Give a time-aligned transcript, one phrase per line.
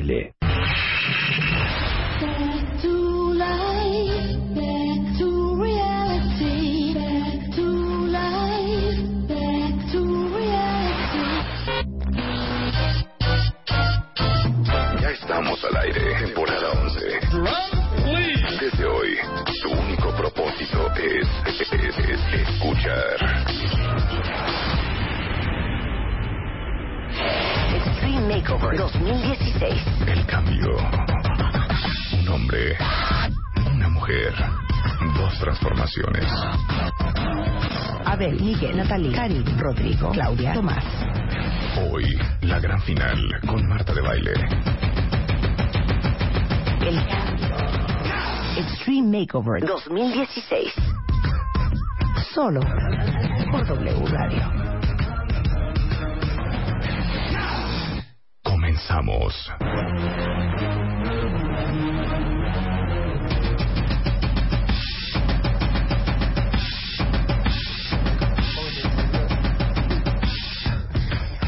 [0.00, 0.32] Baile.
[15.00, 17.00] Ya estamos al aire, temporada 11.
[18.60, 19.16] Desde hoy,
[19.62, 23.16] tu único propósito es, es- es escuchar.
[28.00, 29.74] Extreme Makeover 2016.
[30.06, 30.74] El cambio.
[32.18, 32.78] Un hombre,
[33.74, 34.32] una mujer,
[35.18, 36.24] dos transformaciones.
[38.06, 40.82] Abel, Miguel, Natalie, Karim, Rodrigo, Claudia, Tomás.
[41.92, 44.32] Hoy, la gran final con Marta de Baile.
[46.80, 47.56] El cambio.
[48.56, 50.72] Extreme Makeover 2016.
[52.32, 52.62] Solo
[53.50, 54.69] por W Radio.
[58.88, 59.34] Comenzamos.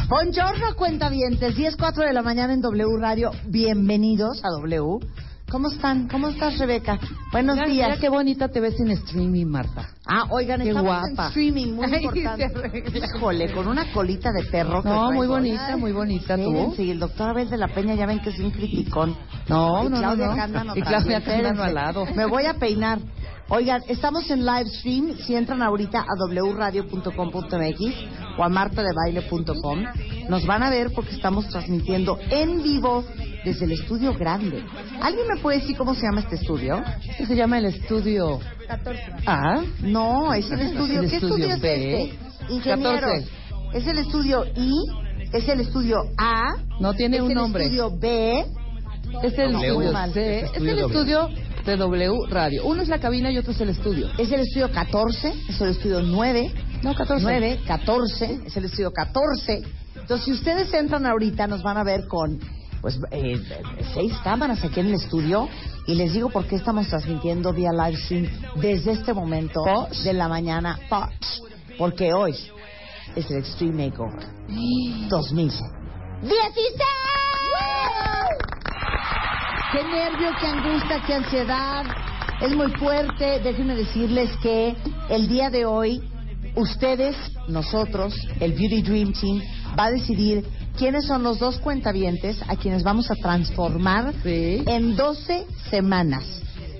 [0.09, 1.57] Buongiorno, cuentavientes.
[1.57, 3.31] 10, 4 de la mañana en W Radio.
[3.47, 4.99] Bienvenidos a W.
[5.53, 6.09] ¿Cómo están?
[6.09, 6.99] ¿Cómo estás, Rebeca?
[7.31, 7.99] Buenos Mira, días.
[8.01, 9.91] qué bonita te ves en streaming, Marta.
[10.07, 11.07] Ah, oigan, Qué estamos guapa.
[11.25, 12.99] en streaming, muy Ay, importante.
[12.99, 14.83] Híjole, con una colita de perro.
[14.83, 15.13] que No, traigo.
[15.13, 16.75] muy bonita, muy bonita tú.
[16.79, 19.15] Y el doctor Abel de la Peña ya ven que es un criticón.
[19.51, 20.37] No, y no, Claudia no, no.
[20.39, 22.07] Cándano Y Claudia Cándano al lado.
[22.17, 22.99] Me voy a peinar.
[23.51, 25.15] Oigan, estamos en live stream.
[25.19, 26.15] Si entran ahorita a
[26.55, 29.85] wradio.com.mx o a martadebaile.com,
[30.31, 33.05] nos van a ver porque estamos transmitiendo en vivo
[33.45, 34.63] desde el estudio grande.
[35.01, 36.83] ¿Alguien me puede decir cómo se llama este estudio?
[37.19, 38.41] ¿Qué se llama el estudio?
[39.27, 41.01] Ah, No, es el estudio.
[41.01, 42.15] el ¿Qué estudio es este?
[42.49, 43.01] Ingenieros.
[43.01, 43.29] 14.
[43.75, 44.73] Es el estudio I,
[45.33, 46.55] es el estudio A.
[46.81, 47.65] No tiene es un el nombre.
[47.65, 48.45] estudio B.
[49.23, 49.93] es el estudio.
[50.13, 50.41] C.
[50.41, 51.29] Es el estudio
[51.65, 52.65] de W Radio.
[52.67, 54.09] Uno es la cabina y otro es el estudio.
[54.19, 56.53] Es el estudio 14, es el estudio 9.
[56.83, 57.23] No, 14.
[57.23, 59.63] 9, 14, es el estudio 14.
[60.01, 62.41] Entonces, si ustedes entran ahorita, nos van a ver con
[62.83, 63.41] pues eh,
[63.95, 65.49] seis cámaras aquí en el estudio.
[65.87, 70.03] Y les digo por qué estamos transmitiendo vía live stream desde este momento Posh.
[70.03, 70.79] de la mañana.
[70.91, 71.41] Posh.
[71.79, 72.37] Porque hoy
[73.17, 74.27] es el Extreme Makeover
[75.09, 75.63] 2016.
[79.73, 81.85] ¡Qué nervio, qué angustia, qué ansiedad!
[82.43, 83.41] Es muy fuerte.
[83.41, 84.77] Déjenme decirles que
[85.09, 86.03] el día de hoy,
[86.57, 87.17] ustedes,
[87.49, 89.41] nosotros, el Beauty Dream Team,
[89.79, 90.45] va a decidir
[90.77, 94.63] quiénes son los dos cuentavientes a quienes vamos a transformar Sí.
[94.67, 96.25] en 12 semanas.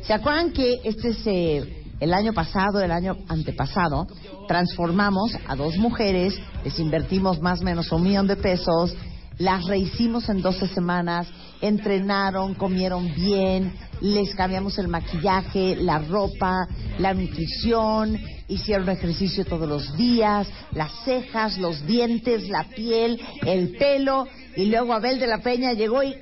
[0.03, 4.07] ¿Se acuerdan que este es eh, el año pasado, el año antepasado?
[4.49, 8.95] Transformamos a dos mujeres, les invertimos más o menos un millón de pesos,
[9.39, 11.27] las rehicimos en 12 semanas,
[11.61, 16.67] entrenaron, comieron bien, les cambiamos el maquillaje, la ropa,
[16.99, 24.27] la nutrición, hicieron ejercicio todos los días, las cejas, los dientes, la piel, el pelo,
[24.57, 26.17] y luego Abel de la Peña llegó y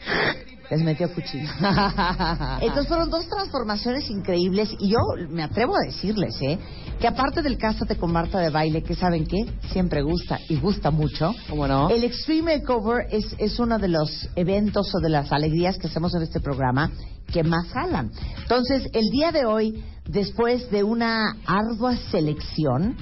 [0.70, 1.48] les metió cuchillo.
[2.60, 6.58] Entonces fueron dos transformaciones increíbles y yo me atrevo a decirles, ¿eh?
[7.00, 9.38] Que aparte del Cásate con Marta de Baile, que saben que
[9.72, 11.90] siempre gusta y gusta mucho, ¿Cómo no?
[11.90, 16.14] el Extreme Makeover es, es uno de los eventos o de las alegrías que hacemos
[16.14, 16.90] en este programa
[17.32, 18.10] que más jalan.
[18.42, 22.96] Entonces, el día de hoy, después de una ardua selección,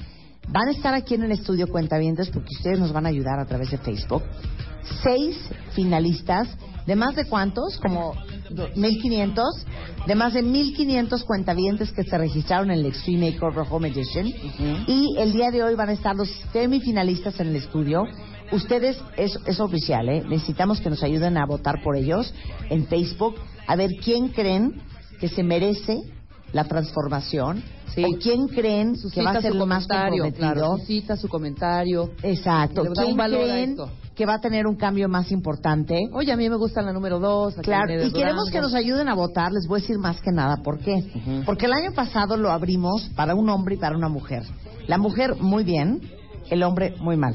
[0.47, 3.45] van a estar aquí en el estudio Cuentavientes porque ustedes nos van a ayudar a
[3.45, 4.23] través de Facebook.
[5.03, 5.37] Seis
[5.73, 6.47] finalistas
[6.85, 8.13] de más de cuántos, como
[8.49, 9.45] do- 1500,
[10.07, 14.27] de más de 1500 cuentavientes que se registraron en el Extreme Makeover Home Edition.
[14.87, 18.03] Y el día de hoy van a estar los semifinalistas en el estudio.
[18.51, 20.23] Ustedes, es, es oficial, ¿eh?
[20.27, 22.33] Necesitamos que nos ayuden a votar por ellos
[22.69, 23.35] en Facebook,
[23.67, 24.81] a ver quién creen
[25.19, 25.99] que se merece
[26.53, 27.61] la transformación
[27.93, 28.03] Sí.
[28.03, 30.37] o quién creen que va a Suscita ser lo más comprometido.
[30.37, 32.11] claro, suscita su comentario.
[32.21, 32.83] Exacto.
[32.93, 33.75] ¿Quién creen.
[34.19, 36.09] Que va a tener un cambio más importante?
[36.11, 37.55] Oye, a mí me gusta la número dos.
[37.61, 40.57] Claro, y queremos que nos ayuden a votar, les voy a decir más que nada,
[40.57, 41.41] ¿por qué?
[41.45, 44.43] Porque el año pasado lo abrimos para un hombre y para una mujer.
[44.87, 46.01] La mujer muy bien,
[46.49, 47.33] el hombre muy mal.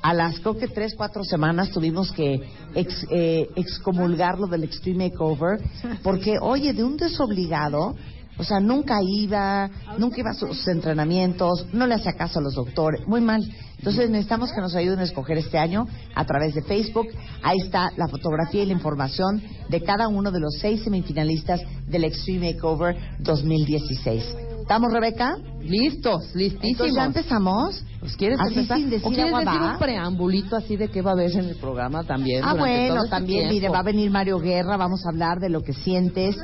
[0.00, 2.40] A las creo que tres, cuatro semanas tuvimos que
[2.76, 5.60] ex, eh, excomulgarlo del Extreme Makeover,
[6.04, 7.96] porque, oye, de un desobligado,
[8.38, 12.54] o sea, nunca iba, nunca iba a sus entrenamientos, no le hacía caso a los
[12.54, 13.42] doctores, muy mal.
[13.78, 17.06] Entonces necesitamos que nos ayuden a escoger este año a través de Facebook.
[17.42, 22.04] Ahí está la fotografía y la información de cada uno de los seis semifinalistas del
[22.04, 24.36] Extreme Makeover 2016.
[24.60, 25.36] ¿Estamos, Rebeca?
[25.60, 26.70] Listos, listísimos.
[26.70, 27.84] Entonces ya empezamos.
[28.00, 28.78] Pues, ¿Quieres Así empezar?
[28.78, 31.56] sin decir ¿O quieres decir un preambulito así de qué va a haber en el
[31.56, 32.42] programa también?
[32.44, 35.48] Ah, todo bueno, este también, mire, va a venir Mario Guerra, vamos a hablar de
[35.48, 36.36] lo que sientes,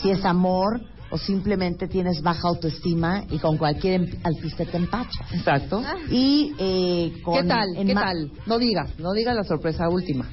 [0.00, 0.80] si es amor
[1.14, 5.32] o simplemente tienes baja autoestima y con cualquier em- alpiste te empachas.
[5.32, 5.80] Exacto.
[6.10, 7.40] Y eh, con...
[7.42, 7.76] ¿Qué tal?
[7.76, 8.32] en ¿Qué tal?
[8.46, 10.28] No digas, no digas la sorpresa última.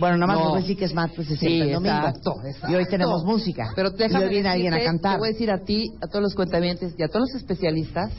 [0.00, 0.54] Bueno, nada más No.
[0.54, 1.96] decir que es martes y Sí, siempre el domingo.
[1.96, 2.70] exacto, exacto.
[2.70, 3.72] Y hoy tenemos música.
[3.76, 5.12] Pero y déjame hoy viene alguien a cantar.
[5.16, 8.10] Te voy a decir a ti, a todos los cuentavientes y a todos los especialistas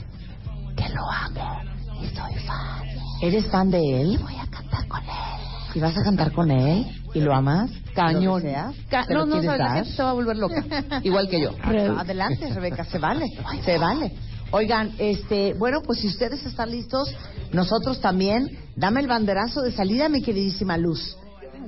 [0.76, 1.62] que lo amo
[2.00, 2.86] y soy fan.
[3.22, 4.18] ¿Eres fan de él?
[4.22, 5.74] Voy a cantar con él.
[5.74, 6.86] ¿Y vas a cantar con él?
[7.14, 7.70] ¿Y lo amas?
[7.98, 8.42] Cañón.
[8.42, 9.74] ¿Te no, no, sabes, la dar?
[9.76, 10.64] gente se va a volver loca.
[11.02, 11.50] Igual que yo.
[11.62, 13.26] Adelante, Rebeca, se vale,
[13.64, 14.12] se vale.
[14.50, 17.14] Oigan, este, bueno, pues si ustedes están listos,
[17.52, 18.58] nosotros también.
[18.76, 21.16] Dame el banderazo de salida, mi queridísima Luz.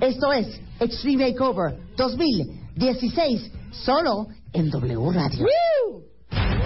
[0.01, 5.47] Esto es Extreme Makeover 2016, solo en W Radio.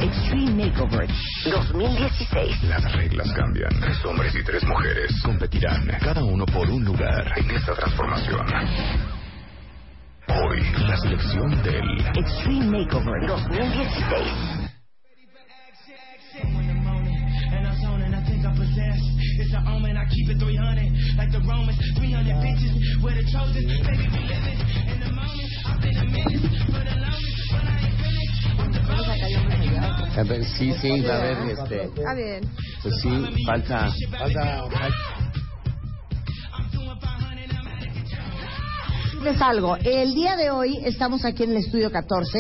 [0.01, 1.09] Extreme Makeover
[1.51, 2.63] 2016.
[2.65, 3.71] Las reglas cambian.
[3.81, 9.14] Tres hombres y tres mujeres competirán, cada uno por un lugar en esta transformación.
[10.29, 11.85] Hoy, la selección del
[12.17, 14.71] Extreme Makeover 2016.
[17.53, 18.99] And I'm zoning, I think I possess.
[19.39, 21.17] It's an omen, I keep it 300.
[21.17, 22.75] Like the Romans, 300 bitches.
[23.03, 24.59] We're the chosen, baby, we living
[24.91, 25.51] in the moment.
[25.67, 28.43] I've been a menace for the longest, but I ain't finished.
[28.59, 30.19] with the bonus.
[30.19, 32.43] A ver, sí, sí, va a haber, este, Está bien.
[32.83, 33.13] pues sí,
[33.47, 33.89] falta,
[39.25, 39.77] Les algo.
[39.77, 42.39] El día de hoy estamos aquí en el estudio 14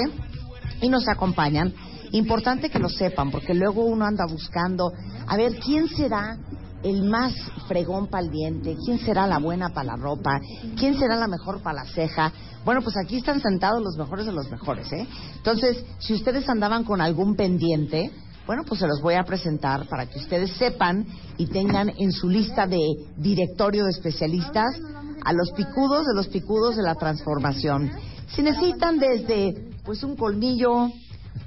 [0.82, 1.72] y nos acompañan.
[2.12, 4.92] Importante que lo sepan, porque luego uno anda buscando
[5.26, 6.36] a ver quién será
[6.82, 7.32] el más
[7.68, 10.38] fregón para el diente, quién será la buena para la ropa,
[10.78, 12.30] quién será la mejor para la ceja.
[12.66, 15.06] Bueno, pues aquí están sentados los mejores de los mejores, ¿eh?
[15.36, 18.10] Entonces, si ustedes andaban con algún pendiente,
[18.46, 21.06] bueno, pues se los voy a presentar para que ustedes sepan
[21.38, 22.78] y tengan en su lista de
[23.16, 24.78] directorio de especialistas
[25.24, 27.90] a los picudos de los picudos de la transformación.
[28.28, 30.88] Si necesitan desde, pues, un colmillo,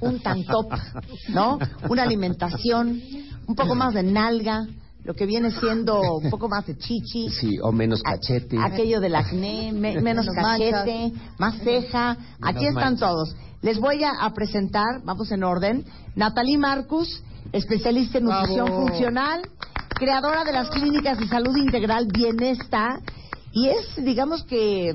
[0.00, 0.72] un tank top,
[1.28, 1.58] ¿no?
[1.88, 3.00] Una alimentación,
[3.46, 4.66] un poco más de nalga,
[5.04, 7.30] lo que viene siendo un poco más de chichi.
[7.30, 8.58] sí, o menos a- cachete.
[8.62, 12.16] Aquello del acné, me- menos Menos cachete, más ceja.
[12.42, 13.00] Aquí están manchas.
[13.08, 13.36] todos.
[13.62, 15.84] Les voy a, a presentar, vamos en orden,
[16.14, 17.22] Natalie Marcus,
[17.52, 18.86] especialista en nutrición Bravo.
[18.88, 19.40] funcional,
[19.94, 23.00] creadora de las clínicas de salud integral Bienesta,
[23.58, 24.94] y es, digamos que,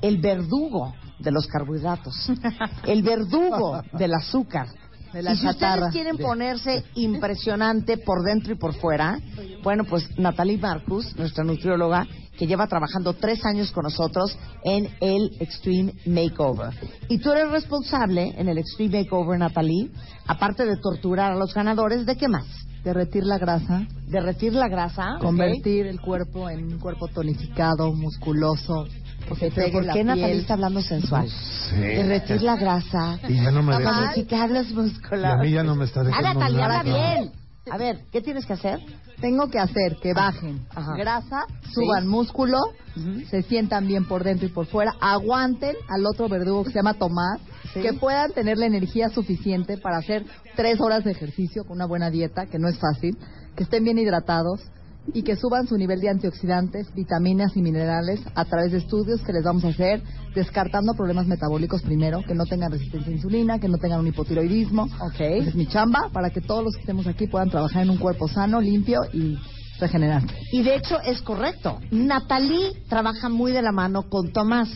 [0.00, 2.14] el verdugo de los carbohidratos,
[2.86, 4.68] el verdugo del azúcar.
[5.12, 5.86] De la y si chatarra.
[5.86, 9.18] ustedes quieren ponerse impresionante por dentro y por fuera,
[9.62, 12.06] bueno, pues Natalie Marcus, nuestra nutrióloga,
[12.36, 16.74] que lleva trabajando tres años con nosotros en el Extreme Makeover.
[17.08, 19.90] Y tú eres responsable en el Extreme Makeover, Natalie,
[20.26, 22.46] aparte de torturar a los ganadores, ¿de qué más?
[22.86, 25.16] Derretir la grasa, Derretir la grasa.
[25.20, 28.86] convertir el cuerpo en un cuerpo tonificado, musculoso,
[29.28, 30.40] que se Pero pegue ¿por qué Natalie piel.
[30.40, 31.28] está hablando sensual?
[31.72, 33.18] Derretir la grasa.
[33.28, 34.12] Y ya no me deja.
[34.12, 35.24] Tonificar los Y músculos.
[35.24, 37.32] a mí ya no me está Ah, dejando Natalia, habla bien.
[37.70, 38.78] A ver, ¿qué tienes que hacer?
[39.20, 40.94] Tengo que hacer que bajen Ajá.
[40.96, 42.58] grasa, suban músculo,
[43.30, 46.94] se sientan bien por dentro y por fuera, aguanten al otro verdugo que se llama
[46.94, 47.40] Tomás,
[47.74, 47.80] Sí.
[47.82, 52.10] que puedan tener la energía suficiente para hacer tres horas de ejercicio con una buena
[52.10, 53.18] dieta, que no es fácil,
[53.56, 54.60] que estén bien hidratados
[55.12, 59.32] y que suban su nivel de antioxidantes, vitaminas y minerales a través de estudios que
[59.32, 60.02] les vamos a hacer,
[60.34, 64.84] descartando problemas metabólicos primero, que no tengan resistencia a insulina, que no tengan un hipotiroidismo.
[64.84, 65.20] Ok.
[65.20, 67.98] Esa es mi chamba, para que todos los que estemos aquí puedan trabajar en un
[67.98, 69.38] cuerpo sano, limpio y
[69.78, 70.34] regenerante.
[70.52, 71.78] Y de hecho es correcto.
[71.90, 74.68] Natalie trabaja muy de la mano con Tomás.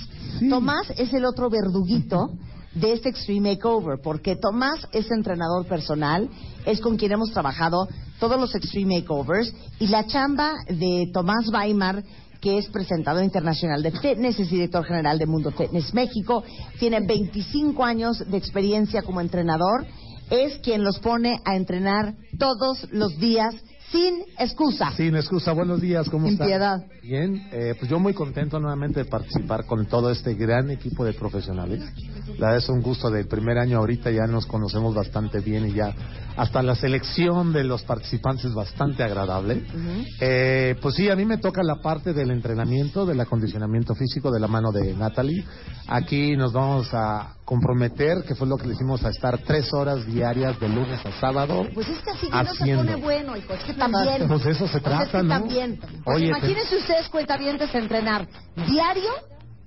[0.49, 2.31] Tomás es el otro verduguito
[2.75, 6.29] de este Extreme Makeover, porque Tomás es entrenador personal,
[6.67, 12.03] es con quien hemos trabajado todos los Extreme Makeovers, y la chamba de Tomás Weimar
[12.41, 16.43] que es presentador internacional de fitness, es director general de Mundo Fitness México,
[16.79, 19.87] tiene 25 años de experiencia como entrenador,
[20.31, 23.55] es quien los pone a entrenar todos los días
[23.91, 24.93] sin excusa.
[24.97, 26.47] Sin excusa, buenos días, ¿cómo Sin están?
[26.47, 26.85] piedad.
[27.03, 31.13] Bien, eh, pues yo muy contento nuevamente de participar con todo este gran equipo de
[31.13, 31.83] profesionales.
[32.41, 35.75] La verdad es un gusto del primer año ahorita, ya nos conocemos bastante bien y
[35.75, 35.95] ya
[36.39, 39.63] hasta la selección de los participantes es bastante agradable.
[40.21, 44.41] Eh, pues sí, a mí me toca la parte del entrenamiento, del acondicionamiento físico de
[44.41, 45.45] la mano de Natalie.
[45.87, 50.07] Aquí nos vamos a comprometer, que fue lo que le hicimos, a estar tres horas
[50.07, 51.67] diarias de lunes a sábado.
[51.75, 52.85] Pues es que así ya no se Haciendo.
[52.85, 53.53] pone bueno, hijo.
[53.53, 54.29] Es que también.
[54.29, 55.29] Pues eso se trata, es que ¿no?
[55.29, 55.79] también.
[56.05, 58.27] Pues Oye, imagínense ustedes, cuentavientes, entrenar
[58.67, 59.11] diario,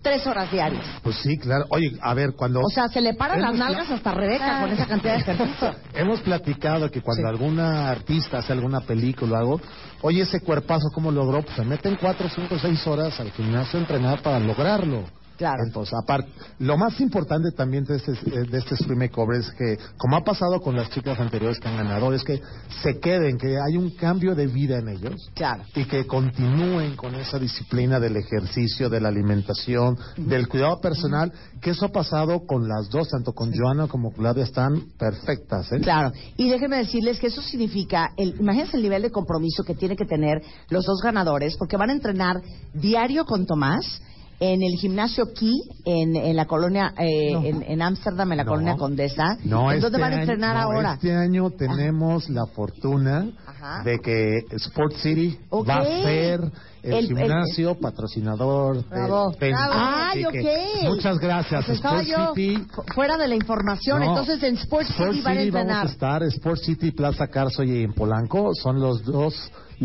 [0.03, 0.85] tres horas diarias.
[1.01, 1.65] Pues sí, claro.
[1.69, 2.59] Oye, a ver, cuando...
[2.59, 5.75] O sea, se le paran las nalgas hasta Rebeca con esa cantidad de ejercicio.
[5.95, 9.61] Hemos platicado que cuando alguna artista hace alguna película o algo,
[10.01, 11.41] oye, ese cuerpazo, ¿cómo logró?
[11.41, 15.05] Pues se meten cuatro, cinco, seis horas al gimnasio a entrenar para lograrlo.
[15.43, 15.63] Claro.
[15.65, 20.15] Entonces, aparte, lo más importante también de este, de este Stream Makeover es que, como
[20.15, 22.41] ha pasado con las chicas anteriores que han ganado, es que
[22.81, 25.29] se queden, que hay un cambio de vida en ellos.
[25.33, 25.65] Claro.
[25.75, 31.71] Y que continúen con esa disciplina del ejercicio, de la alimentación, del cuidado personal, que
[31.71, 35.73] eso ha pasado con las dos, tanto con Joana como Claudia, están perfectas.
[35.73, 35.81] ¿eh?
[35.81, 39.97] Claro, y déjenme decirles que eso significa, el, imagínense el nivel de compromiso que tiene
[39.97, 42.41] que tener los dos ganadores, porque van a entrenar
[42.73, 44.01] diario con Tomás
[44.39, 45.53] en el gimnasio Key,
[45.85, 47.43] en, en la colonia, eh, No.
[47.43, 48.51] en en Ámsterdam, en la No.
[48.51, 49.37] colonia Condesa.
[49.45, 50.93] No, ¿En este dónde van a año- entrenar no, ahora?
[50.93, 53.83] Este año tenemos la fortuna Ajá.
[53.83, 55.69] de que Sport City Ok.
[55.69, 56.41] va a ser
[56.83, 59.31] el, El- el- gimnasio patrocinador de Bravo.
[59.39, 59.73] Penn Bravo.
[60.13, 60.89] City, Ay, que- ok.
[60.95, 61.65] Muchas gracias.
[61.65, 62.65] Pues Sport yo City.
[62.73, 65.61] fu- fuera de la información, No, entonces en Sports Sport City van a City vamos
[65.71, 65.87] entrenar.
[65.87, 69.33] a estar, Sport City, Plaza Carso y en Polanco son los dos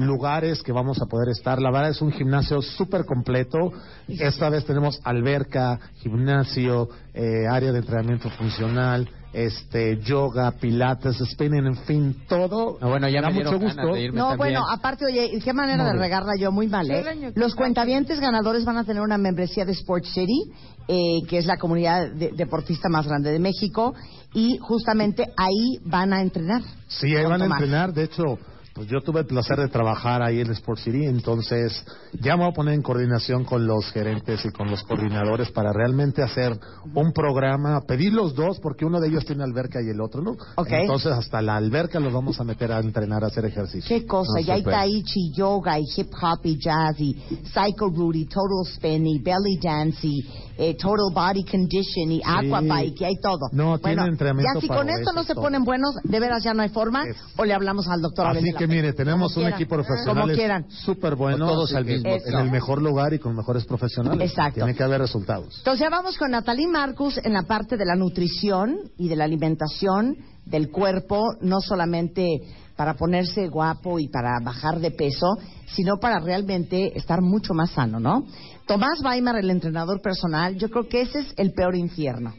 [0.06, 1.60] lugares que vamos a poder estar.
[1.60, 3.72] La verdad es un gimnasio súper completo.
[4.08, 11.76] Esta vez tenemos alberca, gimnasio, eh, área de entrenamiento funcional, este, yoga, pilates, spinning, en
[11.76, 12.78] fin, todo.
[12.80, 13.92] No, bueno, ya da me dieron mucho gusto.
[13.94, 14.38] de irme No, también.
[14.38, 17.32] bueno, aparte, oye, qué manera No, de regarla yo, muy mal, ¿eh?
[17.34, 20.50] Los cuentavientes ganadores van a tener una membresía de Sport City,
[20.88, 23.94] eh, que es la comunidad de- deportista más grande de México,
[24.32, 26.62] y justamente ahí van a entrenar.
[26.88, 27.92] Sí, ahí van a entrenar.
[27.92, 28.38] De hecho,
[28.78, 31.84] pues yo tuve el placer de trabajar ahí en Sport City, entonces
[32.20, 35.72] ya me voy a poner en coordinación con los gerentes y con los coordinadores para
[35.72, 36.56] realmente hacer
[36.94, 40.36] un programa, pedir los dos, porque uno de ellos tiene alberca y el otro no.
[40.54, 40.68] Ok.
[40.70, 43.88] Entonces hasta la alberca los vamos a meter a entrenar, a hacer ejercicio.
[43.88, 44.74] Qué cosa, No, y hay súper.
[44.74, 47.14] tai chi, yoga, y hip hop, y jazz, y
[47.46, 50.20] cycle route, y total spin, y belly dance, y
[50.56, 53.48] eh, total body condition, y aqua bike, y hay todo.
[53.50, 55.42] No, tiene bueno, entrenamiento ya si para con esto no se todo.
[55.42, 57.02] ponen buenos, de veras ya no hay forma,
[57.36, 58.67] o le hablamos al doctor Así Abel que.
[58.68, 63.18] Mire, tenemos un equipo profesional súper bueno, Todos al mismo en el mejor lugar y
[63.18, 64.30] con mejores profesionales.
[64.30, 64.56] Exacto.
[64.56, 65.58] Tiene que haber resultados.
[65.58, 69.24] Entonces ya vamos con Natalie Marcus en la parte de la nutrición y de la
[69.24, 72.42] alimentación del cuerpo, no solamente
[72.76, 75.26] para ponerse guapo y para bajar de peso,
[75.74, 78.24] sino para realmente estar mucho más sano, ¿no?
[78.66, 82.34] Tomás Weimar, el entrenador personal, yo creo que ese es el peor infierno.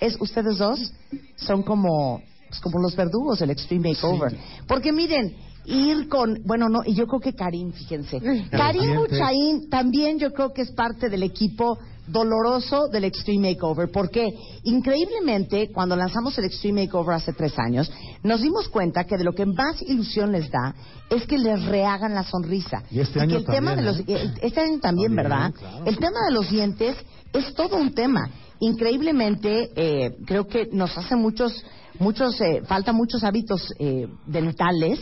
[0.00, 0.92] Es ustedes dos
[1.36, 6.82] son como pues, como los verdugos del Extreme Makeover, porque miren, ir con, bueno, no,
[6.84, 8.20] y yo creo que Karim, fíjense.
[8.50, 8.96] Karim.
[8.96, 14.28] Buchaín también yo creo que es parte del equipo doloroso del Extreme Makeover, porque
[14.62, 17.90] increíblemente cuando lanzamos el Extreme Makeover hace tres años,
[18.22, 20.74] nos dimos cuenta que de lo que más ilusión les da
[21.10, 22.82] es que les rehagan la sonrisa.
[22.90, 24.24] Y este que año el tema de también, los, ¿eh?
[24.24, 25.52] eh, este año también, También, ¿verdad?
[25.52, 25.84] claro.
[25.84, 26.96] El tema de los dientes
[27.32, 28.30] es todo un tema.
[28.60, 31.62] Increíblemente, eh, creo que nos hace muchos,
[31.98, 35.00] muchos, eh, falta muchos hábitos eh, dentales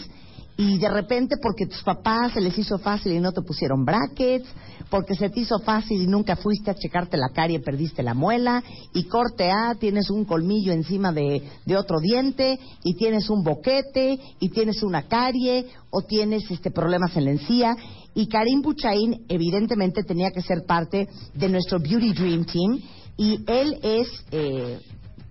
[0.56, 4.48] y de repente porque tus papás se les hizo fácil y no te pusieron brackets,
[4.88, 8.62] porque se te hizo fácil y nunca fuiste a checarte la carie perdiste la muela,
[8.92, 14.18] y corte A, tienes un colmillo encima de, de otro diente, y tienes un boquete,
[14.38, 17.76] y tienes una carie, o tienes este problemas en la encía,
[18.14, 22.80] y Karim Buchaín evidentemente tenía que ser parte de nuestro Beauty Dream Team,
[23.16, 24.08] y él es...
[24.30, 24.78] Eh,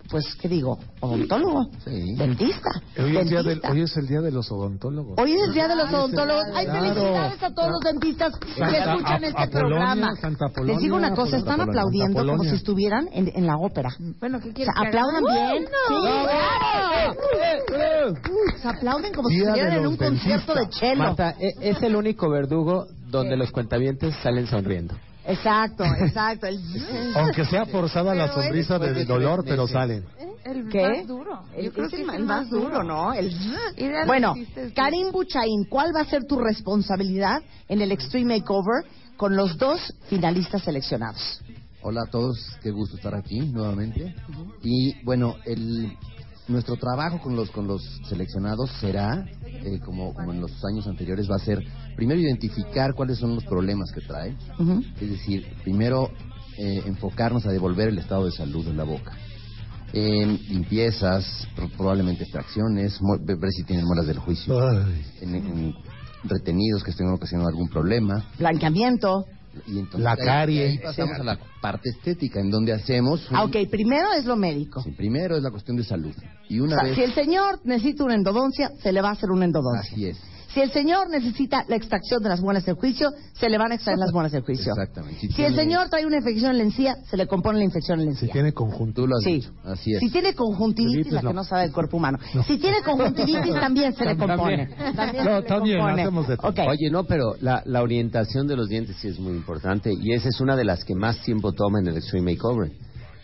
[0.09, 0.77] pues, ¿qué digo?
[0.99, 2.69] Odontólogo, dentista.
[2.97, 3.71] Hoy es, día del- dentista.
[3.71, 5.17] hoy es el día de los odontólogos.
[5.19, 6.43] Hoy es el día de los odontólogos.
[6.53, 6.81] Ay, claro.
[6.93, 10.15] felicidades a todos los dentistas que escuchan a- este programa.
[10.21, 13.89] Santa Les digo una cosa, están aplaudiendo como si estuvieran en, en la ópera.
[14.19, 14.89] Bueno, ¿qué O quieres sea, haga?
[14.89, 15.65] aplaudan bien.
[15.87, 15.95] Sí.
[18.61, 20.95] Se aplauden como si Día estuvieran en un concierto de cello.
[20.97, 24.95] Marta, e- es el único verdugo donde los cuentavientes salen sonriendo.
[25.25, 26.47] Exacto, exacto.
[26.47, 26.59] El...
[27.15, 30.05] Aunque sea forzada la sonrisa del dolor, pero salen.
[30.43, 30.81] El ¿Qué?
[30.81, 31.39] más duro.
[31.55, 33.13] El, Yo creo que es el más duro, ¿no?
[33.13, 33.33] El...
[34.05, 34.33] Bueno.
[34.75, 38.83] Karim Buchaín, ¿cuál va a ser tu responsabilidad en el Extreme Makeover
[39.15, 41.41] con los dos finalistas seleccionados?
[41.81, 44.15] Hola a todos, qué gusto estar aquí nuevamente.
[44.61, 45.97] Y bueno, el,
[46.47, 51.29] nuestro trabajo con los con los seleccionados será, eh, como, como en los años anteriores,
[51.29, 51.59] va a ser
[51.95, 54.35] primero identificar cuáles son los problemas que trae.
[54.99, 56.09] Es decir, primero
[56.57, 59.13] eh, enfocarnos a devolver el estado de salud en la boca.
[59.93, 64.53] Eh, limpiezas, pro- probablemente extracciones, mo- ver si tienen muelas del juicio,
[65.21, 65.75] en, en
[66.23, 68.25] retenidos que estén ocasionando algún problema.
[68.39, 69.25] Blanqueamiento.
[69.67, 70.67] Y entonces La carie.
[70.67, 73.29] ahí pasamos a la parte estética, en donde hacemos...
[73.29, 74.81] un- Ah, ok, primero es lo médico.
[74.81, 76.13] Sí, primero es la cuestión de salud.
[76.49, 76.95] Y una O sea, vez...
[76.95, 79.91] si el señor necesita una endodoncia, se le va a hacer una endodoncia.
[79.93, 80.17] Así es.
[80.53, 83.75] Si el señor necesita la extracción de las muelas del juicio, se le van a
[83.75, 84.71] extraer las muelas del juicio.
[84.73, 85.19] Exactamente.
[85.21, 87.99] Si el tiene- señor trae una infección en la encía, se le compone la infección
[87.99, 88.33] en la Si encía.
[88.33, 89.01] tiene conjunto.
[89.01, 89.33] Tú lo has Sí.
[89.35, 89.51] dicho.
[89.63, 89.99] Así es.
[89.99, 92.19] Si tiene conjuntivitis, la que no sabe el cuerpo humano.
[92.45, 94.67] Si tiene conjuntivitis, también se le compone.
[94.95, 96.07] También se le compone.
[96.43, 96.59] Ok.
[96.69, 100.29] Oye, no, pero la, la orientación de los dientes sí es muy importante y esa
[100.29, 102.71] es una de las que más tiempo toma en el Extreme Makeover,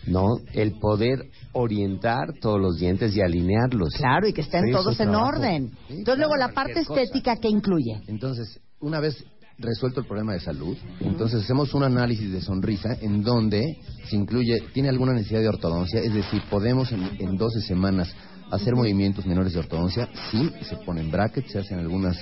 [0.06, 0.38] ¿no?
[0.52, 3.94] El poder orientar todos los dientes y alinearlos.
[3.94, 5.28] Claro, y que estén Sí, todos en trabajo.
[5.38, 5.70] orden.
[5.88, 8.00] Sí, Entonces, luego la parte estética, ¿qué incluye?
[8.06, 9.22] Entonces, una vez
[9.58, 13.76] resuelto el problema de salud, entonces hacemos un análisis de sonrisa en donde
[14.08, 18.10] se incluye, tiene alguna necesidad de ortodoncia, es decir, podemos en, en 12 semanas
[18.50, 22.16] hacer movimientos menores de ortodoncia, sí, se ponen brackets, se hacen algunas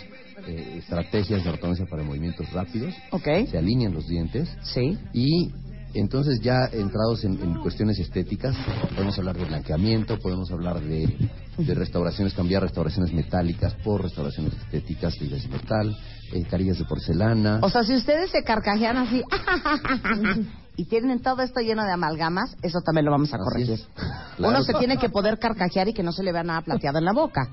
[0.48, 3.28] eh, estrategias de ortodoncia para movimientos rápidos, Ok.
[3.48, 4.98] se alinean los dientes Sí.
[5.12, 5.52] y
[5.94, 8.56] entonces ya entrados en, en cuestiones estéticas,
[8.94, 15.16] podemos hablar de blanqueamiento, podemos hablar de, de restauraciones, cambiar restauraciones metálicas por restauraciones estéticas,
[15.16, 15.96] fibras de metal,
[16.32, 17.60] eh, carillas de porcelana.
[17.62, 19.22] O sea, si ustedes se carcajean así
[20.76, 23.80] y tienen todo esto lleno de amalgamas, eso también lo vamos a corregir.
[24.36, 24.54] Claro.
[24.54, 27.04] Uno se tiene que poder carcajear y que no se le vea nada plateado en
[27.04, 27.48] la boca.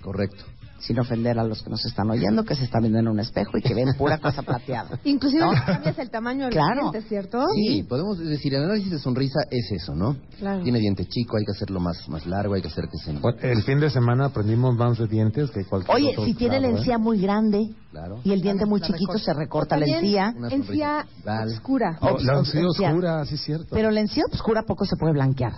[0.00, 0.44] Correcto.
[0.78, 3.56] Sin ofender a los que nos están oyendo, que se están viendo en un espejo
[3.58, 4.98] y que ven pura cosa plateada.
[5.04, 5.52] Inclusive ¿No?
[5.66, 6.90] cambias el tamaño del Claro.
[6.90, 7.44] diente, ¿cierto?
[7.54, 10.16] Sí, podemos decir, el análisis de sonrisa es eso, ¿no?
[10.38, 10.62] Claro.
[10.62, 13.16] Tiene diente chico, hay que hacerlo más, más largo, hay que hacer que se...
[13.50, 16.66] El fin de semana aprendimos más de dientes que cualquier Oye, otro si tiene la
[16.68, 16.78] lado, ¿eh?
[16.80, 18.20] encía muy grande Claro.
[18.24, 20.34] y el diente muy chiquito, se recorta la encía.
[20.50, 21.06] Encía
[21.46, 21.98] oscura.
[22.02, 22.88] Oh, la encía encía.
[22.90, 23.68] oscura, sí es cierto.
[23.70, 25.54] Pero la encía oscura poco se puede blanquear.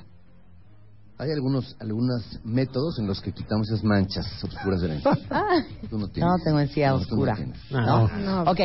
[1.18, 5.18] Hay algunos, algunos métodos en los que quitamos esas manchas oscuras de la encía.
[5.30, 6.30] Ah, Tú no tienes.
[6.30, 7.38] No tengo encía No, tú no oscura.
[7.70, 8.08] ¿no?
[8.08, 8.42] No.
[8.50, 8.60] Ok,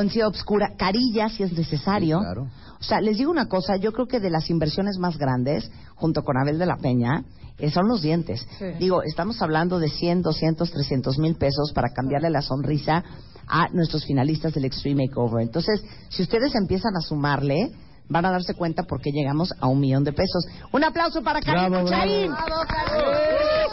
[0.00, 2.18] encía oscura, carilla si es necesario.
[2.18, 2.48] Sí, claro.
[2.80, 6.24] O sea, les digo una cosa, yo creo que de las inversiones más grandes, junto
[6.24, 7.24] con Abel de la Peña,
[7.58, 8.44] eh, son los dientes.
[8.58, 8.64] Sí.
[8.80, 13.04] Digo, estamos hablando de 100, 200, 300 mil pesos para cambiarle la sonrisa
[13.46, 15.42] a nuestros finalistas del Extreme Makeover.
[15.42, 17.70] Entonces, si ustedes empiezan a sumarle,
[18.08, 20.44] van a darse cuenta por qué llegamos a un millón de pesos.
[20.72, 22.30] Un aplauso para Karim Buchaín.
[22.30, 22.62] bravo.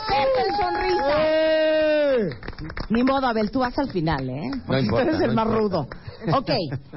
[0.08, 2.40] ¡Pepe sonrisa!
[2.90, 4.52] Ni modo, Abel, tú vas al final, ¿eh?
[4.66, 5.88] Porque importa, tú eres el no más importa.
[6.26, 6.38] rudo.
[6.38, 6.50] Ok,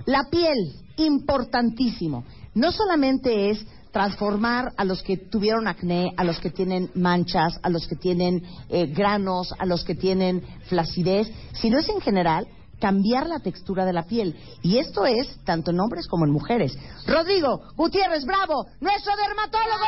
[0.07, 2.25] la piel, importantísimo.
[2.55, 7.68] No solamente es transformar a los que tuvieron acné, a los que tienen manchas, a
[7.68, 12.47] los que tienen eh, granos, a los que tienen flacidez, sino es en general
[12.83, 14.35] cambiar la textura de la piel.
[14.61, 16.77] Y esto es tanto en hombres como en mujeres.
[17.07, 19.85] Rodrigo Gutiérrez, bravo, nuestro dermatólogo.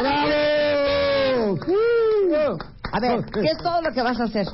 [2.93, 4.47] A ver, ¿qué es todo lo que vas a hacer?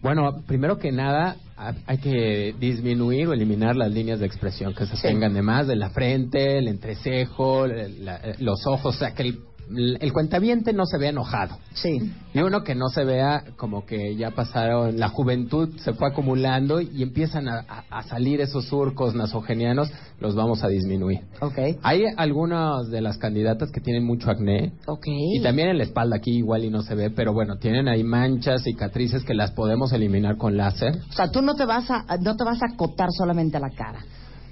[0.00, 4.86] Bueno, primero que nada, ha- hay que disminuir o eliminar las líneas de expresión que
[4.86, 5.02] se Sí.
[5.02, 9.40] tengan de más de la frente, el entrecejo, la- los ojos, o sea, que el,
[9.70, 11.56] el cuentaviente no se vea enojado.
[11.74, 12.12] Sí.
[12.34, 16.80] Y uno que no se vea como que ya pasaron, la juventud se fue acumulando
[16.80, 21.20] y empiezan a, a- salir esos surcos nasogenianos, los vamos a disminuir.
[21.40, 21.58] Ok.
[21.82, 24.72] Hay algunas de las candidatas que tienen mucho acné.
[24.86, 25.06] Ok.
[25.06, 28.02] Y también en la espalda aquí igual y no se ve, pero bueno, tienen ahí
[28.04, 30.94] manchas, cicatrices que las podemos eliminar con láser.
[31.10, 33.70] O sea, tú no te vas a no te vas a acotar solamente a la
[33.70, 34.00] cara.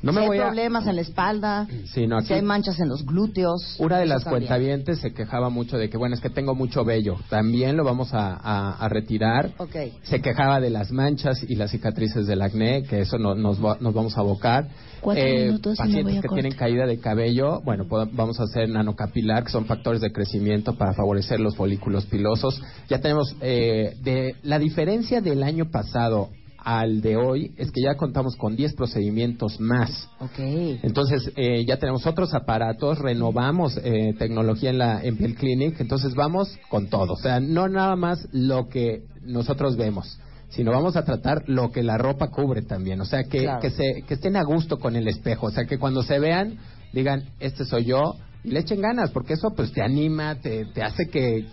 [0.02, 2.42] No me si voy hay a- problemas en la espalda, Sí, no, si aquí- hay
[2.42, 3.76] manchas en los glúteos.
[3.78, 4.42] Una de las también.
[4.42, 7.16] cuentavientes se quejaba mucho de que, bueno, es que tengo mucho vello.
[7.28, 9.52] También lo vamos a, a- a retirar.
[9.59, 9.74] Ok.
[10.04, 13.78] Se quejaba de las manchas y las cicatrices del acné, que eso no- nos, va-
[13.80, 14.68] nos vamos a abocar.
[15.00, 16.42] Cuatro minutos me pacientes que corte.
[16.42, 20.74] tienen caída de cabello, bueno, pod- vamos a hacer nanocapilar, que son factores de crecimiento
[20.76, 22.61] para favorecer los folículos pilosos.
[22.88, 26.30] Ya tenemos eh, de la diferencia del año pasado
[26.66, 30.09] al de hoy es que ya contamos con 10 procedimientos más.
[30.18, 30.37] Ok.
[30.83, 36.16] Entonces, eh, ya tenemos otros aparatos, renovamos eh, tecnología en la en Piel Clinic, entonces
[36.16, 37.12] vamos con todo.
[37.12, 41.85] O sea, no nada más lo que nosotros vemos, sino vamos a tratar lo que
[41.85, 43.00] la ropa cubre también.
[43.00, 43.61] O sea, que, Claro.
[43.61, 45.46] que, se, que estén a gusto con el espejo.
[45.46, 46.59] O sea, que cuando se vean,
[46.92, 50.83] digan, este soy yo, y le echen ganas, porque eso pues te anima, te, te
[50.83, 51.46] hace que,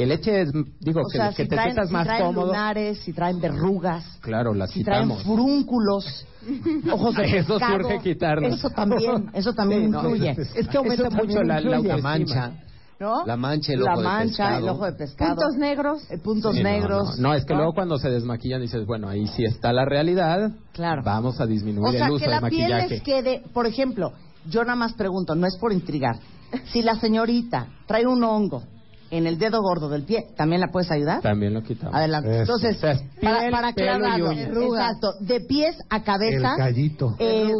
[0.00, 2.24] que le eches, digo, O que, sea, que si te traen, sientas si más traen
[2.24, 2.46] cómodo.
[2.46, 5.24] lunares, si traen verrugas, Claro, las si traen quitamos.
[5.24, 6.26] furúnculos,
[6.90, 8.54] ojos de Eso pescado, surge quitarnos.
[8.54, 10.30] Eso también, eso también Sí, no, influye.
[10.54, 12.02] es que aumenta Eso mucho también la- la influye.
[12.02, 12.52] mancha.
[12.98, 13.24] ¿No?
[13.26, 14.58] La mancha, el La ojo de mancha, pescado.
[14.58, 15.34] el ojo de pescado.
[15.36, 16.10] Puntos negros.
[16.10, 17.18] Eh, puntos Sí, no, negros.
[17.18, 20.50] No, no, es que luego cuando se desmaquillan dices, bueno, ahí sí está la realidad.
[20.74, 21.02] Claro.
[21.02, 22.88] Vamos a disminuir O sea, el uso que de la piel maquillaje.
[22.88, 24.12] les quede, por ejemplo,
[24.50, 26.16] yo nada más pregunto, no es por intrigar.
[26.72, 28.64] Si la señorita trae un hongo
[29.10, 31.20] en el dedo gordo del pie, ¿también la puedes ayudar?
[31.20, 31.94] También lo quitamos.
[31.94, 32.30] Adelante.
[32.30, 32.40] Eso.
[32.40, 37.16] Entonces, O sea, para, piel, para y aclararlo, exacto, de pies a cabeza, El gallito.
[37.18, 37.52] eh.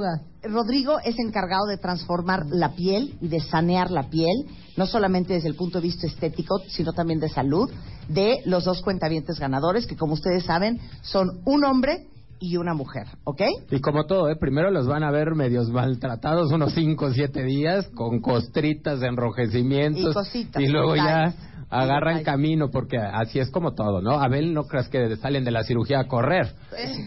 [0.42, 5.48] Rodrigo es encargado de transformar la piel y de sanear la piel, no solamente desde
[5.48, 7.70] el punto de vista estético, sino también de salud,
[8.08, 12.06] de los dos cuentavientes ganadores, que como ustedes saben, son un hombre
[12.40, 13.42] y una mujer, ¿ok?
[13.70, 14.36] Y como todo, ¿eh?
[14.36, 20.10] primero los van a ver medios maltratados unos 5 o 7 días, con costritas, enrojecimientos.
[20.10, 21.34] Y cositas, y luego ya
[21.70, 22.24] agarran detalles.
[22.24, 24.20] camino, porque así es como todo, ¿no?
[24.20, 26.52] Abel, no creas que salen de la cirugía a correr.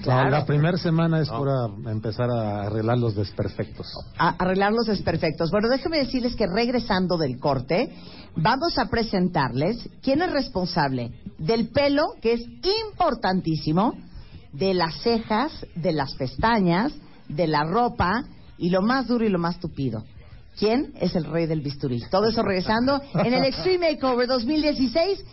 [0.05, 3.87] No, la primera semana es para empezar a arreglar los desperfectos.
[4.17, 5.51] a arreglar los desperfectos.
[5.51, 7.93] Bueno, déjenme decirles que regresando del corte,
[8.37, 12.45] vamos a presentarles quién es responsable del pelo, que es
[12.95, 13.93] importantísimo,
[14.53, 16.93] de las cejas, de las pestañas,
[17.27, 18.23] de la ropa
[18.57, 20.03] y lo más duro y lo más tupido.
[20.57, 22.01] ¿Quién es el rey del bisturí?
[22.11, 25.25] Todo eso regresando en el Extreme Makeover 2016,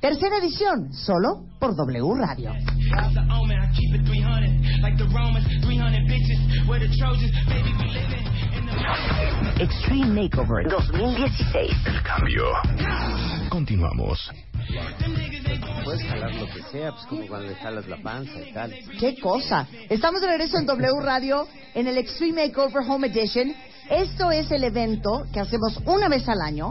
[0.00, 2.52] tercera edición, solo por W Radio.
[2.52, 4.82] It's the omen, I keep it 300.
[4.82, 6.68] Like the Romans, 300 bitches.
[6.68, 11.70] We're the Trojans, baby, we living in the Extreme Makeover 2016.
[11.86, 12.44] El cambio.
[13.48, 14.30] Continuamos.
[15.84, 18.74] Puedes jalar lo que sea, pues como cuando le jalas la panza y tal.
[18.98, 19.68] ¡Qué cosa!
[19.88, 23.54] Estamos de regreso en W Radio en el Extreme Makeover Home Edition.
[23.90, 26.70] Esto es el evento que hacemos una vez al año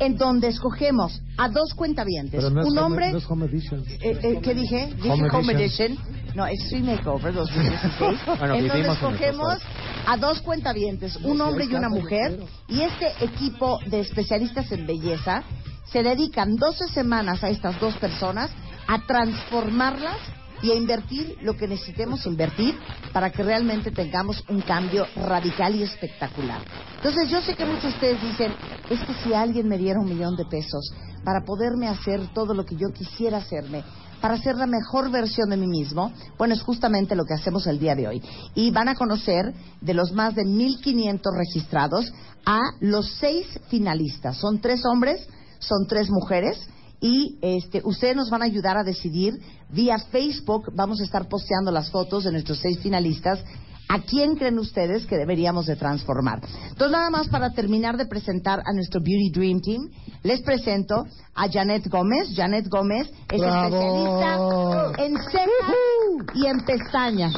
[0.00, 2.42] en donde escogemos a dos cuentavientes.
[2.42, 3.12] Pero no es un home- hombre...
[3.12, 3.84] no es home edition.
[4.00, 4.86] eh, eh, ¿Qué dije?
[4.96, 5.92] Dije Home Home, Edition.
[5.92, 6.34] Edition.
[6.34, 8.18] No, Extreme Makeover 2016.
[8.38, 9.58] Bueno, en donde escogemos
[10.06, 12.40] a dos cuentavientes, un hombre y una mujer.
[12.68, 15.44] Y este equipo de especialistas en belleza
[15.92, 18.50] se dedican 12 semanas a estas dos personas
[18.88, 20.18] a transformarlas
[20.62, 22.74] y a invertir lo que necesitemos invertir
[23.12, 26.62] para que realmente tengamos un cambio radical y espectacular.
[26.96, 28.52] Entonces yo sé que muchos de ustedes dicen,
[28.88, 30.92] es que si alguien me diera un millón de pesos
[31.24, 33.84] para poderme hacer todo lo que yo quisiera hacerme,
[34.20, 37.78] para ser la mejor versión de mí mismo, bueno, es justamente lo que hacemos el
[37.78, 38.22] día de hoy.
[38.54, 42.12] Y van a conocer de los más de 1.500 registrados
[42.46, 44.38] a los seis finalistas.
[44.38, 46.58] Son tres hombres, son tres mujeres
[47.00, 49.40] y este, ustedes nos van a ayudar a decidir
[49.70, 50.72] vía Facebook.
[50.74, 53.42] Vamos a estar posteando las fotos de nuestros seis finalistas.
[53.88, 56.40] ¿A quién creen ustedes que deberíamos de transformar?
[56.70, 59.90] Entonces, nada más para terminar de presentar a nuestro Beauty Dream Team,
[60.24, 62.34] les presento a Janet Gómez.
[62.34, 63.76] Janet Gómez es ¡Bravo!
[63.76, 67.34] especialista en cejas y en pestañas,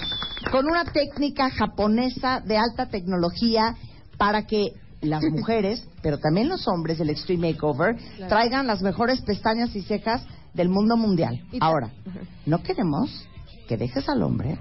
[0.51, 3.77] con una técnica japonesa de alta tecnología
[4.17, 7.97] para que las mujeres, pero también los hombres del Extreme Makeover,
[8.29, 10.23] traigan las mejores pestañas y cejas
[10.55, 11.41] del mundo mundial.
[11.61, 11.91] Ahora,
[12.47, 13.27] no queremos
[13.69, 14.59] que dejes al hombre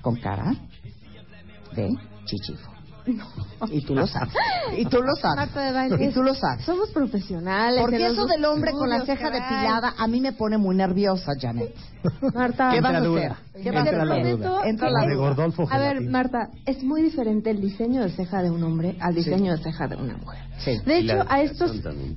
[0.00, 0.54] con cara
[1.74, 1.88] de
[2.24, 2.78] chichifo.
[3.70, 4.34] Y tú lo sabes.
[4.76, 5.50] Y tú lo sabes.
[6.00, 6.64] Y tú lo sabes.
[6.64, 7.80] Somos profesionales.
[7.80, 11.74] Porque eso del hombre con la ceja depilada a mí me pone muy nerviosa, Janet.
[12.34, 13.62] Marta, ¿Qué vas a Entra hacer?
[13.62, 14.36] ¿Qué vas a hacer?
[15.08, 15.14] De.
[15.16, 16.00] Gordolfo A ver.
[16.02, 19.88] Marta, es muy diferente el diseño de ceja de un hombre al diseño de ceja
[19.88, 20.40] de una mujer.
[20.58, 20.72] Sí.
[20.84, 21.72] De hecho, a estos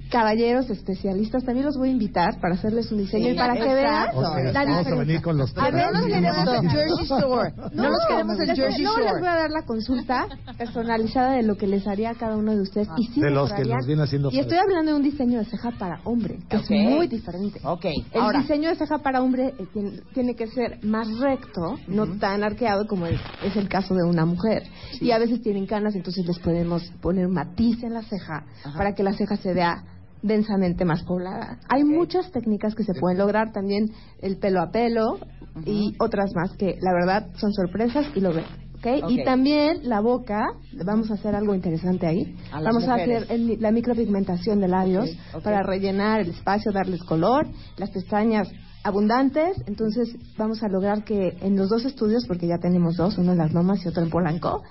[0.10, 3.74] caballeros especialistas también los voy a invitar para hacerles un diseño Sí, y para que
[3.74, 4.08] vean.
[4.15, 6.13] Ok, la vamos a venir con los A ver, no los tres.
[6.15, 7.54] queremos en Jersey Shore.
[7.74, 10.26] No, los queremos en les- Jersey luego les voy a dar la consulta
[10.58, 12.88] personalizada de lo que les haría a cada uno de ustedes.
[12.98, 15.46] y sí De los que nos viene haciendo Y estoy hablando de un diseño de
[15.46, 16.63] ceja para hombre, que Ok.
[16.70, 17.60] es muy diferente.
[17.63, 18.39] Ok, El ahora.
[18.39, 22.86] diseño de ceja para hombre eh, tiene, tiene que ser más recto, no tan arqueado
[22.88, 24.64] como es, es el caso de una mujer.
[25.00, 28.78] Y a veces tienen canas, entonces les podemos poner un matiz en la ceja Ajá.
[28.78, 29.84] para que la ceja se vea
[30.22, 31.58] densamente más poblada.
[31.70, 35.18] Hay muchas técnicas que se pueden lograr, también el pelo a pelo
[35.66, 38.46] y otras más que la verdad son sorpresas y lo ven.
[38.78, 39.04] ¿ok?
[39.04, 39.12] Ok.
[39.12, 40.40] Y también la boca,
[40.86, 42.36] vamos a hacer algo interesante ahí.
[42.52, 45.10] A Vamos a hacer el- la micropigmentación de labios
[45.44, 48.48] para rellenar el espacio, darles color, las pestañas
[48.84, 53.34] abundantes, entonces vamos a lograr que en los dos estudios, porque ya tenemos dos, uno
[53.34, 54.63] en Las Lomas y otro en Polanco,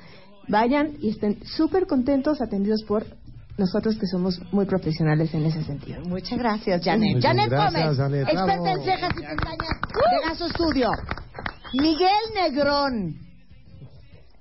[0.48, 3.04] vayan y estén súper contentos atendidos por
[3.56, 6.00] nosotros que somos muy profesionales en ese sentido.
[6.06, 7.16] Muchas gracias, Janet.
[7.16, 10.90] Muchas Janet gracias, Gómez, experta en cejas y pestañas de Gaso Studio.
[11.74, 13.29] Miguel Negrón,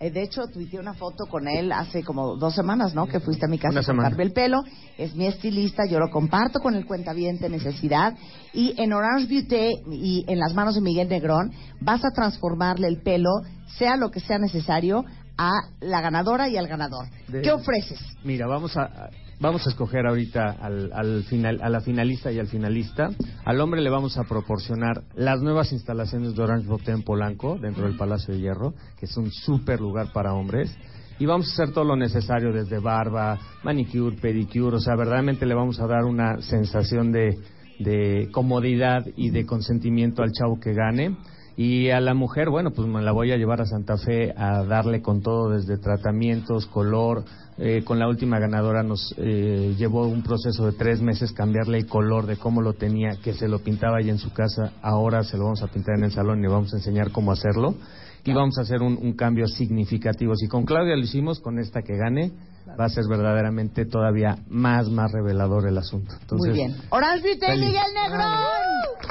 [0.01, 3.05] Eh, de hecho, tuiteé una foto con él hace como dos semanas, ¿no?
[3.07, 4.63] Que fuiste a mi casa a cortarme el pelo.
[4.97, 8.15] Es mi estilista, yo lo comparto con el cuentaviente Necesidad.
[8.53, 13.01] Y en Orange Beauty y en las manos de Miguel Negrón vas a transformarle el
[13.01, 13.29] pelo,
[13.77, 15.03] sea lo que sea necesario,
[15.37, 17.05] a la ganadora y al ganador.
[17.27, 17.99] De- ¿Qué ofreces?
[18.23, 19.09] Mira, vamos a
[19.39, 23.11] vamos a escoger ahorita al, al final a la finalista y al finalista.
[23.45, 27.85] Al hombre le vamos a proporcionar las nuevas instalaciones de Orange Beauty en Polanco dentro
[27.85, 30.75] del Palacio de Hierro, que es un súper lugar para hombres.
[31.19, 35.53] Y vamos a hacer todo lo necesario desde barba, manicure, pedicure, o sea, verdaderamente le
[35.53, 37.37] vamos a dar una sensación de,
[37.79, 41.17] de comodidad y de consentimiento al chavo que gane.
[41.61, 44.63] Y a la mujer, bueno, pues me la voy a llevar a Santa Fe a
[44.63, 47.25] darle con todo, desde tratamientos, color.
[47.57, 51.85] Eh, con la última ganadora nos eh, llevó un proceso de tres meses cambiarle el
[51.85, 54.71] color de cómo lo tenía, que se lo pintaba ahí en su casa.
[54.81, 57.75] Ahora se lo vamos a pintar en el salón y vamos a enseñar cómo hacerlo.
[58.25, 60.35] Y vamos a hacer un, un cambio significativo.
[60.35, 62.31] Si con Claudia lo hicimos, con esta que gane,
[62.79, 66.13] va a ser verdaderamente todavía más, más revelador el asunto.
[66.21, 66.75] Entonces, Muy bien.
[67.47, 67.65] Feliz.
[67.67, 68.31] Miguel Negrón,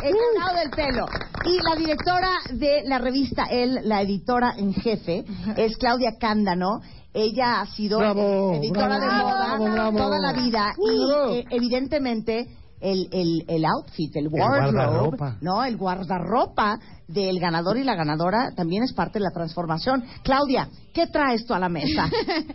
[0.05, 1.07] el ganado del pelo.
[1.45, 5.25] Y la directora de la revista El, la editora en jefe,
[5.57, 6.81] es Claudia Cándano.
[7.15, 9.99] Ella ha sido Bravo, editora bravo, de moda bravo, bravo.
[9.99, 12.47] toda la vida y eh, evidentemente
[12.81, 15.25] el, el, el outfit, el guardarropa.
[15.25, 20.05] wardrobe, no, el guardarropa del ganador y la ganadora también es parte de la transformación.
[20.23, 22.09] Claudia, ¿qué traes tú a la mesa?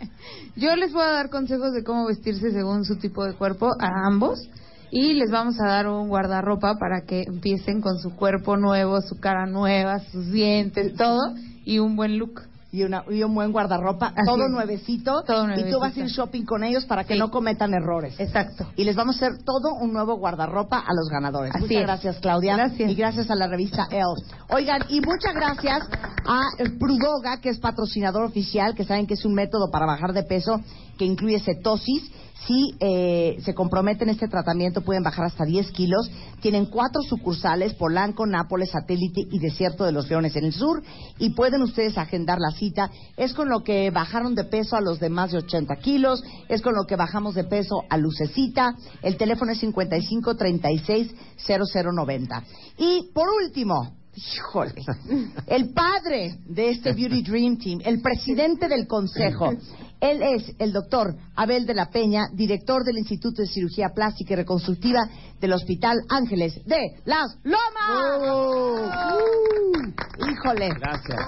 [0.56, 4.06] Yo les voy a dar consejos de cómo vestirse según su tipo de cuerpo a
[4.06, 4.48] ambos
[4.90, 9.18] y les vamos a dar un guardarropa para que empiecen con su cuerpo nuevo, su
[9.18, 12.42] cara nueva, sus dientes, todo y un buen look.
[12.74, 16.04] Y, una, y un buen guardarropa, Así todo nuevecito, Todo y tú vas a ir
[16.04, 16.22] nuevecito.
[16.22, 18.18] shopping con ellos para que no cometan errores.
[18.18, 18.66] Exacto.
[18.74, 21.54] Y les vamos a hacer todo un nuevo guardarropa a los ganadores.
[21.54, 21.82] Así muchas es.
[21.86, 22.56] gracias, Claudia.
[22.56, 22.90] Gracias.
[22.90, 24.02] Y gracias a la revista Elle.
[24.50, 25.88] Oigan, y muchas gracias
[26.26, 26.40] a
[26.80, 30.60] Prudoga, que es patrocinador oficial, que saben que es un método para bajar de peso
[30.98, 32.10] que incluye cetosis.
[32.46, 36.10] Si eh, se comprometen este tratamiento, pueden bajar hasta 10 kilos.
[36.40, 40.82] Tienen cuatro sucursales, Polanco, Nápoles, Satélite y Desierto de los Leones en el sur.
[41.18, 42.90] Y pueden ustedes agendar la cita.
[43.16, 46.22] Es con lo que bajaron de peso a los de más de 80 kilos.
[46.48, 48.74] Es con lo que bajamos de peso a Lucecita.
[49.00, 51.14] El teléfono es 55 36
[51.46, 52.42] 0090.
[52.76, 54.82] Y por último, híjole,
[55.46, 59.52] el padre de este Beauty Dream Team, el presidente del consejo.
[60.00, 64.36] Él es el doctor Abel de la Peña, director del Instituto de Cirugía Plástica y
[64.36, 65.08] Reconstructiva
[65.40, 68.30] del Hospital Ángeles de Las Lomas.
[68.30, 70.68] Uh, híjole.
[70.78, 71.20] Gracias.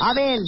[0.00, 0.44] Abel.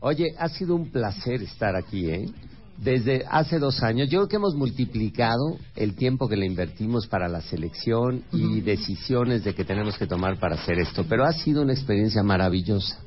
[0.00, 2.30] Oye, ha sido un placer estar aquí, ¿eh?
[2.78, 7.26] Desde hace dos años, yo creo que hemos multiplicado el tiempo que le invertimos para
[7.26, 11.62] la selección y decisiones de que tenemos que tomar para hacer esto, pero ha sido
[11.62, 13.00] una experiencia maravillosa.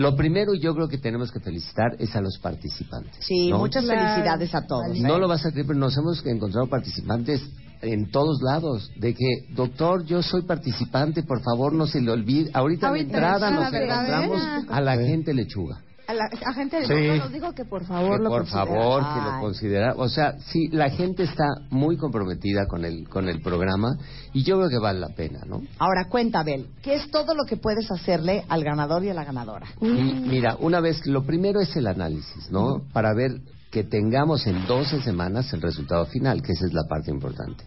[0.00, 3.16] Lo primero yo creo que tenemos que felicitar es a los participantes.
[3.20, 3.58] Sí, ¿no?
[3.58, 4.98] muchas felicidades a todos.
[4.98, 7.42] No lo vas a creer, pero nos hemos encontrado participantes
[7.82, 8.90] en todos lados.
[8.96, 12.50] De que, doctor, yo soy participante, por favor no se le olvide.
[12.54, 15.82] Ahorita, la entrada nos encontramos a la gente lechuga.
[16.10, 16.92] A la a gente de Sí.
[16.94, 18.64] México nos dijo que por favor Que lo por considera.
[18.66, 19.94] favor, que lo considera.
[19.96, 23.96] O sea, sí, la gente está muy comprometida con el, con el programa
[24.32, 25.62] y yo creo que vale la pena, ¿no?
[25.78, 29.24] Ahora cuenta, Abel, ¿qué es todo lo que puedes hacerle al ganador y a la
[29.24, 29.66] ganadora?
[29.80, 32.82] Y mira, una vez, lo primero es el análisis, ¿no?
[32.92, 37.12] Para ver que tengamos en 12 semanas el resultado final, que esa es la parte
[37.12, 37.62] importante.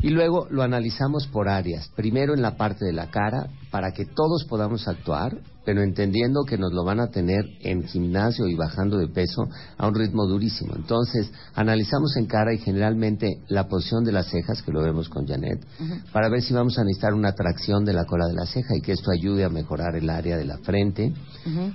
[0.00, 1.88] Y luego lo analizamos por áreas.
[1.96, 6.56] Primero en la parte de la cara, para que todos podamos actuar, pero entendiendo que
[6.56, 9.42] nos lo van a tener en gimnasio y bajando de peso
[9.76, 10.74] a un ritmo durísimo.
[10.74, 15.26] Entonces, analizamos en cara y generalmente la posición de las cejas, que lo vemos con
[15.26, 15.62] Janet,
[16.10, 18.80] para ver si vamos a necesitar una tracción de la cola de la ceja y
[18.80, 21.12] que esto ayude a mejorar el área de la frente.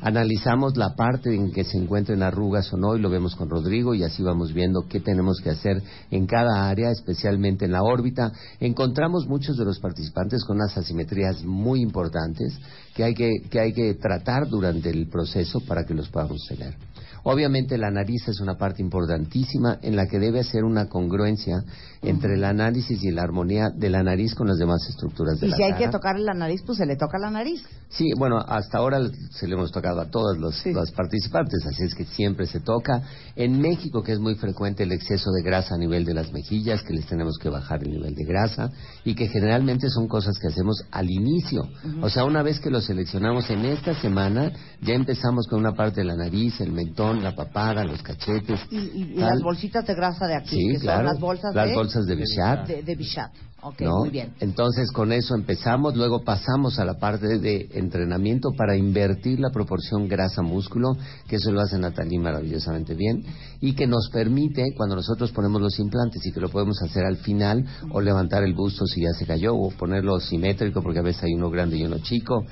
[0.01, 3.93] Analizamos la parte en que se encuentren arrugas o no y lo vemos con Rodrigo
[3.93, 8.31] y así vamos viendo qué tenemos que hacer en cada área, especialmente en la órbita.
[8.59, 12.57] Encontramos muchos de los participantes con unas asimetrías muy importantes
[12.95, 16.75] que hay que, que hay que tratar durante el proceso para que los podamos tener.
[17.23, 21.63] Obviamente la nariz es una parte importantísima en la que debe hacer una congruencia
[22.03, 25.49] entre el análisis y la armonía de la nariz con las demás estructuras de Y
[25.51, 25.85] la si hay cara.
[25.85, 27.63] que tocarle la nariz, pues se le toca la nariz.
[27.89, 28.99] Sí, bueno, hasta ahora
[29.31, 33.03] se le hemos tocado a todos los, los participantes, así es que siempre se toca.
[33.35, 36.81] En México, que es muy frecuente el exceso de grasa a nivel de las mejillas,
[36.83, 38.71] que les tenemos que bajar el nivel de grasa,
[39.05, 41.61] y que generalmente son cosas que hacemos al inicio.
[42.01, 46.01] O sea, una vez que los seleccionamos en esta semana, ya empezamos con una parte
[46.01, 48.59] de la nariz, el mentón, la papada, los cachetes.
[48.71, 50.97] Y, y- y las bolsitas de grasa de aquí, Sí, que claro.
[50.99, 51.75] son las bolsas Las de...
[51.75, 52.67] bolsas de Bichat.
[52.67, 53.31] De, de Bichat.
[53.65, 53.99] Ok, ¿no?
[53.99, 54.33] muy bien.
[54.41, 60.09] Entonces con eso empezamos, luego pasamos a la parte de entrenamiento para invertir la proporción
[60.09, 60.97] grasa-músculo,
[61.29, 63.23] que eso lo hace Natalie maravillosamente bien,
[63.61, 67.17] y que nos permite, cuando nosotros ponemos los implantes y que lo podemos hacer al
[67.17, 71.23] final, o levantar el busto si ya se cayó, o ponerlo simétrico porque a veces
[71.23, 72.45] hay uno grande y uno chico,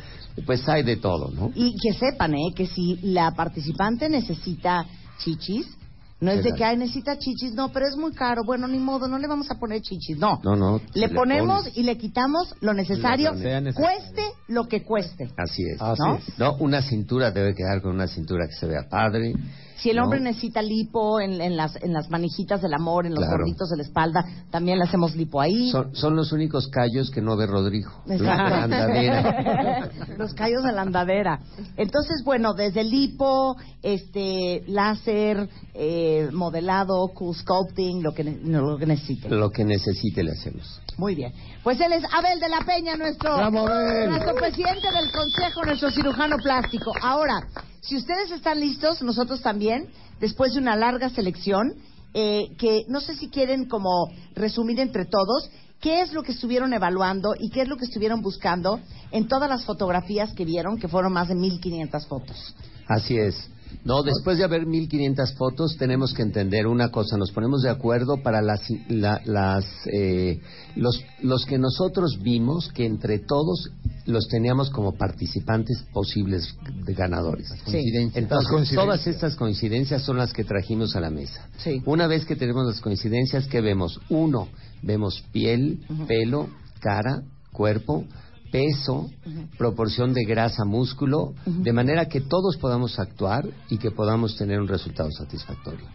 [0.45, 1.51] pues hay de todo, ¿no?
[1.55, 2.53] Y que sepan, ¿eh?
[2.55, 4.85] Que si la participante necesita
[5.19, 5.67] chichis,
[6.21, 8.43] no es de que, ay, necesita chichis, no, pero es muy caro.
[8.45, 10.17] Bueno, ni modo, no le vamos a poner chichis.
[10.19, 10.39] No.
[10.43, 10.79] No, no.
[10.93, 11.71] Le ponemos pone.
[11.75, 13.31] y le quitamos lo necesario,
[13.73, 15.31] cueste lo que cueste.
[15.35, 15.79] Así es.
[15.79, 16.19] ¿No?
[16.37, 19.33] No, una cintura debe quedar con una cintura que se vea padre.
[19.81, 20.03] Si el ¿no?
[20.03, 23.39] hombre necesita lipo en, en las, en las manijitas del amor, en los Claro.
[23.39, 25.71] gorditos de la espalda, también le hacemos lipo ahí.
[25.71, 27.89] Son, son los únicos callos que no ve Rodrigo.
[28.05, 28.49] Los de Exacto.
[28.49, 29.89] la andadera.
[30.17, 31.39] Los callos de la andadera.
[31.77, 38.85] Entonces, bueno, desde lipo, este, láser, eh, modelado, cool sculpting, lo que, ne- lo que
[38.85, 39.29] necesite.
[39.29, 40.79] Lo que necesite le hacemos.
[40.97, 41.33] Muy bien.
[41.63, 46.91] Pues él es Abel de la Peña, nuestro, nuestro presidente del Consejo, nuestro cirujano plástico.
[47.01, 47.39] Ahora,
[47.81, 49.89] si ustedes están listos, nosotros también,
[50.19, 51.73] después de una larga selección,
[52.13, 56.73] eh, que no sé si quieren como resumir entre todos qué es lo que estuvieron
[56.73, 58.79] evaluando y qué es lo que estuvieron buscando
[59.11, 62.55] en todas las fotografías que vieron, que fueron más de 1.500 fotos.
[62.87, 63.50] Así es.
[63.83, 67.17] No, después de haber 1500 fotos, tenemos que entender una cosa.
[67.17, 70.39] Nos ponemos de acuerdo para las, la- las, eh,
[70.75, 73.69] los, los que nosotros vimos que entre todos
[74.05, 76.55] los teníamos como participantes posibles
[76.85, 77.49] de ganadores.
[77.63, 78.23] coincidencias.
[78.23, 78.49] Entonces,
[78.85, 81.47] todas estas coincidencias son las que trajimos a la mesa.
[81.85, 83.99] Una vez que tenemos las coincidencias, ¿qué vemos?
[84.09, 84.47] Uno,
[84.81, 88.05] vemos piel, pelo, cara, cuerpo,
[88.51, 89.09] peso,
[89.57, 94.67] proporción de grasa, músculo, de manera que todos podamos actuar y que podamos tener un
[94.67, 95.85] resultado satisfactorio.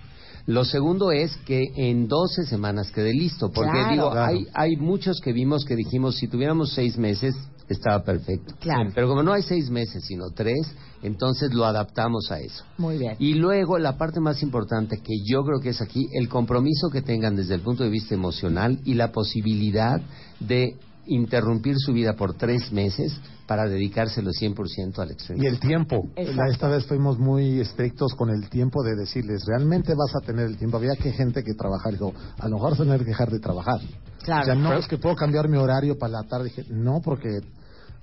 [0.46, 3.92] Lo segundo es que en 12 semanas quede listo, porque Claro.
[3.92, 4.32] digo, Claro.
[4.32, 7.34] hay, hay muchos que vimos que dijimos, si tuviéramos seis meses,
[7.68, 8.54] estaba perfecto.
[8.60, 8.90] Claro.
[8.94, 10.60] Pero como no hay seis meses, sino tres,
[11.02, 12.64] entonces lo adaptamos a eso.
[12.78, 13.16] Muy bien.
[13.18, 17.02] Y luego la parte más importante que yo creo que es aquí, el compromiso que
[17.02, 20.00] tengan desde el punto de vista emocional y la posibilidad
[20.38, 25.42] de interrumpir su vida por tres meses para dedicárselo 100% al extremo.
[25.42, 26.08] Y el tiempo.
[26.16, 26.52] Exacto.
[26.52, 30.56] Esta vez fuimos muy estrictos con el tiempo de decirles, realmente vas a tener el
[30.56, 30.76] tiempo.
[30.76, 33.80] Había que gente que trabajar, dijo, a lo mejor tener que dejar de trabajar.
[34.22, 34.42] Claro.
[34.42, 36.46] O sea, no es que puedo cambiar mi horario para la tarde.
[36.46, 37.28] Dije, no, porque,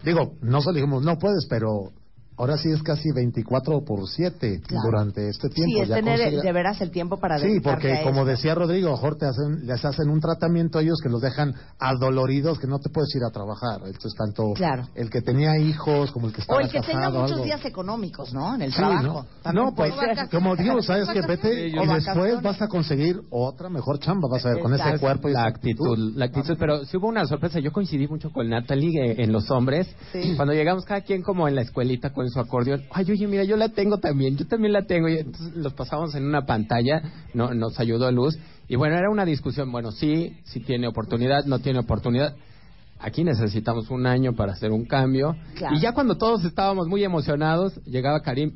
[0.03, 1.91] digo, no solo dijimos, no puedes, pero
[2.43, 4.81] ahora sí es casi 24 por 7 Claro.
[4.85, 5.71] durante este tiempo.
[5.75, 8.31] Sí, es Ya tener considera- de veras el tiempo para Sí, porque a como esto.
[8.31, 12.59] decía Rodrigo, mejor te hacen, les hacen un tratamiento a ellos que los dejan adoloridos,
[12.59, 13.81] que no te puedes ir a trabajar.
[13.85, 14.83] Entonces, tanto Claro.
[14.95, 17.45] el que tenía hijos como el que O estaba el que tenga casado, muchos algo.
[17.45, 18.55] días económicos, ¿no?
[18.55, 19.25] En el Sí, trabajo.
[19.45, 19.53] ¿no?
[19.53, 19.93] No, pues,
[20.31, 24.45] como digo, sabes que vete O y después vas a conseguir otra mejor chamba, vas
[24.45, 27.59] a ver, con ese cuerpo y la actitud, la actitud, pero sí hubo una sorpresa.
[27.59, 29.87] Yo coincidí mucho con Natalie eh, en los hombres.
[30.35, 32.83] Cuando llegamos cada quien como en la escuelita con su acordeón.
[32.91, 35.07] Ay, oye, mira, yo la tengo también, yo también la tengo.
[35.07, 37.01] Y entonces los pasamos en una pantalla,
[37.33, 38.37] no, nos ayudó Luz.
[38.67, 39.71] Y bueno, era una discusión.
[39.71, 42.35] Bueno, sí, sí tiene oportunidad, no tiene oportunidad.
[42.99, 45.35] Aquí necesitamos un año para hacer un cambio.
[45.55, 45.75] Claro.
[45.75, 48.53] Y ya cuando todos estábamos muy emocionados, llegaba Karim.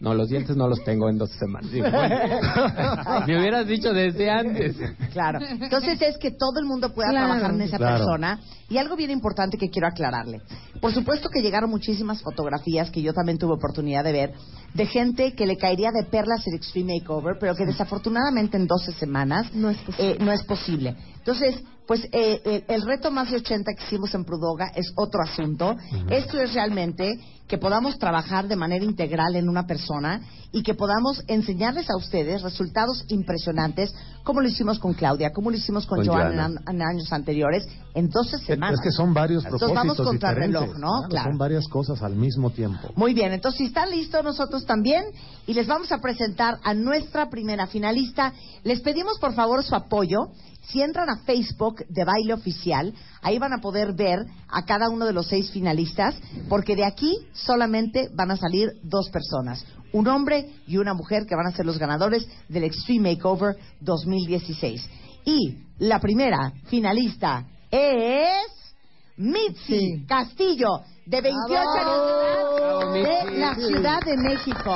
[0.00, 1.70] No, los dientes no los tengo en dos semanas.
[1.70, 2.16] Digo, bueno,
[3.26, 4.74] me hubieras dicho desde antes.
[5.12, 5.40] Claro.
[5.46, 7.26] Entonces es que todo el mundo pueda Claro.
[7.26, 7.96] trabajar en esa Claro.
[7.98, 8.40] persona.
[8.70, 10.40] Y algo bien importante que quiero aclararle.
[10.80, 14.32] Por supuesto que llegaron muchísimas fotografías que yo también tuve oportunidad de ver
[14.72, 18.92] de gente que le caería de perlas el Extreme Makeover, pero que desafortunadamente en 12
[18.92, 20.16] semanas no es posible.
[20.24, 20.96] no es posible.
[21.18, 25.20] Entonces, pues eh, eh, el reto más de 80 que hicimos en Prudoga es otro
[25.22, 25.76] asunto.
[26.08, 27.10] Esto es realmente
[27.50, 30.20] que podamos trabajar de manera integral en una persona
[30.52, 35.56] y que podamos enseñarles a ustedes resultados impresionantes, como lo hicimos con Claudia, como lo
[35.56, 36.46] hicimos con, Con Joana.
[36.46, 38.78] en, en años anteriores, en 12 semanas.
[38.78, 40.60] Es que son varios Entonces propósitos vamos contra diferentes.
[40.62, 41.08] reloj, ¿no?
[41.08, 41.30] Claro.
[41.30, 42.92] Son varias cosas al mismo tiempo.
[42.94, 45.02] Muy bien, entonces si están listos nosotros también
[45.48, 48.32] y les vamos a presentar a nuestra primera finalista.
[48.62, 50.28] Les pedimos por favor su apoyo.
[50.68, 55.06] Si entran a Facebook de Baile Oficial, ahí van a poder ver a cada uno
[55.06, 56.16] de los seis finalistas,
[56.48, 61.36] porque de aquí solamente van a salir dos personas, un hombre y una mujer que
[61.36, 64.88] van a ser los ganadores del Extreme Makeover 2016.
[65.24, 68.74] Y la primera finalista es
[69.16, 74.74] Mitzi Castillo, de 28 años de la Ciudad de México.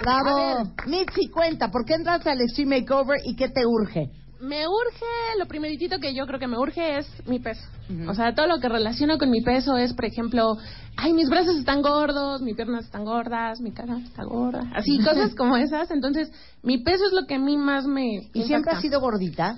[0.00, 0.72] ¡Bravo!
[0.86, 4.10] Mitzi, cuenta, ¿por qué entraste al Extreme Makeover y qué te urge?
[4.40, 7.62] Me urge, lo primeritito que yo creo que me urge es mi peso.
[8.08, 10.56] O sea, todo lo que relaciono con mi peso es, por ejemplo,
[10.96, 14.70] ay, mis brazos están gordos, mis piernas están gordas, mi cara está gorda.
[14.74, 15.90] Así, cosas como esas.
[15.90, 16.30] Entonces,
[16.62, 18.28] mi peso es lo que a mí más me...
[18.34, 19.56] ¿Y siempre has sido gordita?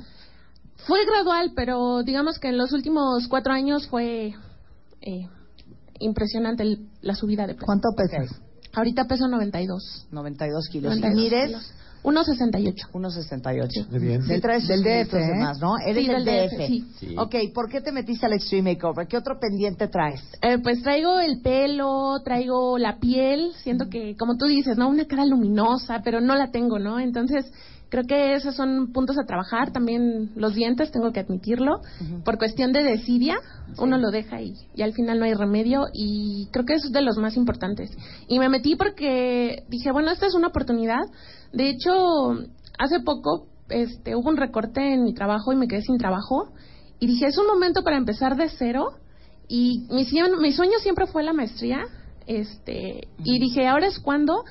[0.87, 4.35] Fue gradual, pero digamos que en los últimos cuatro años fue
[5.01, 5.29] eh,
[5.99, 7.67] impresionante el- la subida de peso.
[7.67, 8.41] ¿Cuánto pesas?
[8.75, 10.07] Ahorita peso 92.
[10.13, 10.97] 92 kilos.
[10.97, 11.47] ¿Y 92 mides?
[11.49, 11.73] kilos.
[12.03, 12.91] 1,68.
[12.93, 13.89] 1,68.
[13.91, 14.23] Muy bien.
[14.23, 15.35] Sí traes Del DF, de ¿eh?
[15.35, 15.79] más, ¿no?
[15.79, 16.53] Eres Sí, del del DF.
[16.57, 16.85] DF, sí.
[17.01, 17.15] Sí.
[17.19, 19.07] Ok, ¿por qué te metiste al Extreme Makeover?
[19.07, 20.21] ¿Qué otro pendiente traes?
[20.43, 24.89] Eh, pues traigo el pelo, traigo la piel, siento que, como tú dices, ¿no?
[24.89, 26.99] Una cara luminosa, pero no la tengo, ¿no?
[27.01, 27.47] Entonces,
[27.89, 29.73] creo que esos son puntos a trabajar.
[29.73, 31.81] También los dientes, tengo que admitirlo.
[32.25, 33.37] Por cuestión de desidia,
[33.79, 37.03] uno lo deja y, y al final no hay remedio y creo que es de
[37.03, 37.91] los más importantes.
[38.29, 41.03] Y me metí porque dije, bueno, esta es una oportunidad.
[41.53, 42.33] De hecho,
[42.79, 46.53] hace poco este, hubo un recorte en mi trabajo y me quedé sin trabajo.
[47.01, 48.93] Y dije, es un momento para empezar de cero.
[49.49, 50.07] Y mi,
[50.41, 51.81] mi sueño siempre fue la maestría.
[52.27, 54.45] Este, y dije, ahora es cuando.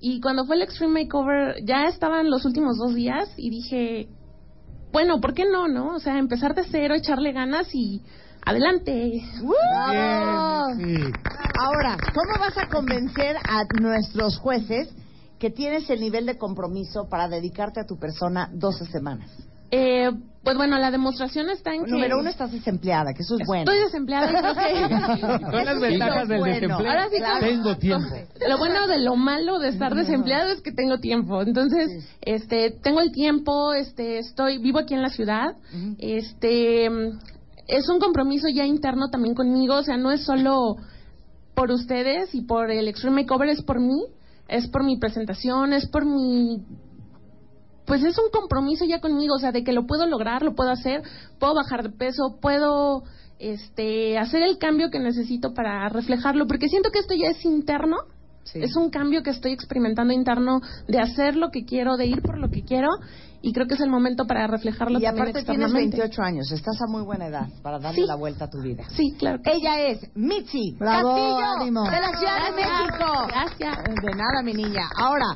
[0.00, 3.28] Y cuando fue el Extreme Makeover, ya estaban los últimos dos días.
[3.36, 4.08] Y dije,
[4.92, 5.96] bueno, ¿por qué no, no?
[5.96, 8.02] O sea, empezar de cero, echarle ganas y
[8.44, 9.22] adelante.
[11.58, 14.88] Ahora, ¿cómo vas a convencer a nuestros jueces
[15.38, 19.30] que tienes el nivel de compromiso para dedicarte a tu persona 12 semanas?
[19.70, 20.10] Eh,
[20.42, 21.90] pues bueno, la demostración está en que...
[21.90, 23.70] Número uno, estás desempleada, que eso es bueno.
[23.70, 25.50] Estoy desempleada y creo que...
[25.50, 26.90] Son las ventajas del desempleo.
[26.90, 28.08] Ahora sí Tengo tiempo.
[28.48, 31.42] Lo bueno de lo malo de estar desempleado es que tengo tiempo.
[31.42, 35.56] Entonces, este, tengo el tiempo, este, estoy vivo aquí en la ciudad.
[35.98, 36.86] Este,
[37.66, 40.76] es un compromiso ya interno también conmigo, o sea, no es solo
[41.54, 44.02] por ustedes y por el Extreme Makeover, es por mí,
[44.48, 46.62] es por mi presentación, es por mi
[47.88, 50.70] pues es un compromiso ya conmigo, o sea, de que lo puedo lograr, lo puedo
[50.70, 51.02] hacer,
[51.40, 53.02] puedo bajar de peso, puedo
[53.40, 57.96] este hacer el cambio que necesito para reflejarlo, porque siento que esto ya es interno.
[58.54, 62.38] Es un cambio que estoy experimentando interno de hacer lo que quiero, de ir por
[62.38, 62.88] lo que quiero
[63.42, 65.96] y creo que es el momento para reflejarlo Y también aparte tienes externamente.
[65.98, 68.06] 28 años, estás a muy buena edad para darle Sí.
[68.06, 68.84] la vuelta a tu vida.
[68.96, 69.40] Sí, claro.
[69.44, 71.84] que Ella es Mitzi Bravo, Castillo ánimo.
[71.84, 72.56] de la Ciudad de.
[72.56, 73.26] México.
[73.28, 73.76] Gracias.
[73.84, 74.88] De nada, mi niña.
[74.96, 75.26] Ahora,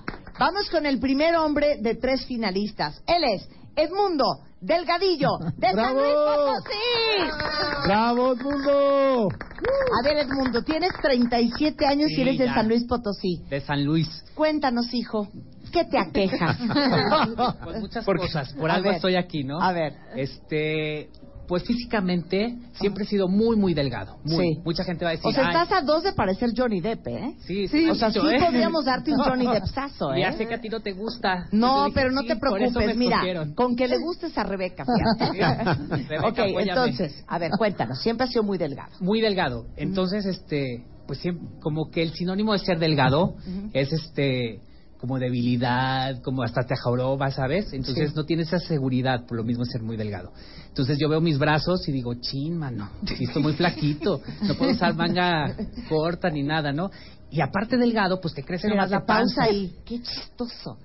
[0.42, 3.00] vamos con el primer hombre de tres finalistas.
[3.06, 4.24] Él es Edmundo
[4.60, 5.94] Delgadillo de San.
[5.94, 7.84] Luis Potosí.
[7.84, 9.28] ¡Bravo, mundo!
[9.28, 12.54] A ver, Edmundo, tienes 37 años y eres de ya.
[12.54, 13.42] San Luis Potosí.
[13.48, 14.08] de San Luis.
[14.34, 15.28] Cuéntanos, hijo,
[15.72, 16.56] ¿qué te aqueja?
[17.64, 18.52] Pues muchas Porque- cosas.
[18.54, 19.60] Por a algo ver, estoy aquí, ¿no?
[19.60, 19.94] a ver.
[20.16, 21.08] Este,
[21.46, 24.18] pues físicamente siempre he sido muy, muy delgado.
[24.24, 24.54] Muy.
[24.54, 24.60] Sí.
[24.64, 25.26] Mucha gente va a decir.
[25.26, 27.34] O sea, "Ay, estás a dos de parecer Johnny Depp, ¿eh?
[27.46, 27.88] Sí, sí.
[27.90, 28.38] O sea, sí ¿eh?
[28.40, 30.20] podríamos darte un Johnny Deppsazo, ¿eh?
[30.20, 31.46] Ya sé que a ti no te gusta.
[31.52, 33.54] No, dije, pero no sí, te preocupes, mira, escogieron.
[33.54, 35.38] con que le gustes a Rebeca, fíjate.
[36.08, 36.62] Rebeca, ok, apóyame.
[36.62, 38.92] entonces, a ver, cuéntanos, siempre has sido muy delgado.
[39.00, 39.66] Muy delgado.
[39.76, 43.34] Entonces, este, pues siempre, como que el sinónimo de ser delgado
[43.72, 44.60] es este
[45.02, 47.72] como debilidad, como hasta te joroba, ¿sabes?
[47.72, 48.14] Entonces Sí.
[48.16, 50.30] no tienes esa seguridad, por lo mismo ser muy delgado.
[50.68, 52.88] Entonces yo veo mis brazos y digo, chin, mano,
[53.20, 55.56] estoy muy flaquito, no puedo usar manga
[55.88, 56.88] corta ni nada, ¿no?
[57.32, 59.42] Y aparte delgado, pues te crece más la panza.
[59.42, 60.78] ahí, qué chistoso.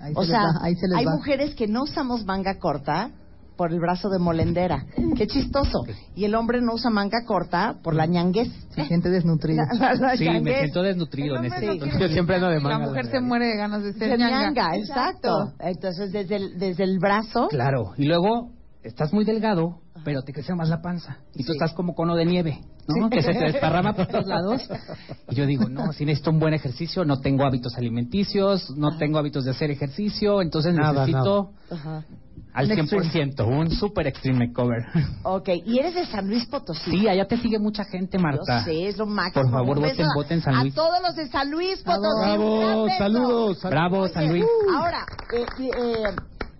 [0.00, 1.12] ahí O se les sea, va, ahí se les hay va.
[1.12, 3.12] mujeres que no usamos manga corta
[3.60, 4.86] por el brazo de molendera.
[5.18, 5.82] Qué chistoso.
[6.14, 8.48] Y el hombre no usa manga corta por la ñanguez.
[8.74, 9.62] Se siente desnutrido.
[9.78, 12.86] La- la Sí, me siento desnutrido en ese Yo siempre ando de La manga.
[12.86, 14.44] mujer se muere de ganas de ser De ñanga.
[14.44, 15.52] ñanga, exacto.
[15.58, 17.48] Entonces, desde el, desde el brazo...
[17.48, 18.52] Claro, y luego
[18.82, 21.18] estás muy delgado, pero te crece más la panza.
[21.34, 23.10] Y tú estás como cono de nieve, ¿no?
[23.10, 24.62] Que se te desparrama por todos lados.
[25.28, 29.18] Y yo digo, no, si necesito un buen ejercicio, no tengo hábitos alimenticios, no tengo
[29.18, 32.04] hábitos de hacer ejercicio, entonces Nada, necesito Ajá.
[32.52, 33.04] Al Un extreme.
[33.34, 34.84] 100%, un super extreme makeover.
[35.22, 36.90] Ok, y eres de San Luis Potosí.
[36.90, 38.60] Sí, allá te sigue mucha gente, Marta.
[38.60, 39.42] Yo sé, es lo máximo.
[39.44, 40.72] Por favor, voten, voten San Luis.
[40.72, 42.00] A todos los de San Luis Potosí.
[42.22, 43.62] Bravo, saludos, saludos.
[43.70, 44.44] Bravo, San Luis.
[44.74, 46.04] Ahora, eh, eh,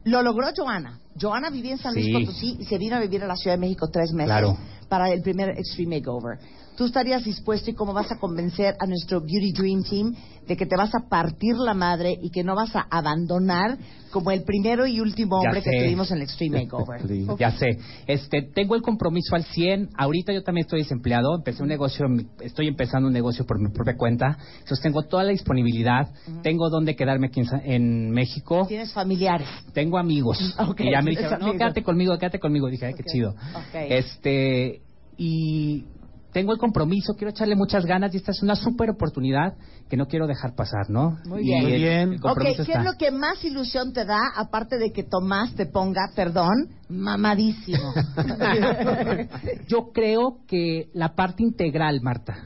[0.05, 0.99] lo logró Joana.
[1.21, 2.13] Joana vivía en San Luis Sí.
[2.13, 4.57] Potosí y se vino a vivir a la Ciudad de México tres meses Claro.
[4.89, 6.39] para el primer Extreme Makeover.
[6.81, 10.15] ¿Tú estarías dispuesto y cómo vas a convencer a nuestro Beauty Dream Team
[10.49, 13.77] de que te vas a partir la madre y que no vas a abandonar
[14.11, 17.03] como el primero y último hombre que tuvimos en el Extreme Makeover?
[17.39, 17.79] Ya sé.
[18.07, 19.91] Este, tengo el compromiso al 100.
[19.95, 21.37] Ahorita yo también estoy desempleado.
[21.37, 22.07] Empecé un negocio,
[22.41, 24.39] estoy empezando un negocio por mi propia cuenta.
[24.61, 26.09] Entonces tengo toda la disponibilidad.
[26.43, 28.65] Tengo donde quedarme aquí en, México.
[28.67, 29.49] Tienes familiares.
[29.75, 30.39] Tengo amigos.
[30.67, 31.59] Ok, y ya me dijeron, no, amigos.
[31.59, 32.69] quédate conmigo, quédate conmigo.
[32.69, 33.33] Dije, ay, qué chido.
[33.33, 33.75] Ok.
[33.75, 34.81] Este,
[35.19, 35.85] y
[36.33, 39.55] tengo el compromiso, quiero echarle muchas ganas y esta es una súper oportunidad
[39.89, 41.19] que no quiero dejar pasar, ¿no?
[41.25, 41.63] Muy Y bien.
[41.65, 42.09] Muy el- bien.
[42.13, 42.79] el Ok, compromiso ¿qué está.
[42.81, 47.93] es lo que más ilusión te da, aparte de que Tomás te ponga, perdón, mamadísimo?
[49.69, 52.37] Yo creo que la parte integral, Marta.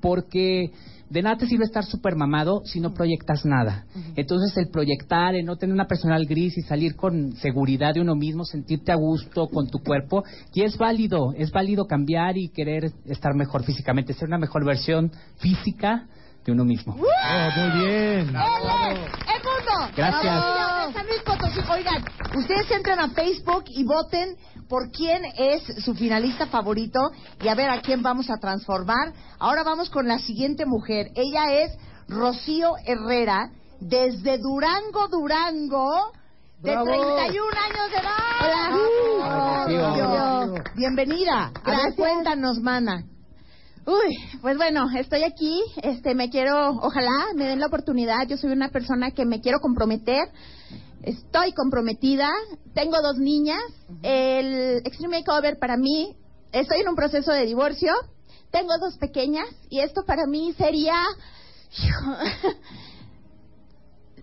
[0.00, 0.70] porque
[1.08, 3.84] de nada te sirve estar súper mamado si no proyectas nada.
[4.16, 8.14] Entonces el proyectar, el no tener una personal gris y salir con seguridad de uno
[8.14, 12.90] mismo, sentirte a gusto con tu cuerpo, y es válido, es válido cambiar y querer
[13.06, 16.06] estar mejor físicamente, ser una mejor versión física
[16.44, 16.96] de uno mismo.
[16.96, 17.04] muy
[17.80, 18.28] bien.
[18.28, 19.92] ¡El mundo!
[19.96, 20.44] Gracias.
[21.46, 22.04] Oigan,
[22.36, 24.36] ustedes entren a Facebook y voten
[24.68, 26.98] por quién es su finalista favorito
[27.40, 29.12] y a ver a quién vamos a transformar.
[29.38, 31.12] Ahora vamos con la siguiente mujer.
[31.14, 31.70] Ella es
[32.08, 36.10] Rocío Herrera, desde Durango, Durango,
[36.62, 36.86] de Bravo.
[36.86, 38.16] 31 años de edad.
[38.42, 38.70] Hola.
[40.46, 40.64] Rocío.
[40.74, 41.44] Bienvenida.
[41.46, 41.94] A ver, Gracias.
[41.96, 43.04] cuéntanos, mana.
[43.86, 48.50] Uy, pues bueno, estoy aquí, este, me quiero, ojalá me den la oportunidad, yo soy
[48.50, 50.28] una persona que me quiero comprometer,
[51.02, 52.30] estoy comprometida,
[52.74, 53.62] tengo dos niñas,
[54.02, 56.16] el Extreme Makeover para mí,
[56.52, 57.92] estoy en un proceso de divorcio,
[58.50, 61.02] tengo dos pequeñas y esto para mí sería,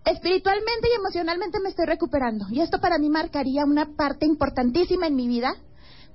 [0.06, 5.16] espiritualmente y emocionalmente me estoy recuperando y esto para mí marcaría una parte importantísima en
[5.16, 5.56] mi vida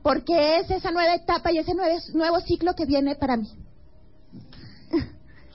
[0.02, 3.48] porque es esa nueva etapa y ese nuevo, nuevo ciclo que viene para mí.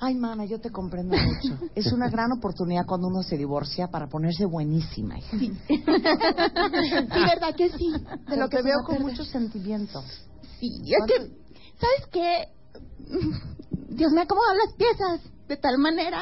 [0.05, 1.57] Ay, mana, yo te comprendo mucho.
[1.75, 5.17] Es una gran oportunidad cuando uno se divorcia para ponerse buenísima.
[5.17, 5.37] hija.
[5.37, 5.51] Sí,
[7.09, 7.93] verdad que sí.
[8.27, 10.03] De lo que veo con mucho sentimiento.
[10.59, 11.19] Sí, es que,
[11.79, 12.47] ¿sabes qué?
[13.95, 16.21] Dios me ha acomodado las piezas de tal manera.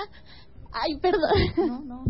[0.71, 1.31] Ay, perdón.
[1.67, 2.03] No, no.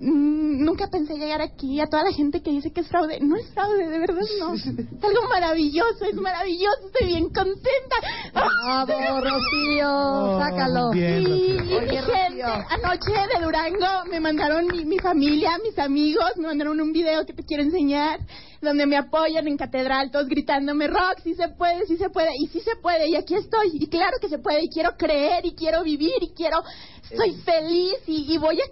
[0.00, 3.18] Nunca pensé llegar aquí a toda la gente que dice que es fraude.
[3.20, 4.54] No es fraude, de verdad no.
[4.98, 7.96] Es algo maravilloso, es maravilloso, estoy bien contenta.
[8.32, 10.92] Bravo, Rocío, sácalo.
[10.92, 11.64] Sí, Bien, Rocío.
[11.64, 16.80] y Oye, gente, anoche de Durango me mandaron mi, mi familia, mis amigos, me mandaron
[16.80, 18.20] un video que te quiero enseñar,
[18.60, 22.46] donde me apoyan en catedral, todos gritándome, Rock, sí se puede, sí se puede, y
[22.48, 25.54] sí se puede, y aquí estoy, y claro que se puede, y quiero creer, y
[25.54, 26.62] quiero vivir, y quiero,
[27.10, 28.64] estoy feliz, y, y voy a,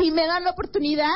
[0.00, 1.08] si me dan la oportunidad,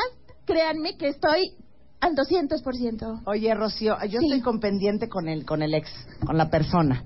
[0.44, 1.52] créanme que estoy
[2.00, 3.22] al 200%.
[3.26, 5.90] Oye, Rocío, yo estoy con pendiente con el, con el ex,
[6.24, 7.02] con la persona.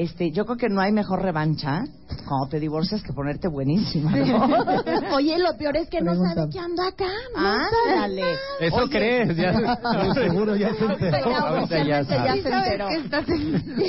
[0.00, 1.82] Este, yo creo que no hay mejor revancha
[2.26, 4.10] cuando te divorcias que ponerte buenísima.
[4.16, 4.46] ¿no?
[5.14, 6.34] Oye, lo peor es que no Pregunta.
[6.36, 7.08] sabe que ando acá.
[7.36, 8.16] no nada.
[8.60, 8.88] Eso Oye.
[8.90, 9.52] crees, ya.
[10.14, 11.36] Seguro ya se enteró.
[11.36, 12.88] Ahorita ya Sí se enteró.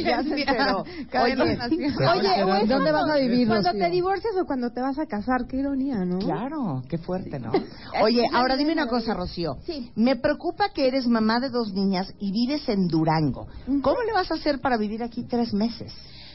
[0.03, 0.83] Ya se enteró.
[1.23, 4.81] Oye, oye, o es ¿Dónde cuando- vas a vivir, Cuando te divorcias o cuando te
[4.81, 6.19] vas a casar, qué ironía, ¿no?
[6.19, 7.51] Claro, qué fuerte, ¿no?
[8.01, 9.55] Oye, ahora dime una cosa, Rocío.
[9.65, 9.91] Sí.
[9.95, 13.47] Me preocupa que eres mamá de dos niñas y vives en Durango.
[13.81, 15.93] ¿Cómo le vas a hacer para vivir aquí tres meses?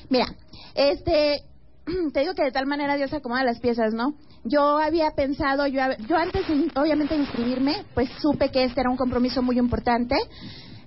[0.08, 0.26] Mira,
[0.74, 1.42] este,
[2.12, 4.14] te digo que de tal manera Dios acomoda las piezas, ¿no?
[4.44, 6.44] Yo había pensado, yo, yo antes
[6.76, 10.14] obviamente de inscribirme, pues supe que este era un compromiso muy importante.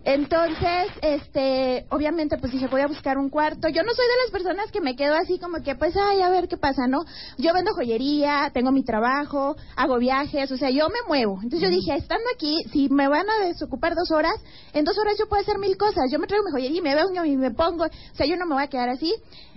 [0.06, 3.68] Entonces, este, obviamente, pues dije, voy a buscar un cuarto.
[3.68, 6.30] Yo no soy de las personas que me quedo así como que, pues, ay, a
[6.30, 7.04] ver qué pasa, ¿no?
[7.38, 11.40] Yo vendo joyería, tengo mi trabajo, hago viajes, o sea, yo me muevo.
[11.44, 14.36] Entonces yo dije, estando aquí, si me van a desocupar dos horas,
[14.74, 16.12] en dos horas yo puedo hacer mil cosas.
[16.12, 18.46] Yo me traigo mi joyería y me baño y me pongo, o sea, yo no
[18.46, 19.14] me voy a quedar así.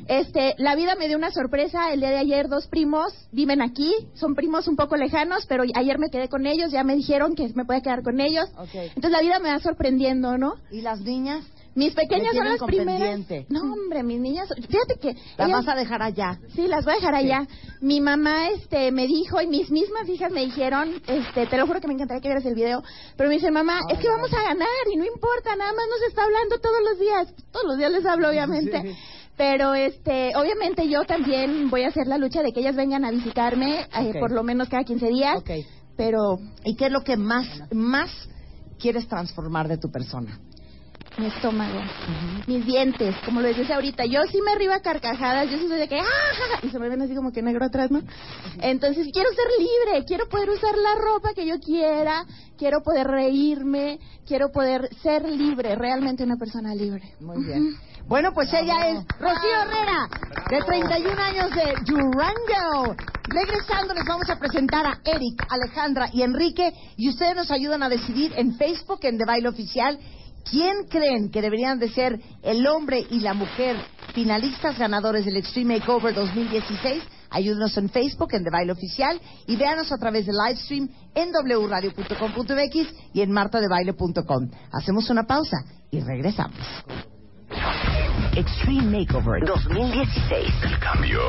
[0.08, 1.92] Este, la vida me dio una sorpresa.
[1.92, 5.98] El día de ayer dos primos viven aquí, son primos un poco lejanos, pero ayer
[5.98, 8.46] me quedé con ellos, ya me dijeron que me podía quedar con ellos.
[8.74, 10.54] Entonces la vida me va sorprendiendo, ¿no?
[10.70, 11.44] ¿Y las niñas?
[11.74, 13.20] Mis pequeñas son las primeras.
[13.48, 16.38] No, hombre, mis niñas, fíjate que Las ellas- vas a dejar allá.
[16.54, 17.46] Sí, las voy a dejar allá.
[17.80, 21.80] Mi mamá este me dijo y mis mismas hijas me dijeron, este, te lo juro
[21.80, 22.82] que me encantaría que vieras el video,
[23.16, 26.08] pero me dice, "Mamá, es que vamos a ganar y no importa, nada más nos
[26.08, 28.94] está hablando todos los días." Todos los días les hablo, obviamente.
[29.38, 33.10] Pero este, obviamente yo también voy a hacer la lucha de que ellas vengan a
[33.10, 35.42] visitarme eh, por lo menos cada 15 días.
[35.96, 38.10] Pero ¿Y qué es lo que más, más
[38.82, 40.38] quieres transformar de tu persona?
[41.18, 41.78] mi estómago,
[42.46, 44.06] mis dientes, como lo decía ahorita.
[44.06, 46.60] Yo sí me río a carcajadas, yo sí soy de que ¡ah!
[46.62, 48.00] y se me ven así como que negro atrás, ¿no?
[48.62, 52.24] Entonces quiero ser libre, quiero poder usar la ropa que yo quiera,
[52.56, 57.14] quiero poder reírme, quiero poder ser libre, realmente una persona libre.
[57.20, 57.76] Muy bien.
[58.06, 60.08] Bueno, pues ella es Rocío Herrera,
[60.50, 62.96] de 31 años de Durango.
[63.24, 67.88] Regresando les vamos a presentar a Eric, Alejandra y Enrique y ustedes nos ayudan a
[67.88, 69.98] decidir en Facebook, en The Baile Oficial,
[70.50, 73.76] quién creen que deberían de ser el hombre y la mujer
[74.12, 77.02] finalistas ganadores del Extreme Makeover 2016.
[77.30, 81.30] Ayúdenos en Facebook, en The Baile Oficial y véanos a través del live stream en
[81.30, 84.50] wradio.com.mx y en martadebaile.com.
[84.72, 86.58] Hacemos una pausa y regresamos.
[88.34, 90.54] Extreme Makeover 2016.
[90.62, 91.20] El cambio.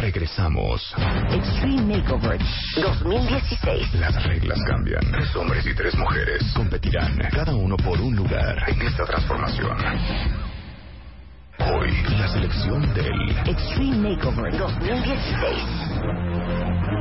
[0.00, 0.92] Regresamos.
[1.30, 2.40] Extreme Makeover
[2.76, 3.94] 2016.
[3.94, 5.00] Las reglas cambian.
[5.12, 9.76] Tres hombres y tres mujeres competirán, cada uno por un lugar en esta transformación.
[11.60, 16.91] Hoy, la selección del Extreme Makeover 2016.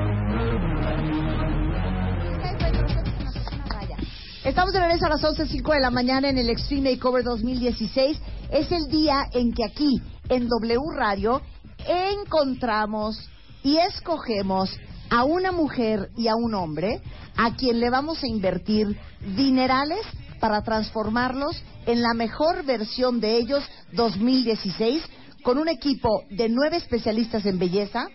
[4.44, 8.18] Estamos de regreso a las 11.05 de la mañana en el Extreme Makeover 2016.
[8.50, 11.44] Es el día en que aquí, en W Radio,
[11.88, 13.30] encontramos
[13.62, 14.76] y escogemos
[15.12, 17.04] a una mujer y a un hombre
[17.38, 18.98] a quien le vamos a invertir
[19.36, 20.02] dinerales
[20.40, 25.04] para transformarlos en la mejor versión de ellos 2016
[25.44, 28.08] con un equipo de nueve especialistas en belleza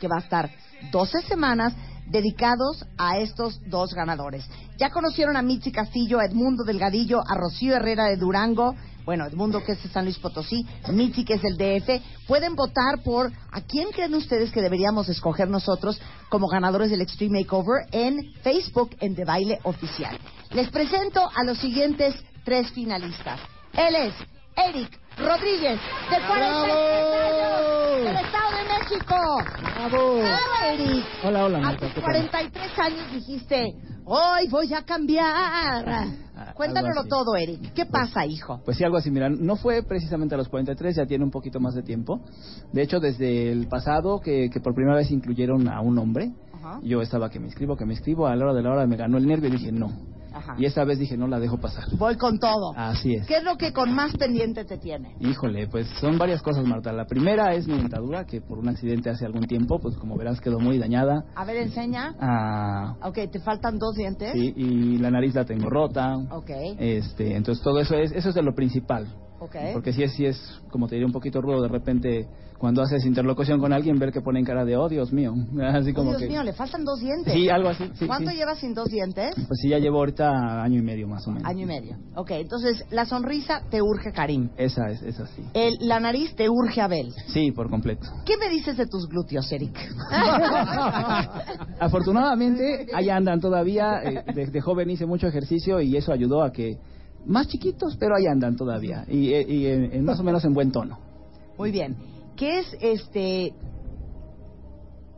[0.00, 0.50] que va a estar
[0.90, 1.74] 12 semanas
[2.08, 4.44] dedicados a estos dos ganadores.
[4.80, 8.74] Ya conocieron a Mitzi Castillo, a Edmundo Delgadillo, a Rocío Herrera de Durango,
[9.04, 12.02] bueno, Edmundo que es de San Luis Potosí, Mitzi que es del DF.
[12.26, 16.00] Pueden votar por a quién creen ustedes que deberíamos escoger nosotros
[16.30, 20.16] como ganadores del Extreme Makeover en Facebook en De Baile Oficial.
[20.52, 22.14] Les presento a los siguientes
[22.46, 23.38] tres finalistas.
[23.74, 24.14] Él es
[24.68, 25.78] Eric Rodríguez,
[26.10, 29.16] de 43 años, del Estado de México.
[29.76, 30.18] ¡Bravo!
[30.18, 31.04] ¡Bravo, Eric!
[31.24, 31.86] Hola, hola, A Marta.
[31.86, 32.12] tus ¿qué tal?
[32.30, 35.84] 43 años dijiste, hoy voy a cambiar.
[36.54, 37.08] Cuéntanoslo así.
[37.08, 37.72] todo, Eric.
[37.74, 38.60] ¿Qué pasa, hijo?
[38.64, 39.10] Pues sí, algo así.
[39.10, 42.20] Mira, no fue precisamente a los 43, ya tiene un poquito más de tiempo.
[42.72, 46.80] De hecho, desde el pasado, que, que por primera vez incluyeron a un hombre, Ajá.
[46.82, 48.96] yo estaba que me inscribo, que me inscribo, a la hora de la hora me
[48.96, 49.90] ganó el nervio y dije no.
[50.32, 50.54] Ajá.
[50.58, 51.84] Y esta vez dije no la dejo pasar.
[51.98, 52.72] Voy con todo.
[52.76, 53.26] Así es.
[53.26, 55.14] ¿Qué es lo que con más pendiente te tiene?
[55.20, 56.92] Híjole, pues son varias cosas, Marta.
[56.92, 60.40] La primera es mi dentadura, que por un accidente hace algún tiempo, pues como verás
[60.40, 61.24] quedó muy dañada.
[61.34, 62.14] A ver, enseña.
[62.20, 64.32] Ah, Ok, te faltan dos dientes.
[64.32, 66.16] sí, y la nariz la tengo rota.
[66.30, 66.50] Ok.
[66.78, 69.06] Este, entonces todo eso es, eso es de lo principal.
[69.40, 69.56] Ok.
[69.72, 70.38] Porque sí es, sí es,
[70.70, 72.28] como te diría, un poquito rudo de repente
[72.58, 75.32] cuando haces interlocución con alguien ver que ponen cara de, oh, Dios mío.
[75.62, 76.28] Así Oh, como Dios que...
[76.28, 77.32] mío, le faltan dos dientes.
[77.32, 78.36] Sí, algo así, sí, ¿Cuánto sí.
[78.36, 79.34] llevas sin dos dientes?
[79.34, 81.48] Pues sí, ya llevo ahorita año y medio más o menos.
[81.48, 81.96] Año y medio.
[82.16, 84.50] Ok, entonces la sonrisa te urge Karim.
[84.58, 85.42] Esa es, esa sí.
[85.54, 87.10] El, la nariz te urge Abel.
[87.28, 88.06] Sí, por completo.
[88.26, 89.74] ¿Qué me dices de tus glúteos, Eric?
[91.80, 94.02] Afortunadamente, ahí andan todavía.
[94.04, 96.78] eh, de, de joven hice mucho ejercicio y eso ayudó a que
[97.26, 99.04] más chiquitos, pero ahí andan todavía.
[99.08, 100.98] Y, eh, y en- en más o menos en buen tono.
[101.58, 101.96] Muy bien.
[102.36, 103.54] ¿Qué es este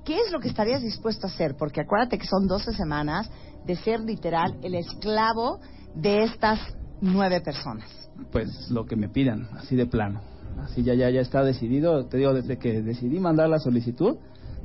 [0.04, 1.54] qué es lo que estarías dispuesto a hacer?
[1.56, 3.30] Porque acuérdate que son 12 semanas
[3.64, 5.60] de ser literal el esclavo
[5.94, 6.58] de estas
[7.00, 7.88] nueve personas.
[8.32, 10.20] Pues lo que me pidan, así de plano.
[10.58, 12.06] Así ya, ya, ya está decidido.
[12.06, 14.16] Te digo, desde que decidí mandar la solicitud,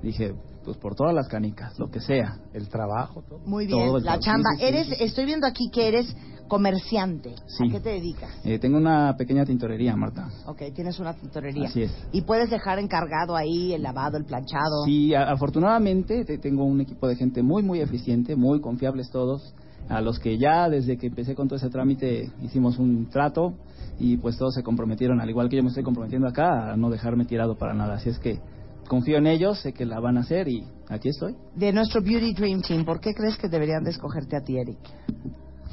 [0.01, 0.33] dije,
[0.65, 2.39] pues por todas las canicas, lo que sea.
[2.53, 3.39] El trabajo, todo.
[3.45, 4.49] Muy bien, Todo la chamba.
[4.57, 6.13] Sí, sí, sí, eres estoy viendo aquí que eres
[6.47, 7.35] comerciante.
[7.47, 7.67] Sí.
[7.67, 8.29] ¿A qué te dedicas?
[8.45, 10.29] Eh, tengo una pequeña tintorería, Marta.
[10.45, 11.67] Ok, tienes una tintorería.
[11.67, 12.07] Así es.
[12.11, 14.85] Y puedes dejar encargado ahí el lavado, el planchado.
[14.85, 19.53] Sí, afortunadamente te- tengo un equipo de gente muy, muy eficiente, muy confiables todos,
[19.89, 23.53] a los que ya desde que empecé con todo ese trámite hicimos un trato
[23.99, 26.89] y pues todos se comprometieron, al igual que yo me estoy comprometiendo acá, a no
[26.89, 27.95] dejarme tirado para nada.
[27.95, 28.39] Así es que
[28.87, 31.35] confío en ellos, sé que la van a hacer y aquí estoy.
[31.55, 34.77] De nuestro Beauty Dream Team, ¿por qué crees que deberían de escogerte a ti, Eric?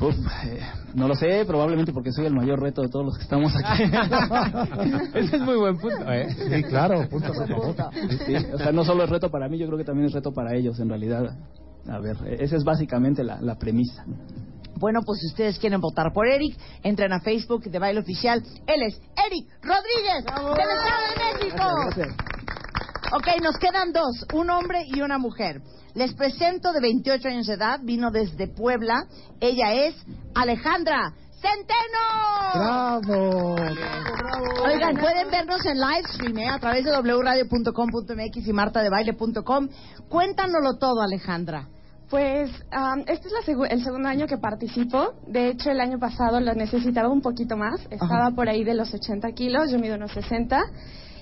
[0.00, 0.14] Uf,
[0.44, 0.60] eh,
[0.94, 3.84] no lo sé, probablemente porque soy el mayor reto de todos los que estamos aquí.
[5.14, 6.26] Ese es muy buen punto, ¿eh?
[6.30, 7.32] Sí, claro, punto.
[8.26, 10.32] Sí, o sea, no solo es reto para mí, yo creo que también es reto
[10.32, 11.36] para ellos, en realidad.
[11.88, 14.04] A ver, eh, esa es básicamente la, la premisa.
[14.76, 18.42] Bueno, pues si ustedes quieren votar por Eric, entren a Facebook de Baile Oficial.
[18.66, 22.24] Él es Eric Rodríguez, del Estado de México.
[23.12, 25.60] Ok, nos quedan dos, un hombre y una mujer.
[25.94, 29.06] Les presento de 28 años de edad, vino desde Puebla.
[29.40, 29.94] Ella es
[30.34, 32.54] Alejandra Centeno.
[32.54, 33.54] ¡Bravo!
[34.64, 36.48] Oigan, pueden vernos en live stream ¿eh?
[36.48, 39.68] a través de wradio.com.mx y martadebaile.com.
[40.08, 41.68] Cuéntanoslo todo, Alejandra.
[42.10, 45.14] Pues am, este es la segu- el segundo año que participo.
[45.26, 47.80] De hecho, el año pasado lo necesitaba un poquito más.
[47.90, 50.60] Estaba por ahí de los 80 kilos, yo mido unos 60.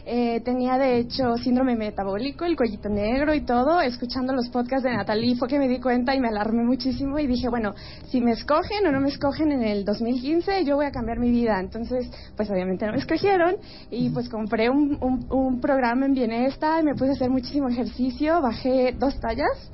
[0.04, 3.80] Eh, tenía de hecho síndrome metabólico, el cuellito negro y todo.
[3.80, 7.26] Escuchando los podcasts de Natalie fue que me di cuenta y me alarmé muchísimo y
[7.26, 7.74] dije, bueno,
[8.08, 11.30] si me escogen o no me escogen en el 2015, yo voy a cambiar mi
[11.30, 11.60] vida.
[11.60, 13.56] Entonces, pues obviamente no me escogieron
[13.90, 17.68] y pues compré un, un, un programa en Bienesta y me puse a hacer muchísimo
[17.68, 19.70] ejercicio, bajé dos tallas.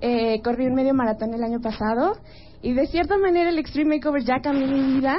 [0.00, 2.16] Eh, corrí un medio maratón el año pasado
[2.62, 5.16] y de cierta manera el Extreme Makeover ya cambió mi vida.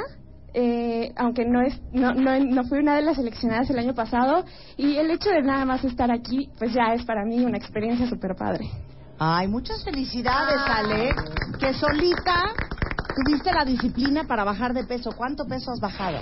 [0.58, 4.44] Eh, aunque no es no, no, no fui una de las seleccionadas el año pasado
[4.78, 8.08] y el hecho de nada más estar aquí pues ya es para mí una experiencia
[8.08, 8.66] súper padre
[9.18, 11.10] Ay, muchas felicidades, Ale.
[11.58, 12.34] Que solita
[13.24, 15.10] tuviste la disciplina para bajar de peso.
[15.16, 16.18] ¿Cuánto peso has bajado?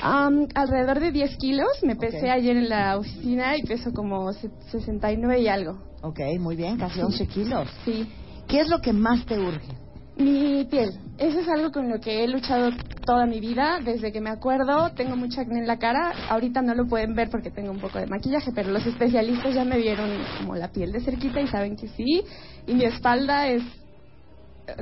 [0.00, 4.50] Am, alrededor de 10 kilos me pesé ayer en la oficina y peso como se-
[4.70, 7.68] 69 y algo Ok, muy bien, casi 11 kilos.
[7.84, 8.08] Sí.
[8.46, 9.66] ¿Qué es lo que más te urge?
[10.16, 10.90] Mi piel.
[11.18, 12.70] Eso es algo con lo que he luchado
[13.06, 14.90] toda mi vida, desde que me acuerdo.
[14.94, 16.12] Tengo mucho acné en la cara.
[16.28, 19.64] Ahorita no lo pueden ver porque tengo un poco de maquillaje, pero los especialistas ya
[19.64, 22.22] me vieron como la piel de cerquita y saben que sí.
[22.66, 23.62] Y mi espalda es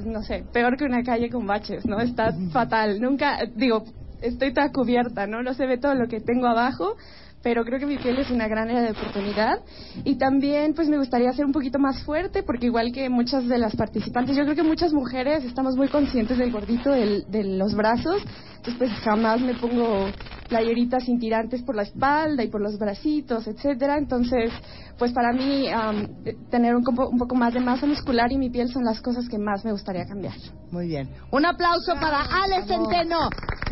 [0.05, 2.01] no sé, peor que una calle con baches, ¿no?
[2.01, 3.01] Está fatal.
[3.01, 3.85] Nunca, digo,
[4.21, 5.43] estoy toda cubierta, ¿no?
[5.43, 6.97] No se ve todo lo que tengo abajo,
[7.45, 9.61] pero creo que mi piel es una gran área de oportunidad.
[10.03, 13.59] Y también, pues me gustaría ser un poquito más fuerte, porque igual que muchas de
[13.59, 17.75] las participantes, yo creo que muchas mujeres estamos muy conscientes del gordito del- de los
[17.77, 18.23] brazos.
[18.57, 20.07] Entonces, pues jamás me pongo
[20.49, 23.99] playeritas sin tirantes por la espalda y por los bracitos, etcétera.
[23.99, 24.51] Entonces,
[24.99, 28.69] pues para mí, eh, tener un, un poco más de masa muscular y mi piel
[28.71, 30.35] son las cosas que más me gustaría cambiar.
[30.71, 31.11] Muy bien.
[31.31, 33.19] Un aplauso para Ale Centeno,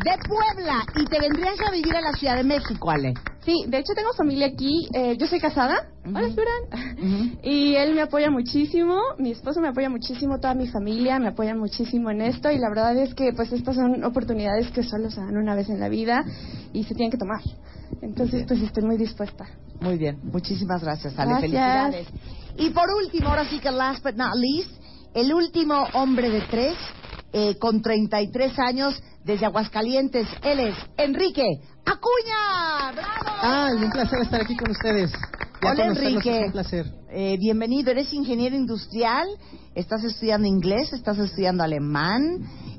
[0.05, 0.85] de Puebla.
[0.97, 3.15] Y te vendrías a vivir a la Ciudad de México, Ale.
[3.45, 4.89] Sí, de hecho tengo familia aquí.
[4.95, 5.89] eh, yo soy casada.
[6.05, 7.39] Hola, Florán.
[7.43, 9.01] Y él me apoya muchísimo.
[9.19, 10.39] Mi esposo me apoya muchísimo.
[10.39, 12.51] Toda mi familia me apoya muchísimo en esto.
[12.51, 15.69] Y la verdad es que, pues, estas son oportunidades que solo se dan una vez
[15.69, 16.25] en la vida
[16.73, 17.41] y se tienen que tomar.
[18.01, 19.47] Entonces, pues, estoy muy dispuesta.
[19.81, 20.19] Muy bien.
[20.23, 21.31] Muchísimas gracias, Ale.
[21.33, 21.51] Gracias.
[21.51, 22.07] Felicidades.
[22.59, 24.71] Y por último, ahora sí que last but not least,
[25.15, 26.75] el último hombre de tres,
[27.33, 30.27] eh, con 33 años, desde Aguascalientes.
[30.43, 31.45] Él es Enrique
[31.85, 32.93] Acuña.
[32.93, 33.39] ¡Bravo!
[33.43, 35.11] Ah, un placer estar aquí con ustedes.
[35.63, 36.41] Ya Hola, Enrique.
[36.41, 36.87] es un placer.
[37.11, 39.29] Eh, bienvenido, eres ingeniero industrial,
[39.75, 42.21] estás estudiando inglés, estás estudiando alemán,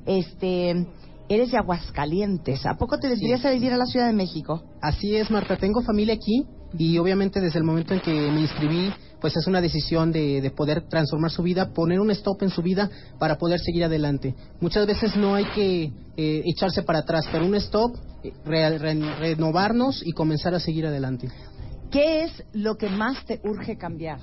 [0.05, 0.87] este,
[1.29, 2.65] eres de Aguascalientes.
[2.65, 4.63] ¿A poco te vendrías a vivir a la Ciudad de México?
[4.81, 5.55] Así es, Marta.
[5.57, 6.45] Tengo familia aquí
[6.77, 8.91] y obviamente desde el momento en que me inscribí,
[9.23, 12.61] pues es una decisión de, de poder transformar su vida, poner un stop en su
[12.61, 14.35] vida para poder seguir adelante.
[14.59, 15.83] Muchas veces no hay que
[16.17, 20.85] eh, echarse para atrás, pero un stop, eh, re- re- renovarnos y comenzar a seguir
[20.87, 21.29] adelante.
[21.89, 24.19] ¿Qué es lo que más te urge cambiar?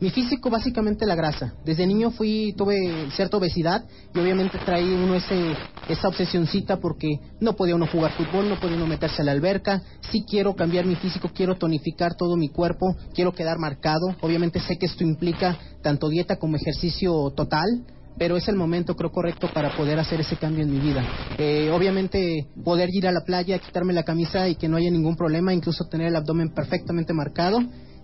[0.00, 1.52] Mi físico básicamente la grasa.
[1.62, 3.84] Desde niño fui tuve cierta obesidad
[4.14, 5.54] y obviamente traí uno ese
[5.88, 9.82] esa obsesioncita porque no podía uno jugar fútbol, no podía uno meterse a la alberca.
[10.10, 14.16] Sí quiero cambiar mi físico, quiero tonificar todo mi cuerpo, quiero quedar marcado.
[14.22, 17.84] Obviamente sé que esto implica tanto dieta como ejercicio total.
[18.18, 21.02] Pero es el momento, creo, correcto para poder hacer ese cambio en mi vida.
[21.38, 25.16] Eh, obviamente, poder ir a la playa, quitarme la camisa y que no haya ningún
[25.16, 27.60] problema, incluso tener el abdomen perfectamente marcado.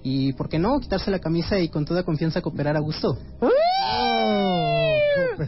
[0.08, 0.78] Y, ¿por qué no?
[0.78, 3.18] Quitarse la camisa y con toda confianza cooperar a gusto.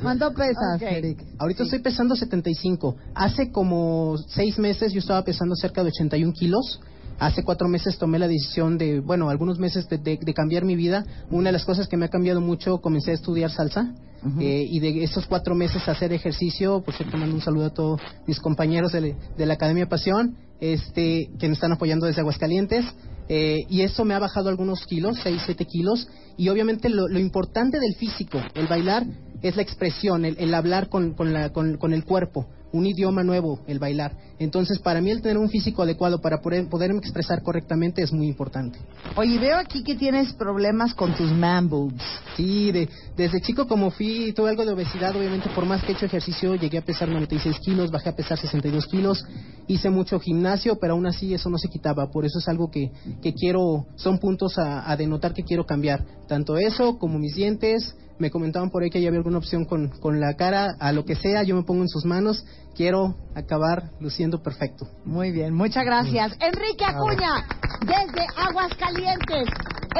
[0.03, 0.83] ¿Cuánto pesas, Ok.
[0.83, 1.25] Eric?
[1.39, 2.97] Ahorita estoy pesando 75.
[3.15, 6.81] Hace como seis meses yo estaba pesando cerca de 81 kilos.
[7.21, 10.77] Hace cuatro meses tomé la decisión de, bueno, algunos meses de, de- de cambiar mi
[10.77, 11.05] vida.
[11.31, 13.93] Una de las cosas que me ha cambiado mucho, comencé a estudiar salsa.
[14.41, 18.01] eh, y de esos cuatro meses hacer ejercicio, por cierto, mando un saludo a todos
[18.27, 22.85] mis compañeros de, de la Academia Pasión, este, que me están apoyando desde Aguascalientes.
[23.29, 26.09] Eh, y eso me ha bajado algunos kilos, 6, 7 kilos.
[26.37, 29.05] Y obviamente lo, importante del físico, el bailar,
[29.43, 33.79] es la expresión, el, hablar con, con, la, con el cuerpo, un idioma nuevo, el
[33.79, 34.17] bailar.
[34.39, 38.29] Entonces, para mí el tener un físico adecuado para poder, poderme expresar correctamente es muy
[38.29, 38.79] importante.
[39.17, 42.03] Oye, veo aquí que tienes problemas con tus man boobs.
[42.37, 45.95] Sí, de, desde chico como fui, tuve algo de obesidad, obviamente por más que he
[45.95, 49.25] hecho ejercicio, llegué a pesar 96 kilos, bajé a pesar 62 kilos,
[49.67, 52.93] hice mucho gimnasio, pero aún así eso no se quitaba, por eso es algo que,
[53.23, 57.97] que quiero, son puntos a, a denotar que quiero cambiar, tanto eso como mis dientes,
[58.19, 61.05] me comentaban por ahí que ya había alguna opción con, con la cara, a lo
[61.05, 62.45] que sea, yo me pongo en sus manos,
[62.79, 64.87] quiero acabar luciendo perfecto.
[65.05, 66.33] Muy bien, muchas gracias.
[66.39, 67.45] Enrique Acuña,
[67.81, 69.49] desde Aguascalientes.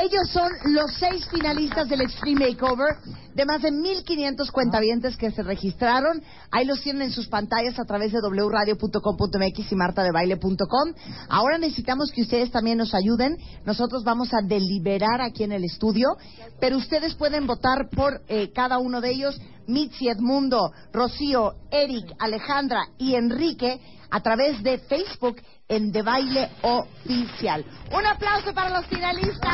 [0.01, 2.95] Ellos son los seis finalistas del Extreme Makeover
[3.35, 6.23] de más de 1.500 cuentavientes que se registraron.
[6.53, 10.95] Ahí los tienen en sus pantallas a través de wradio.com.mx y martadebaile.com.
[11.29, 13.37] Ahora necesitamos que ustedes también nos ayuden.
[13.65, 16.09] Nosotros vamos a deliberar aquí en el estudio,
[16.61, 19.41] pero ustedes pueden votar por eh, cada uno de ellos.
[19.69, 25.37] Mitzi, Edmundo, Rocío, Eric, Alejandra y Enrique a través de Facebook
[25.69, 27.65] en De Baile Oficial.
[27.95, 29.53] Un aplauso para los finalistas.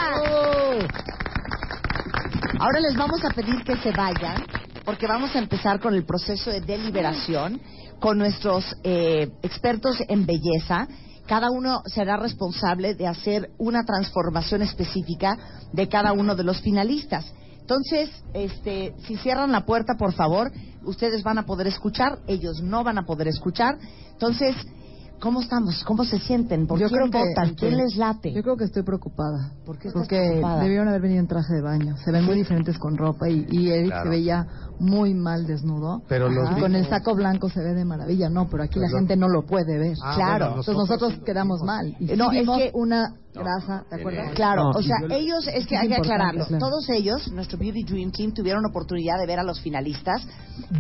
[2.59, 4.45] Ahora les vamos a pedir que se vayan
[4.85, 7.61] porque vamos a empezar con el proceso de deliberación
[7.99, 10.87] con nuestros eh, expertos en belleza.
[11.27, 15.37] Cada uno será responsable de hacer una transformación específica
[15.73, 17.33] de cada uno de los finalistas.
[17.65, 20.53] Entonces, este, si cierran la puerta, por favor,
[20.85, 23.79] ustedes van a poder escuchar, ellos no van a poder escuchar.
[24.13, 24.55] Entonces,
[25.19, 25.83] ¿cómo estamos?
[25.85, 26.67] ¿Cómo se sienten?
[26.67, 28.35] ¿Por Yo quién creo que- que- les late?
[28.35, 29.53] Yo creo que estoy preocupada.
[29.65, 30.63] ¿Por qué estás Porque preocupada?
[30.63, 31.97] debieron haber venido en traje de baño.
[32.05, 34.03] Se ven muy diferentes con ropa y, y Eric Claro.
[34.05, 34.47] se veía
[34.79, 36.03] muy mal desnudo.
[36.07, 38.29] Pero los Y vi- con el saco blanco se ve de maravilla.
[38.29, 39.97] No, pero aquí la lo- gente no lo puede ver.
[40.05, 40.33] Ah, claro.
[40.33, 41.97] bueno, Entonces nosotros nosotros quedamos mal.
[41.99, 42.47] Y No, sí es
[44.35, 48.33] Claro, o sea, ellos, es que hay que aclararlo, todos ellos, nuestro Beauty Dream Team,
[48.33, 50.27] tuvieron oportunidad de ver a los finalistas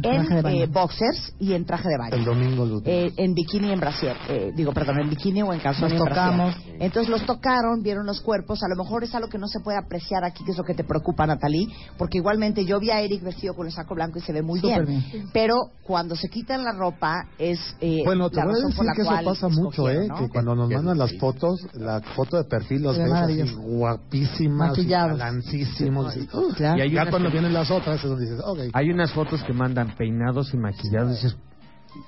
[0.02, 2.16] en eh, boxers y en traje de baño.
[2.16, 5.60] El domingo eh, En bikini y en brasier, eh, digo, perdón, en bikini o en
[5.60, 6.54] calzón tocamos.
[6.78, 9.78] Entonces los tocaron, vieron los cuerpos, a lo mejor es algo que no se puede
[9.78, 13.22] apreciar aquí, que es lo que te preocupa, Natalie porque igualmente yo vi a Eric
[13.22, 16.72] vestido con el saco blanco y se ve muy bien, pero cuando se quitan la
[16.72, 17.58] ropa es...
[17.80, 20.06] Eh, bueno, te voy a decir que eso pasa mucho, ¿eh?
[20.08, 20.16] ¿no?
[20.16, 24.76] Que cuando nos mandan las fotos, la foto de de perfil los ves así guapísimas,
[24.76, 26.16] balancísimos.
[26.16, 27.32] Y ya cuando que...
[27.32, 28.58] vienen las otras es donde dices, ok.
[28.72, 31.36] Hay unas fotos que mandan peinados y maquillados y dices,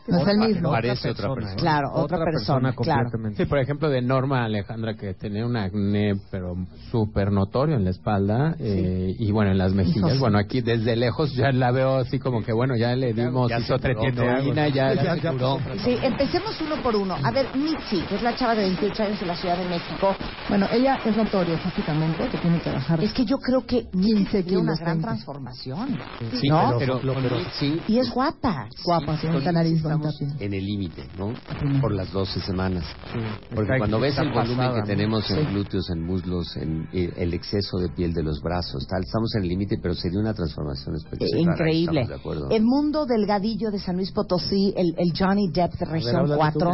[0.09, 0.70] no es el mismo.
[0.70, 1.34] Parece otra persona.
[1.34, 1.57] Otra persona ¿eh?
[1.57, 3.34] Claro, otra, otra persona, persona claro.
[3.37, 6.55] Sí, por ejemplo, de Norma Alejandra, que tenía un acné, pero
[6.91, 8.64] súper notorio en la espalda sí.
[8.64, 10.18] eh, y bueno, en las mejillas.
[10.18, 13.59] Bueno, aquí desde lejos ya la veo así como que, bueno, ya le dimos ya,
[13.59, 15.59] ya isotretinoína, ya, ya, ya curó.
[15.84, 17.16] Sí, empecemos uno por uno.
[17.22, 20.14] A ver, Mitzi, que es la chava de 28 años de la Ciudad de México.
[20.49, 23.03] Bueno, ella es notoria físicamente, que tiene que bajar.
[23.03, 25.99] Es que yo creo que Mitzi tiene una gran transformación.
[26.41, 26.76] Sí, ¿no?
[26.78, 27.80] pero, pero, pero, sí.
[27.89, 28.68] Y es guapa.
[28.84, 31.33] Guapa, sí, con, nariz estamos en el límite, ¿no?
[31.81, 32.85] Por las 12 semanas.
[33.12, 33.18] Sí.
[33.55, 35.53] Porque está cuando ves el volumen pasada, que tenemos en sí.
[35.53, 39.43] glúteos, en muslos, en eh, el exceso de piel de los brazos, tal, estamos en
[39.43, 41.39] el límite, pero sería una transformación espectacular.
[41.39, 42.07] Eh, increíble.
[42.07, 46.70] De el mundo delgadillo de San Luis Potosí, el, el Johnny Depp de Región 4.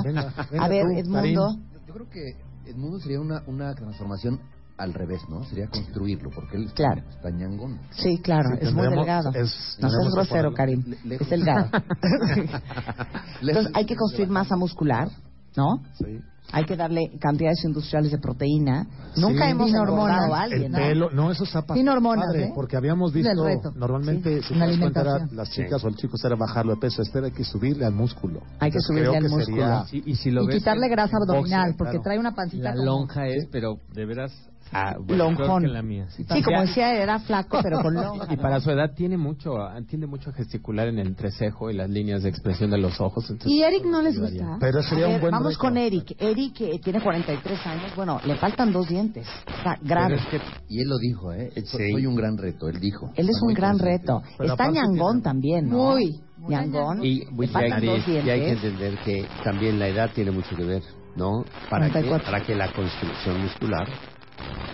[0.58, 1.56] A ver, Edmundo.
[1.86, 4.40] Yo creo que Edmundo sería una, una transformación
[4.82, 5.44] al revés, ¿no?
[5.44, 7.02] Sería construirlo, porque él claro.
[7.08, 7.80] está ñangón.
[7.90, 9.30] Sí, claro, es muy delgado.
[9.34, 10.94] Es, no Karim.
[11.08, 11.68] Es delgado.
[13.40, 15.08] Entonces hay que construir masa muscular,
[15.56, 15.82] ¿no?
[15.94, 16.20] Sí.
[16.50, 18.86] Hay que darle cantidades industriales de proteína.
[19.14, 20.74] Sí, Nunca hemos sin hormonas, a alguien.
[20.74, 22.52] El no, eso está Sin hormonas, ¿eh?
[22.54, 23.32] Porque habíamos visto,
[23.74, 27.02] normalmente, si nos cuenta, las chicas o el chico era bajarlo de peso.
[27.02, 28.40] Este hay que subirle al músculo.
[28.58, 29.84] Hay que subirle al músculo.
[29.92, 32.74] Y, quitarle eh, grasa abdominal, porque trae una pancita.
[32.74, 34.32] La lonja es, pero de veras
[34.72, 35.72] Ah, bueno, lonjón.
[35.72, 36.06] La mía.
[36.10, 38.32] Sí, como decía, era flaco, pero con lonja.
[38.32, 39.56] Y para su edad tiene mucho,
[39.88, 43.28] tiene mucho gesticular en el entrecejo y las líneas de expresión de los ojos.
[43.30, 44.56] Entonces, y Eric no les gusta.
[44.60, 45.60] Pero sería ver, un buen Vamos reto.
[45.60, 46.14] con Eric.
[46.18, 47.94] Eric eh, tiene 43 años.
[47.94, 49.26] Bueno, le faltan dos dientes.
[49.46, 50.14] O sea, grave.
[50.16, 51.50] Es que, y él lo dijo, ¿eh?
[51.56, 51.92] Sí.
[51.92, 53.10] Soy un gran reto, él dijo.
[53.14, 54.22] Él es un gran reto.
[54.38, 55.22] Pero Está ñangón tiene...
[55.22, 55.76] también, ¿no?
[55.92, 56.20] Muy.
[56.48, 57.04] Ñangón.
[57.04, 60.82] Y, y, y hay que entender que también la edad tiene mucho que ver.
[61.14, 61.44] ¿no?
[61.68, 61.90] ¿Para.
[61.90, 63.86] Para que la construcción muscular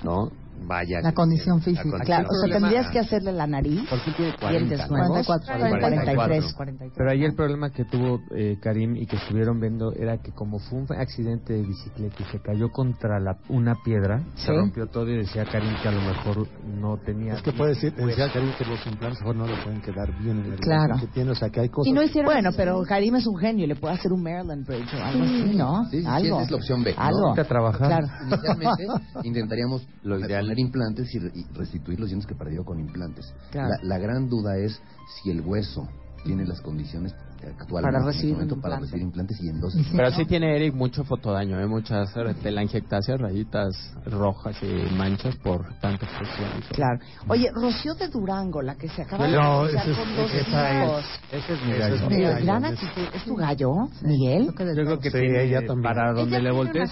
[0.01, 0.31] 能。
[0.69, 1.01] vaya.
[1.03, 1.85] La condición física.
[1.85, 3.81] La condición claro, o sea, tendrías que hacerle la nariz.
[3.89, 6.93] Porque tiene 40, 44, 43, 43.
[6.97, 10.59] Pero ahí el problema que tuvo eh, Karim y que estuvieron viendo era que como
[10.59, 14.47] fue un accidente de bicicleta y se cayó contra la, una piedra, ¿Sí?
[14.47, 17.35] se rompió todo y decía Karim que a lo mejor no tenía...
[17.35, 20.45] Es que puede decir, decía Karim que los implantes mejor no le pueden quedar bien
[20.45, 20.97] en el claro.
[21.01, 21.89] que tiene, o sea, que hay cosas...
[21.89, 24.67] Y no hicieron bueno, pero Karim es un genio y le puede hacer un Maryland
[24.67, 25.43] Bridge o algo sí.
[25.43, 25.85] así, ¿no?
[25.91, 26.21] Sí, algo.
[26.21, 26.95] Sí, esa es la opción B.
[26.97, 27.35] Algo.
[27.35, 27.45] ¿no?
[27.45, 27.89] Trabajar.
[27.89, 28.07] Claro.
[28.27, 28.87] Inicialmente
[29.25, 31.19] intentaríamos lo ideal implantes y,
[31.55, 33.33] restituir los dientes que perdió con implantes.
[33.53, 34.81] La, la gran duda es
[35.23, 35.89] si el hueso
[36.25, 37.15] tiene las condiciones
[37.47, 39.87] actualmente para este recibir, implantes y endoces.
[39.95, 41.67] Pero sí tiene Eric mucho fotodaño, ¿eh?
[41.67, 43.75] muchas eh, telangiectasias, rayitas
[44.07, 46.49] rojas y manchas por tanta expresión.
[46.73, 46.99] Claro.
[47.29, 51.05] Oye, Rocío de Durango, la que se acaba de no, es, con dos esa hijos.
[51.33, 51.45] Es,
[53.15, 53.73] es tu gallo,
[54.03, 54.47] Miguel?
[54.47, 55.83] Yo creo que sí, tiene, ella también.
[55.83, 56.91] Para donde le voltees,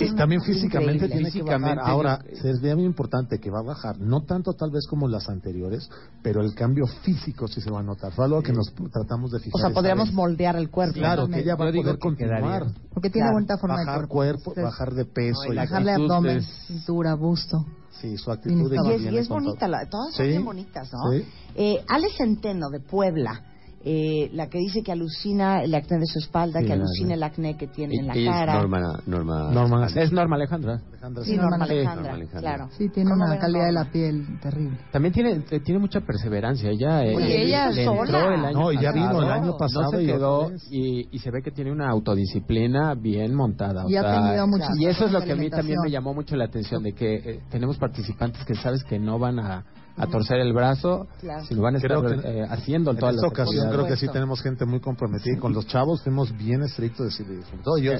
[0.00, 1.30] y también físicamente, increíble.
[1.30, 1.82] físicamente.
[1.84, 5.88] Ahora, se es importante que va a bajar, no tanto tal vez como las anteriores,
[6.22, 8.12] pero el cambio físico sí se va a notar.
[8.12, 9.54] Fue algo que nos tratamos de fijar.
[9.54, 10.14] O sea, podríamos vez.
[10.14, 10.94] moldear el cuerpo.
[10.94, 12.66] Claro, que ella va a poder continuar.
[12.94, 13.34] Porque tiene claro.
[13.34, 14.44] bonita forma bajar de cuerpo.
[14.52, 15.44] cuerpo bajar de peso.
[15.46, 16.46] No, y bajarle abdomen, es...
[16.66, 17.64] cintura, busto.
[18.00, 18.72] Sí, su actitud.
[18.72, 21.10] Y, y es, y es bonita, la, todas son sí, bien bonitas, ¿no?
[21.12, 21.24] Sí.
[21.54, 23.44] Eh, Ale Centeno, de Puebla,
[23.82, 27.56] eh, la que dice que alucina el acné de su espalda, que alucina el acné
[27.56, 28.54] que tiene en la es cara.
[28.54, 30.82] Norma, norma, norma, es Norma Alejandra.
[31.22, 32.68] Sí, norma, Alejandra, claro.
[32.76, 34.76] Sí, tiene una calidad de la piel terrible.
[34.92, 36.68] También tiene, eh, tiene mucha perseverancia.
[36.68, 38.02] Ella, eh, sola.
[38.02, 39.90] Entró el año ya pasado, vino el año pasado.
[39.92, 43.84] Se quedó y, y, se ve que tiene una autodisciplina bien montada.
[43.88, 44.44] Y, o sea,
[44.78, 47.14] y eso es lo que a mí también me llamó mucho la atención, de que
[47.14, 49.64] eh, tenemos participantes que sabes que no van a
[50.00, 51.44] a torcer el brazo, claro.
[51.44, 54.40] si lo van a estar eh, haciendo en toda esta ocasión creo que sí tenemos
[54.40, 57.92] gente muy comprometida y con los chavos fuimos bien estrictos de decir, todo yo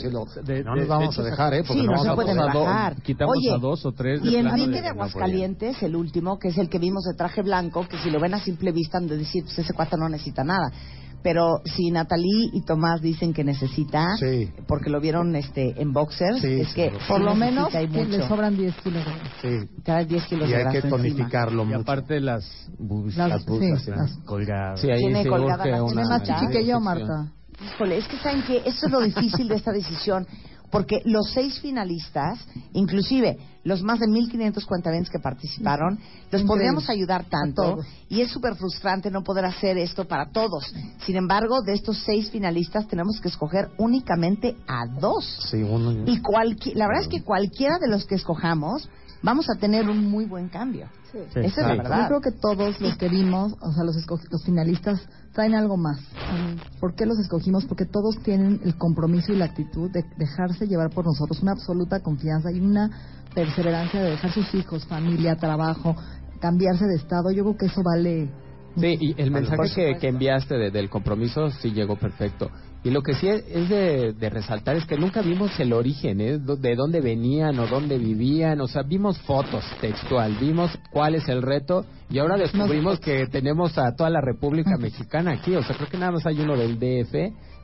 [0.65, 2.97] no nos vamos a dejar, eh, porque sí, no, vamos a, bajar.
[2.97, 6.49] Do, quitamos Oye, a dos o tres de Y Enrique de Aguascalientes, el último, que
[6.49, 9.07] es el que vimos de traje blanco, que si lo ven a simple vista han
[9.07, 10.73] de decir, pues, ese cuate no necesita nada.
[11.23, 14.51] Pero si Natalie y Tomás dicen que necesita, sí.
[14.67, 18.27] porque lo vieron este en boxers, sí, es que sí, por lo menos que le
[18.27, 19.05] sobran 10 kilos.
[19.43, 19.69] Sí.
[19.85, 21.79] Cada 10 kilos y hay que tonificarlo mucho.
[21.79, 24.81] Y aparte las bus, las, las, busas, las colgadas.
[24.81, 27.33] Sí, ahí Tiene colgada la una, más chichi que yo, Marta.
[27.63, 30.27] Híjole, es que saben que eso es lo difícil de esta decisión
[30.71, 32.39] porque los seis finalistas,
[32.73, 35.99] inclusive los más de 1.500 cuentavientes que participaron,
[36.31, 40.73] los podríamos ayudar tanto y es súper frustrante no poder hacer esto para todos.
[41.05, 45.27] Sin embargo, de estos seis finalistas tenemos que escoger únicamente a dos.
[45.51, 45.93] Sí, uno.
[46.07, 48.89] Y cualqui- la verdad es que cualquiera de los que escojamos
[49.23, 50.89] vamos a tener un muy buen cambio.
[51.13, 52.03] Esa es la verdad.
[52.03, 53.97] Yo creo que todos los que vimos, o sea, los,
[54.31, 55.01] los finalistas,
[55.33, 55.99] traen algo más.
[56.81, 57.65] ¿Por qué los escogimos?
[57.67, 62.01] Porque todos tienen el compromiso y la actitud de dejarse llevar por nosotros, una absoluta
[62.01, 62.91] confianza y una
[63.35, 65.97] perseverancia de dejar sus hijos, familia, trabajo,
[66.41, 67.31] cambiarse de estado.
[67.33, 68.31] Yo creo que eso vale.
[68.77, 72.51] Sí, y el mensaje que, que enviaste de- del compromiso sí llegó perfecto.
[72.83, 76.39] Y lo que sí es, de, de resaltar es que nunca vimos el origen, ¿eh?
[76.39, 78.61] De dónde venían o dónde vivían.
[78.63, 83.77] O sea, vimos fotos textual, vimos cuál es el reto y ahora descubrimos que tenemos
[83.77, 85.55] a toda la República Mexicana aquí.
[85.55, 87.15] O sea, creo que nada más hay uno del DF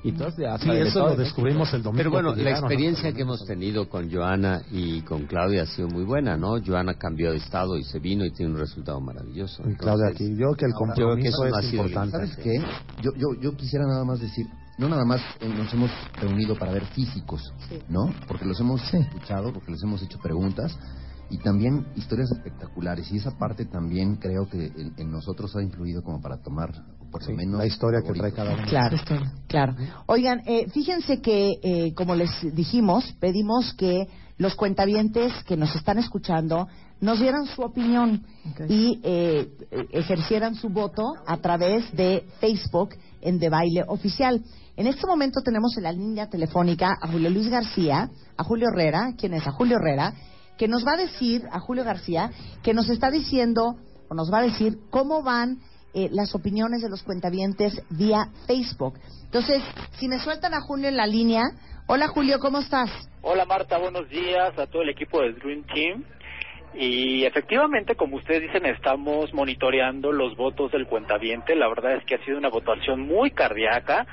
[0.05, 3.23] y todos de Sí, eso todo lo descubrimos el domingo Pero bueno, la experiencia que
[3.23, 6.63] hemos tenido con Joana y con Claudia ha sido muy buena, ¿no?
[6.65, 9.63] Joana cambió de estado y se vino y tiene un resultado maravilloso.
[9.67, 10.29] Y Claudia aquí.
[10.37, 12.17] Yo creo que el que compromiso es sido importante.
[12.19, 12.59] ¿Sabes qué?
[13.03, 14.47] Yo, yo, yo quisiera nada más decir,
[14.79, 17.53] no nada más eh, nos hemos reunido para ver físicos,
[17.89, 18.13] ¿no?
[18.29, 20.79] Porque los hemos escuchado, porque les hemos hecho preguntas
[21.31, 23.11] y también historias espectaculares.
[23.13, 26.73] Y esa parte también creo que en, en nosotros ha influido como para tomar,
[27.11, 28.67] por lo menos, la historia que trae cada uno.
[28.67, 28.97] Claro,
[29.49, 29.77] claro.
[30.07, 34.09] Oigan, eh, fíjense que, eh, como les dijimos, pedimos que
[34.39, 36.69] los cuentavientes que nos están escuchando
[37.01, 38.23] nos dieran su opinión
[38.69, 39.51] y eh,
[39.93, 44.43] ejercieran su voto a través de Facebook en De Baile Oficial.
[44.77, 49.15] En este momento tenemos en la línea telefónica a Julio Luis García, a Julio Herrera,
[49.19, 50.13] quien es a Julio Herrera,
[50.59, 52.31] que nos va a decir, a Julio García,
[52.63, 53.77] que nos está diciendo,
[54.11, 55.61] o nos va a decir cómo van
[55.95, 58.99] eh, las opiniones de los cuentavientes vía Facebook.
[59.25, 59.63] Entonces,
[59.93, 61.45] si me sueltan a Julio en la línea,
[61.87, 62.91] hola Julio, ¿cómo estás?
[63.23, 66.05] Hola Marta, buenos días a todo el equipo del Dream Team.
[66.75, 71.57] Y efectivamente, como ustedes dicen, estamos monitoreando los votos del cuentaviente.
[71.57, 74.07] La verdad es que ha sido una votación muy cardíaca.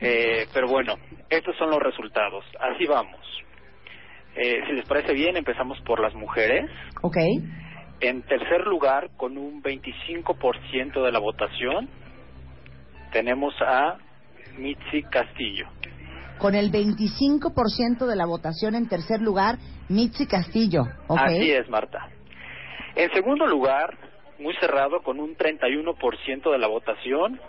[0.00, 0.94] Eh, pero bueno,
[1.30, 2.44] estos son los resultados.
[2.60, 3.20] Así vamos.
[4.36, 6.70] Eh, si les parece bien, empezamos por las mujeres.
[7.02, 7.16] Ok.
[8.00, 11.88] En tercer lugar, con un 25% de la votación,
[13.12, 13.96] tenemos a
[14.58, 15.66] Mitzi Castillo.
[16.38, 19.56] Con el 25% de la votación en tercer lugar,
[19.88, 20.82] Mitzi Castillo.
[21.06, 21.18] Ok.
[21.18, 22.10] Así es, Marta.
[22.94, 23.96] En segundo lugar,
[24.38, 27.40] muy cerrado, con un 31% de la votación,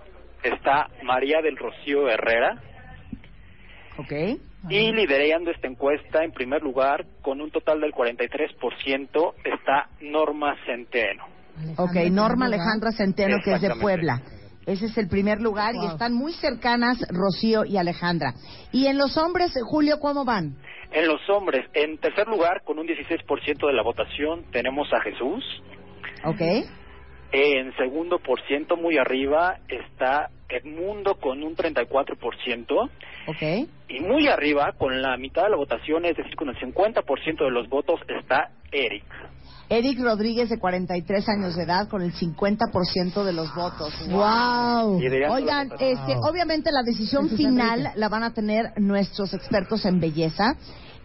[0.44, 2.62] está María del Rocío Herrera.
[3.98, 4.12] Ok.
[4.70, 11.26] Y liderando esta encuesta, en primer lugar, con un total del 43%, está Norma Centeno.
[11.78, 13.76] Ok, Norma Alejandra Centeno, que es de.
[13.82, 14.22] Puebla.
[14.66, 18.34] Ese es el primer lugar y están muy cercanas Rocío y Alejandra.
[18.74, 20.58] Y en los hombres, Julio, ¿cómo van?
[20.92, 25.64] En los hombres, en tercer lugar, con un 16% de la votación, tenemos a Jesús.
[26.26, 26.42] Ok.
[27.32, 32.90] En segundo por ciento, muy arriba, está Edmundo con un 34%.
[33.28, 33.70] Ok.
[33.90, 37.52] Y muy arriba, con la mitad de la votación, es decir, con el 50% de
[37.52, 39.04] los votos, está Eric.
[39.70, 43.94] Eric Rodríguez, de 43 años de edad, con el 50% de los votos.
[44.10, 44.98] ¡Wow!
[45.30, 50.56] Oigan, este, obviamente la decisión final la van a tener nuestros expertos en belleza.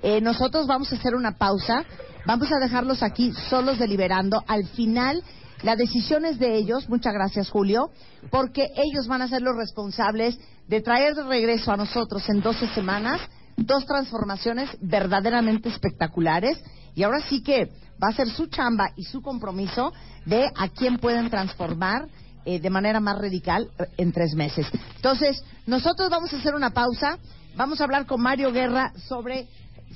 [0.03, 1.85] Eh, nosotros vamos a hacer una pausa.
[2.25, 4.45] Vamos a dejarlos aquí solos deliberando.
[4.47, 5.25] Al final,
[5.63, 6.89] la decisión es de ellos.
[6.89, 7.91] Muchas gracias, Julio.
[8.31, 10.39] Porque ellos van a ser los responsables
[10.69, 13.21] de traer de regreso a nosotros en 12 semanas
[13.57, 16.59] dos transformaciones verdaderamente espectaculares.
[16.95, 17.71] Y ahora sí que
[18.03, 19.93] va a ser su chamba y su compromiso
[20.27, 22.09] de a quién pueden transformar
[22.45, 24.67] eh, de manera más radical eh, en tres meses.
[24.97, 27.19] Entonces, nosotros vamos a hacer una pausa.
[27.55, 29.47] Vamos a hablar con Mario Guerra sobre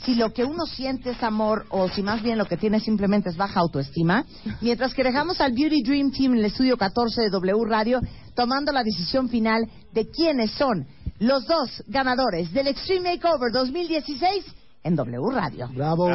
[0.04, 3.30] si lo que uno siente es amor o si más bien lo que tiene simplemente
[3.30, 4.24] es baja autoestima.
[4.60, 8.00] Mientras que dejamos al Beauty Dream Team en el estudio 14 de W Radio
[8.34, 10.86] tomando la decisión final de quiénes son
[11.18, 14.44] los dos ganadores del Extreme Makeover 2016
[14.84, 15.68] en W Radio.
[15.74, 16.08] Bravo.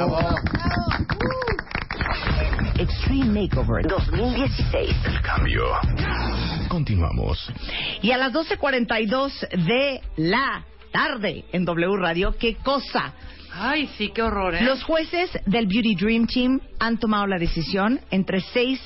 [2.78, 4.96] Extreme Makeover 2016.
[5.06, 5.66] El cambio.
[6.70, 7.52] Continuamos.
[8.02, 13.14] Y a las 12.42 de la tarde en W Radio, ¿qué cosa?
[13.54, 14.64] Ay, sí, qué horror, ¿eh?
[14.64, 18.00] Los jueces del Beauty Dream Team han tomado la decisión.
[18.10, 18.80] Entre seis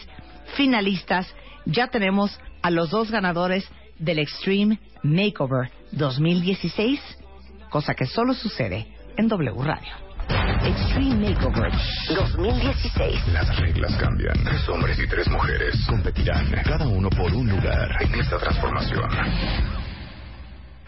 [0.55, 1.33] finalistas
[1.65, 3.67] ya tenemos a los dos ganadores
[3.99, 6.99] del Extreme Makeover 2016,
[7.69, 8.87] cosa que solo sucede
[9.17, 10.05] en W Radio.
[10.63, 11.71] Extreme Makeover
[12.15, 13.27] 2016.
[13.33, 14.33] Las reglas cambian.
[14.43, 19.09] Tres hombres y tres mujeres competirán, cada uno por un lugar en esta transformación.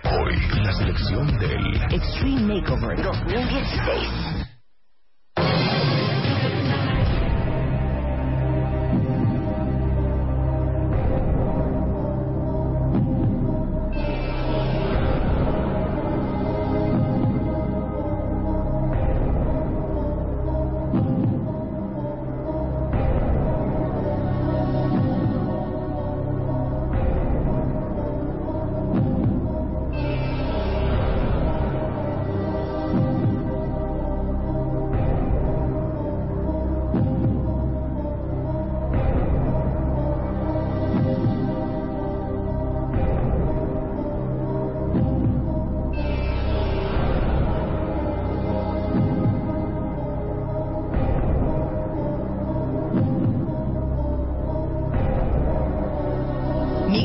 [0.10, 4.48] Hoy, las selección del Extreme Makeover 2016.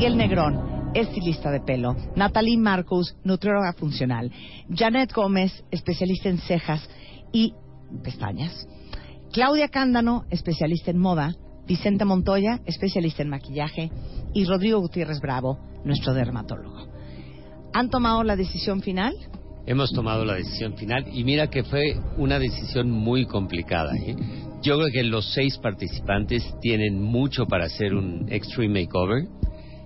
[0.03, 1.95] Miguel Negrón, estilista de pelo.
[2.17, 4.29] Natalie Marcus, nutrióloga funcional.
[4.69, 6.89] Janet Gómez, especialista en cejas
[7.31, 7.53] y
[8.03, 8.67] pestañas.
[9.31, 11.33] Claudia Cándano, especialista en moda.
[11.65, 13.91] Vicente Montoya, especialista en maquillaje.
[14.33, 16.85] Y Rodrigo Gutiérrez Bravo, nuestro dermatólogo.
[17.73, 19.15] ¿Han tomado la decisión final?
[19.65, 23.95] Hemos tomado la decisión final y mira que fue una decisión muy complicada.
[23.95, 24.17] ¿eh?
[24.61, 29.29] Yo creo que los seis participantes tienen mucho para hacer un Extreme Makeover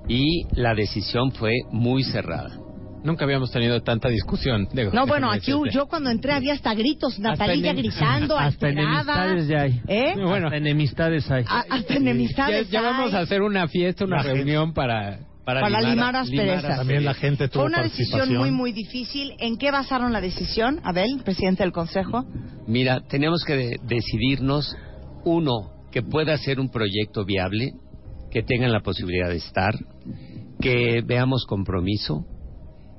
[0.07, 2.57] y la decisión fue muy cerrada.
[3.03, 4.67] Nunca habíamos tenido tanta discusión.
[4.73, 5.69] de- No, bueno, aquí decirte.
[5.71, 9.31] yo cuando entré había hasta gritos, Natalia gritando, hasta alterada.
[9.33, 9.81] enemistades ya hay.
[9.87, 10.13] ¿Eh?
[10.15, 11.43] Bueno, hasta enemistades hay.
[11.47, 13.19] A- hasta enemistades Ya, ya vamos hay.
[13.19, 15.19] a hacer una fiesta, una La gente- reunión para...
[15.45, 16.75] Para limar asperezas.
[16.79, 19.31] También la gente tuvo Fue una decisión muy, muy difícil.
[19.39, 22.25] ¿En qué basaron la decisión, Abel, presidente del Consejo?
[22.67, 24.75] Mira, tenemos que de- decidirnos,
[25.23, 25.53] uno,
[25.89, 27.71] que pueda ser un proyecto viable,
[28.37, 29.73] que tengan la posibilidad de estar,
[30.61, 32.23] que veamos compromiso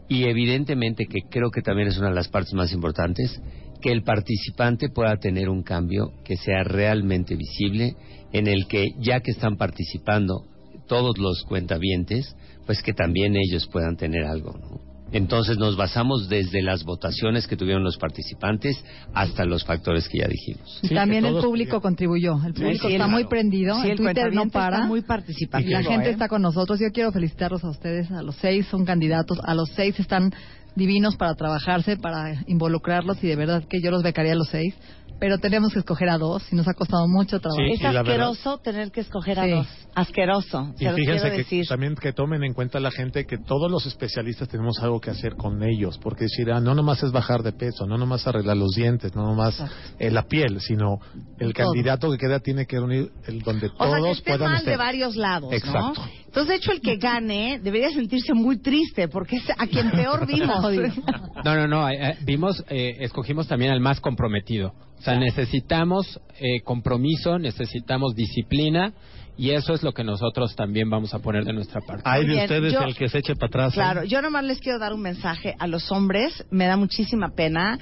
[0.09, 3.41] y evidentemente que creo que también es una de las partes más importantes,
[3.81, 7.95] que el participante pueda tener un cambio que sea realmente visible,
[8.33, 10.45] en el que ya que están participando
[10.89, 12.35] todos los cuentavientes,
[12.67, 14.59] pues que también ellos puedan tener algo.
[14.59, 14.88] ¿no?
[15.13, 18.77] Entonces nos basamos desde las votaciones que tuvieron los participantes
[19.15, 20.81] hasta los factores que ya dijimos.
[20.83, 22.35] Y también el público contribuyó.
[22.45, 23.11] El Sí, público sí, está claro.
[23.13, 23.81] muy prendido.
[23.83, 24.77] Sí, el Twitter no para.
[24.77, 26.13] está muy participativo, Y la gente ¿eh?
[26.13, 26.79] está con nosotros.
[26.79, 28.11] Yo quiero felicitarlos a ustedes.
[28.11, 29.39] A los seis son candidatos.
[29.43, 30.33] A los seis están
[30.75, 33.23] divinos para trabajarse, para involucrarlos.
[33.25, 34.75] Y de verdad que yo los becaría a los seis.
[35.21, 37.63] Pero tenemos que escoger a dos y nos ha costado mucho trabajo.
[37.73, 39.51] es asqueroso tener que escoger a Sí.
[39.51, 39.67] dos.
[39.95, 40.75] Asqueroso.
[40.79, 41.67] Y Se fíjense que decir.
[41.67, 45.35] también que tomen en cuenta la gente que todos los especialistas tenemos algo que hacer
[45.35, 48.71] con ellos, porque decir, ah, no nomás es bajar de peso, no nomás arreglar los
[48.77, 49.61] dientes, no nomás
[49.99, 50.99] eh, la piel, sino
[51.41, 51.65] el Todo.
[51.73, 54.59] candidato que queda tiene que unir el donde O sea, que todos esté puedan mal
[54.59, 54.71] estar.
[54.71, 56.01] de varios lados, Exacto.
[56.01, 56.09] ¿no?
[56.27, 60.27] Entonces, de hecho, el que gane debería sentirse muy triste porque es a quien peor
[60.29, 60.65] vimos.
[61.45, 61.89] No, no, no.
[61.89, 64.75] eh, eh, vimos, eh, escogimos también al más comprometido.
[64.99, 68.93] O sea, necesitamos eh, compromiso, necesitamos disciplina
[69.37, 72.03] y eso es lo que nosotros también vamos a poner de nuestra parte.
[72.05, 73.73] Hay de ustedes yo- el que se eche para atrás.
[73.73, 73.77] ¿eh?
[73.77, 76.45] Claro, yo nomás les quiero dar un mensaje a los hombres.
[76.51, 77.79] Me da muchísima pena.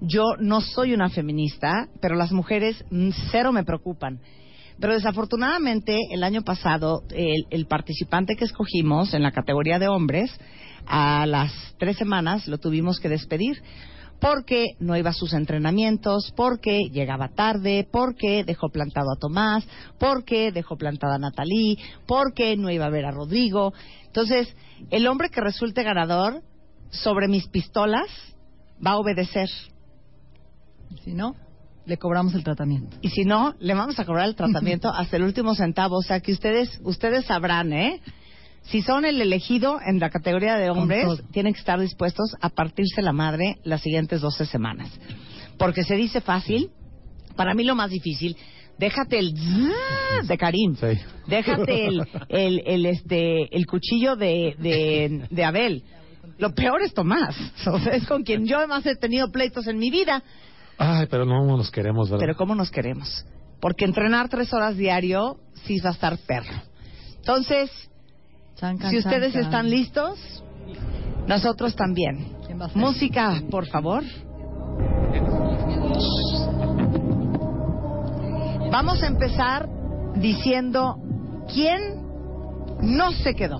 [0.00, 4.20] Yo no soy una feminista, pero las mujeres mm, cero me preocupan.
[4.80, 10.30] Pero desafortunadamente el año pasado el, el participante que escogimos en la categoría de hombres
[10.86, 13.62] a las tres semanas lo tuvimos que despedir
[14.22, 19.66] porque no iba a sus entrenamientos, porque llegaba tarde, porque dejó plantado a Tomás,
[19.98, 23.74] porque dejó plantada a Natalí, porque no iba a ver a Rodrigo.
[24.06, 24.46] Entonces,
[24.92, 26.40] el hombre que resulte ganador
[26.90, 28.06] sobre mis pistolas
[28.84, 29.48] va a obedecer.
[31.02, 31.34] Si no,
[31.84, 32.96] le cobramos el tratamiento.
[33.00, 35.96] Y si no, le vamos a cobrar el tratamiento hasta el último centavo.
[35.96, 38.00] O sea que ustedes, ustedes sabrán, ¿eh?
[38.64, 43.02] Si son el elegido en la categoría de hombres, tienen que estar dispuestos a partirse
[43.02, 44.88] la madre las siguientes 12 semanas.
[45.58, 46.70] Porque se dice fácil,
[47.36, 48.36] para mí lo más difícil,
[48.78, 49.34] déjate el
[50.24, 50.76] de Karim,
[51.26, 55.82] déjate el, el, el, este, el cuchillo de, de, de Abel.
[56.38, 57.36] Lo peor es Tomás,
[57.66, 60.22] o sea, es con quien yo además he tenido pleitos en mi vida.
[60.78, 62.24] Ay, pero no nos queremos, ¿verdad?
[62.24, 63.24] Pero ¿cómo nos queremos?
[63.60, 66.54] Porque entrenar tres horas diario sí va a estar perro.
[67.18, 67.70] Entonces,
[68.90, 70.18] Si ustedes están listos,
[71.26, 72.28] nosotros también.
[72.74, 74.04] Música, por favor.
[78.70, 79.68] Vamos a empezar
[80.16, 80.96] diciendo
[81.52, 81.80] quién
[82.82, 83.58] no se quedó.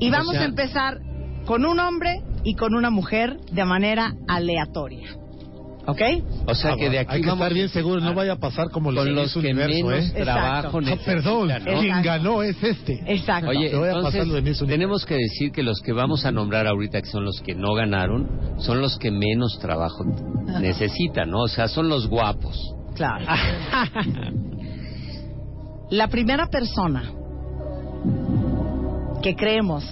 [0.00, 0.98] Y vamos O sea- a empezar
[1.46, 5.08] con un hombre y con una mujer de manera aleatoria.
[5.86, 6.00] ¿Ok?
[6.46, 8.70] O sea que de aquí Hay que vamos estar bien seguros, no vaya a pasar
[8.70, 10.22] como con los, que Universo, menos ¿eh?
[10.22, 11.80] trabajo No, Perdón, ¿no?
[11.80, 13.02] quien ganó es este.
[13.06, 13.50] Exacto.
[13.50, 14.66] Oye, entonces de Universo.
[14.66, 17.74] tenemos que decir que los que vamos a nombrar ahorita, que son los que no
[17.74, 20.04] ganaron, son los que menos trabajo
[20.60, 21.42] necesitan, ¿no?
[21.42, 22.58] O sea, son los guapos.
[22.94, 23.24] Claro.
[25.90, 27.12] La primera persona
[29.22, 29.84] que creemos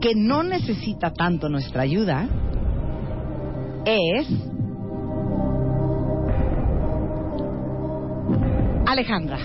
[0.00, 2.28] que no necesita tanto nuestra ayuda
[3.96, 4.26] es
[8.86, 9.38] Alejandra.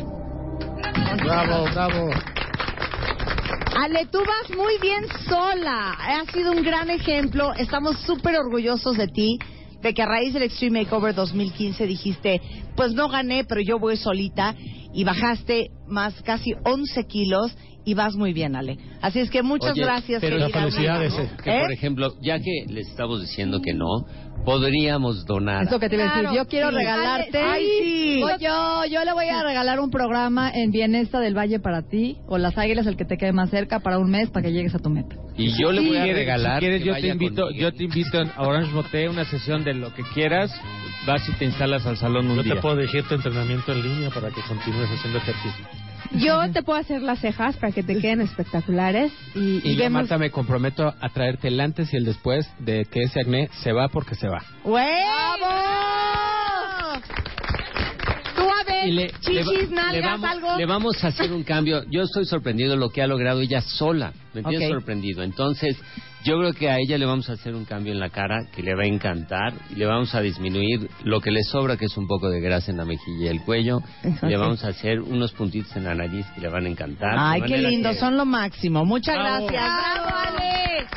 [1.24, 2.10] Bravo, bravo.
[3.78, 5.92] Ale, tú vas muy bien sola.
[6.00, 7.54] Has sido un gran ejemplo.
[7.54, 9.38] Estamos súper orgullosos de ti,
[9.82, 12.42] de que a raíz del Extreme Makeover 2015 dijiste,
[12.76, 14.56] pues no gané, pero yo voy solita.
[14.94, 17.56] Y bajaste más casi 11 kilos
[17.86, 18.78] y vas muy bien, Ale.
[19.02, 20.20] Así es que muchas Oye, gracias.
[20.20, 21.00] pero querida amiga.
[21.44, 21.62] Que, ¿Eh?
[21.62, 24.06] por ejemplo, ya que les estamos diciendo que no,
[24.44, 25.64] podríamos donar.
[25.64, 26.76] Eso que te iba a decir, yo quiero sí.
[26.76, 27.38] regalarte.
[27.38, 28.22] Ay, sí.
[28.40, 32.38] Yo, yo le voy a regalar un programa en Bienesta del Valle para ti, o
[32.38, 34.80] Las Águilas, el que te quede más cerca, para un mes, para que llegues a
[34.80, 35.16] tu meta.
[35.38, 36.60] Y yo le voy a regalar.
[36.60, 39.74] Si quieres, que yo te invito, yo te invito a Orange Moté, una sesión de
[39.74, 40.52] lo que quieras.
[41.06, 42.56] Vas y te instalas al salón un Yo día.
[42.56, 45.66] te puedo decir tu entrenamiento en línea para que continúes haciendo ejercicio.
[46.12, 49.84] Yo te puedo hacer las cejas para que te queden espectaculares y, Y y yo,
[49.84, 53.50] vemos Marta, me comprometo a traerte el antes y el después de que ese acné
[53.64, 54.44] se va porque se va.
[54.64, 56.45] ¡Bravo!
[58.88, 60.58] Y le, chichis, le- nalgas, le vamos, algo.
[60.58, 61.84] le vamos a hacer un cambio.
[61.90, 64.14] Yo estoy sorprendido de lo que ha logrado ella sola.
[64.34, 64.74] Me tiene Ok.
[64.74, 65.24] sorprendido.
[65.24, 65.78] Entonces,
[66.24, 68.64] yo creo que a ella le vamos a hacer un cambio en la cara que
[68.64, 71.96] le va a encantar y le vamos a disminuir lo que le sobra, que es
[71.98, 73.80] un poco de grasa en la mejilla y el cuello.
[74.24, 77.16] Le vamos a hacer unos puntitos en la nariz que le van a encantar.
[77.18, 78.84] Ay, qué lindo, que- son lo máximo.
[78.86, 79.46] Muchas Bravo.
[79.48, 79.64] gracias.
[79.94, 80.88] ¡Bravo, Ale!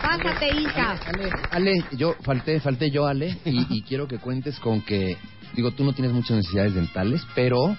[0.00, 0.98] Pásate, hija.
[1.06, 5.16] Ale, Ale, yo falté, falté yo, Ale, y, y quiero que cuentes con que,
[5.60, 7.76] digo, tú no tienes muchas necesidades dentales, pero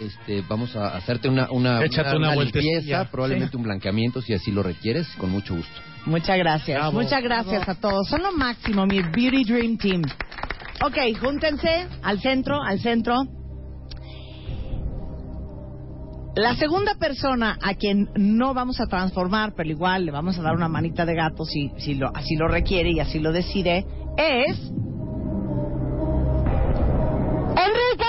[0.00, 2.78] este, vamos a hacerte una, una, Échate una vueltecilla.
[2.78, 3.56] limpieza, probablemente Sí.
[3.56, 5.80] un blanqueamiento, si así lo requieres, con mucho gusto.
[6.06, 6.78] Muchas gracias.
[6.78, 7.00] Bravo.
[7.00, 8.08] Muchas gracias a todos.
[8.08, 10.02] Son lo máximo, mi Beauty Dream Team.
[10.84, 13.14] Ok, júntense al centro, al centro.
[16.34, 20.54] La segunda persona a quien no vamos a transformar, pero igual le vamos a dar
[20.56, 23.84] una manita de gato si, si lo, así lo requiere y así lo decide,
[24.16, 24.72] es...
[27.66, 28.04] ¡Enrique!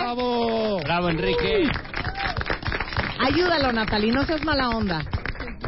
[0.00, 0.78] ¡Bravo!
[0.80, 1.68] Bravo, Enrique.
[3.18, 5.04] Ayúdalo, Natalie, no seas mala onda.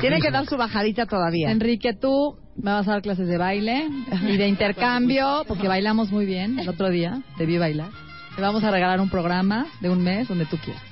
[0.01, 1.51] Tiene que dar su bajadita todavía.
[1.51, 3.89] Enrique, tú me vas a dar clases de baile
[4.29, 7.91] y de intercambio, porque bailamos muy bien el otro día, te vi bailar.
[8.37, 10.88] Te vamos a regalar un programa de un mes donde tú quieras.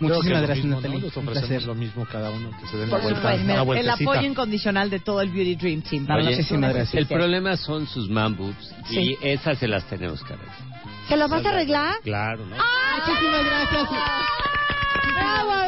[0.00, 0.98] Muchísimas gracias, mismo, Natalie.
[0.98, 1.04] ¿no?
[1.06, 1.66] Les Un ofrecemos placer.
[1.68, 4.90] lo mismo cada uno, que se den Por una vuelta, supuesto, una el apoyo incondicional
[4.90, 6.06] de todo el Beauty Dream Team.
[6.06, 6.94] para Oye, tú necesites.
[6.94, 9.16] el problema son sus man boobs Sí.
[9.22, 10.56] y esas se las tenemos que arreglar.
[11.08, 11.94] ¿Se lo vas a arreglar?
[12.02, 12.56] Claro, ¿no?
[12.56, 13.88] Muchísimas gracias.
[15.14, 15.64] ¡Bravo, a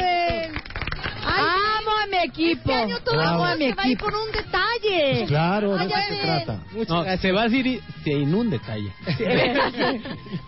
[2.13, 2.61] mi equipo.
[2.61, 5.15] Este año todo Amo a mi se va a ir por un detalle.
[5.17, 6.59] Pues claro, de Ay, eso se trata.
[6.87, 8.91] No, se va a ir se inunde detalle.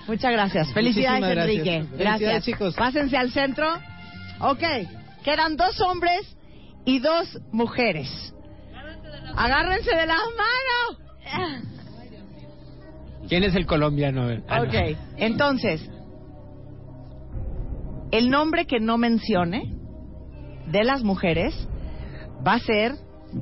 [0.07, 0.73] Muchas gracias.
[0.73, 1.57] Felicidades, Muchísimas gracias.
[1.57, 1.97] Enrique.
[1.97, 2.45] Felicidades, Gracias.
[2.45, 2.75] chicos.
[2.75, 3.67] Pásense al centro.
[4.39, 4.63] Ok.
[5.23, 6.35] Quedan dos hombres
[6.85, 8.33] y dos mujeres.
[9.35, 11.63] Agárrense de las manos.
[13.27, 14.29] ¿Quién es el colombiano?
[14.47, 14.65] Ah, no.
[14.65, 14.97] Ok.
[15.17, 15.81] Entonces,
[18.11, 19.74] el nombre que no mencione
[20.67, 21.67] de las mujeres
[22.45, 22.95] va a ser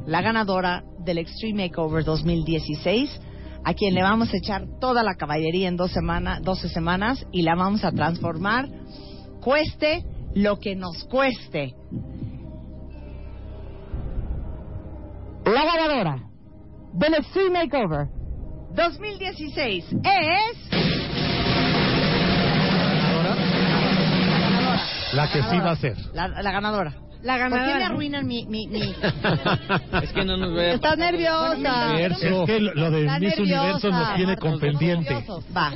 [0.05, 3.21] la ganadora del Extreme Makeover 2016,
[3.63, 7.43] a quien le vamos a echar toda la caballería en dos semana, 12 semanas y
[7.43, 8.67] la vamos a transformar,
[9.41, 11.75] cueste lo que nos cueste.
[15.45, 16.29] La ganadora
[16.93, 18.07] del Extreme Makeover
[18.75, 20.93] 2016 es...
[25.13, 25.95] La que sí va a ser.
[26.13, 26.95] La, la ganadora.
[27.23, 27.77] La ¿Por qué ganadora.
[27.77, 28.45] me arruinan mi...
[28.45, 28.81] mi, mi...
[30.01, 30.73] Es que no nos vea.
[30.73, 31.99] Estás nerviosa.
[31.99, 33.61] Es que lo de Está Miss nerviosa.
[33.61, 35.25] Universo nos tiene con pendiente.
[35.55, 35.71] Va.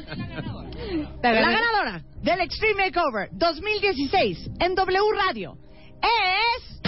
[1.24, 5.57] La ganadora del Extreme Makeover 2016 en W Radio
[6.02, 6.82] es...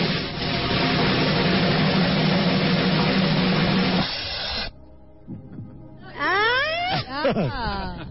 [6.21, 8.05] Ah.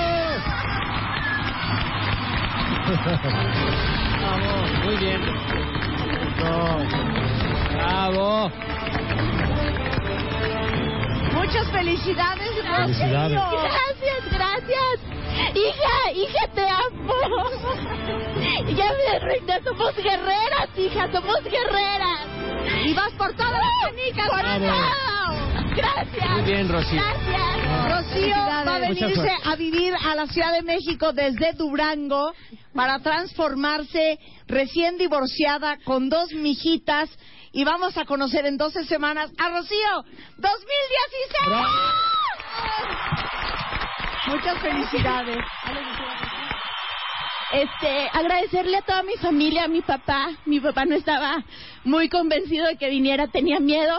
[4.84, 5.20] Muy bien.
[7.72, 8.50] Bravo.
[11.32, 13.38] Muchas felicidades, Felicidades.
[13.38, 13.62] Rogelio.
[13.62, 15.00] Gracias, gracias.
[15.54, 17.14] Hija, hija, te amo.
[18.76, 22.20] Ya me reina, somos guerreras, hija, somos guerreras.
[22.84, 24.28] Y vas por todas las canicas.
[24.28, 24.66] Bravo.
[25.76, 26.30] Gracias.
[26.30, 27.02] Muy bien, Rocío.
[27.88, 32.32] Rocío va a venirse a vivir a la Ciudad de México desde Durango
[32.74, 37.10] para transformarse recién divorciada con dos mijitas
[37.52, 40.04] y vamos a conocer en 12 semanas a Rocío
[40.38, 41.94] 2016.
[44.26, 45.38] Muchas felicidades.
[47.52, 50.30] Este, agradecerle a toda mi familia, a mi papá.
[50.44, 51.44] Mi papá no estaba
[51.84, 53.94] muy convencido de que viniera, tenía miedo.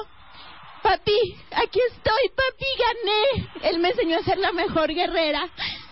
[0.85, 3.69] Papi, aquí estoy, papi, gané.
[3.71, 5.49] Él me enseñó a ser la mejor guerrera.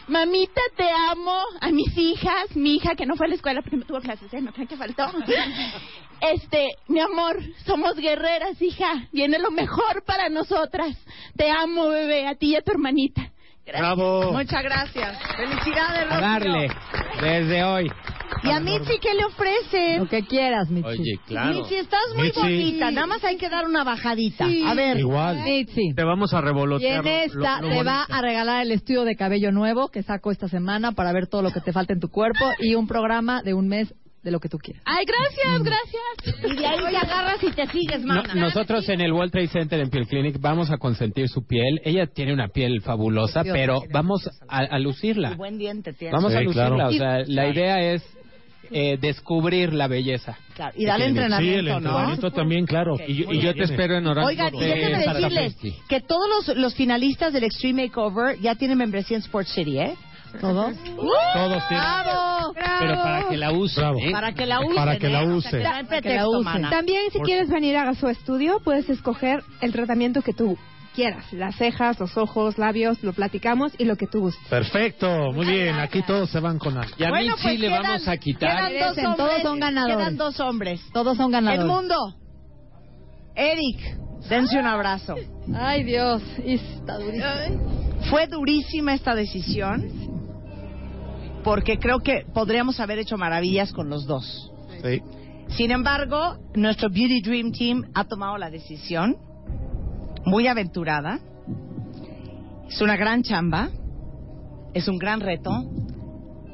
[0.08, 1.36] Mamita, te amo.
[1.62, 4.32] A mis hijas, mi hija que no fue a la escuela porque no tuvo clases,
[4.32, 4.40] ¿eh?
[4.40, 5.12] no crean que faltó.
[6.22, 9.10] Este, mi amor, somos guerreras, hija.
[9.12, 10.96] Viene lo mejor para nosotras.
[11.36, 13.30] Te amo, bebé, a ti y a tu hermanita.
[13.66, 14.32] Bravo.
[14.32, 15.18] Muchas gracias.
[15.36, 16.70] Felicidades, A darle,
[17.20, 17.92] desde hoy.
[18.44, 20.00] ¿Y a Mitzi qué le ofrecen?
[20.00, 20.88] Lo que quieras, Mitzi.
[20.88, 21.54] Oye, claro.
[21.62, 22.40] Mitzi, estás muy Mitzi.
[22.40, 22.92] bonita.
[22.92, 24.48] Nada más hay que dar una bajadita.
[24.48, 24.64] Sí.
[24.66, 24.98] A ver.
[25.00, 25.44] Igual.
[25.44, 25.94] Mitzi.
[25.96, 27.06] Te vamos a Y revolotear.
[27.06, 30.32] en esta lo- lo te va a regalar el estudio de cabello nuevo que saco
[30.32, 33.42] esta semana para ver todo lo que te falta en tu cuerpo y un programa
[33.44, 33.94] de un mes
[34.24, 34.82] de lo que tú quieras.
[34.86, 36.46] Ay, gracias, gracias.
[36.50, 38.34] Y de ahí te agarras y te sigues, No, mana.
[38.36, 41.82] nosotros en el World Trade Center en Piel Clinic vamos a consentir su piel.
[41.84, 45.36] Ella tiene una piel fabulosa, pero vamos a, a Y lucirla.
[45.36, 46.14] buen diente tiene.
[46.14, 46.70] Vamos a Sí, lucirla.
[46.70, 46.88] claro.
[46.90, 48.02] O sea, la idea es
[48.74, 50.38] eh, descubrir la belleza.
[50.56, 51.78] Claro, y darle Sí, el Sí, el entrenamiento, ¿no?
[51.78, 52.96] entrenamiento también, claro.
[53.08, 54.28] Y, yo- y yo te espero en Orange.
[54.30, 55.56] Oigan, y de déjenme decirles
[55.88, 59.96] que todos los, los finalistas del Extreme Makeover ya tienen membresía en Sports City, ¿eh?
[60.42, 60.74] ¿Todos?
[60.96, 61.86] Todos tienen.
[61.86, 62.54] ¡Bravo!
[62.80, 63.80] Pero para que la use.
[63.80, 64.00] Bravo.
[64.00, 64.12] ¿eh?
[64.12, 65.28] Para que la usen, Para que la ¿eh?
[65.28, 66.70] O sea, que que la usen.
[66.72, 70.58] También si Por- quieres venir a su estudio, puedes escoger el tratamiento que tú
[70.94, 71.26] quieras.
[71.34, 74.48] Las cejas, los ojos, labios, lo platicamos y lo que tú gustes.
[74.50, 75.76] Perfecto, muy bien.
[75.80, 76.86] Aquí todos se van con A.
[76.98, 78.50] Y a Bueno, pues le quedan- vamos a quitar.
[78.50, 79.18] Quedan dos Merecen, hombres.
[79.28, 79.98] todos son ganadores.
[79.98, 80.82] Quedan dos hombres.
[80.94, 81.62] Todos son ganadores.
[81.62, 81.96] El mundo.
[83.36, 83.98] Eric,
[84.30, 85.16] dense un abrazo.
[85.56, 86.22] Ay, Dios.
[86.46, 88.00] y Está durísimo.
[88.10, 89.90] Fue durísima esta decisión
[91.44, 94.52] porque creo que podríamos haber hecho maravillas con los dos.
[94.82, 95.02] Sí.
[95.50, 99.18] Sin embargo, nuestro Beauty Dream Team ha tomado la decisión
[100.26, 101.20] muy aventurada.
[102.68, 103.70] Es una gran chamba,
[104.74, 105.52] es un gran reto,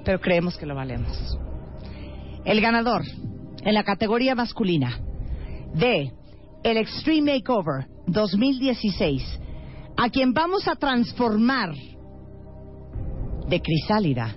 [0.03, 1.37] pero creemos que lo valemos.
[2.45, 3.03] El ganador
[3.63, 4.99] en la categoría masculina
[5.73, 6.11] de
[6.63, 9.39] el Extreme Makeover 2016,
[9.97, 11.73] a quien vamos a transformar
[13.47, 14.35] de crisálida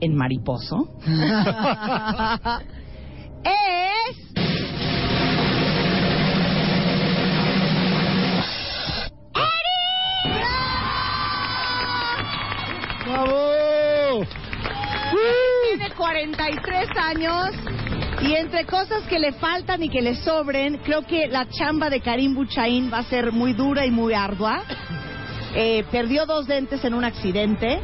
[0.00, 0.96] en mariposo,
[3.44, 4.31] es...
[13.12, 14.24] ¡Bravo!
[15.68, 17.50] Tiene 43 años
[18.22, 22.00] y entre cosas que le faltan y que le sobren, creo que la chamba de
[22.00, 24.62] Karim Buchaín va a ser muy dura y muy ardua.
[25.54, 27.80] Eh, perdió dos dentes en un accidente.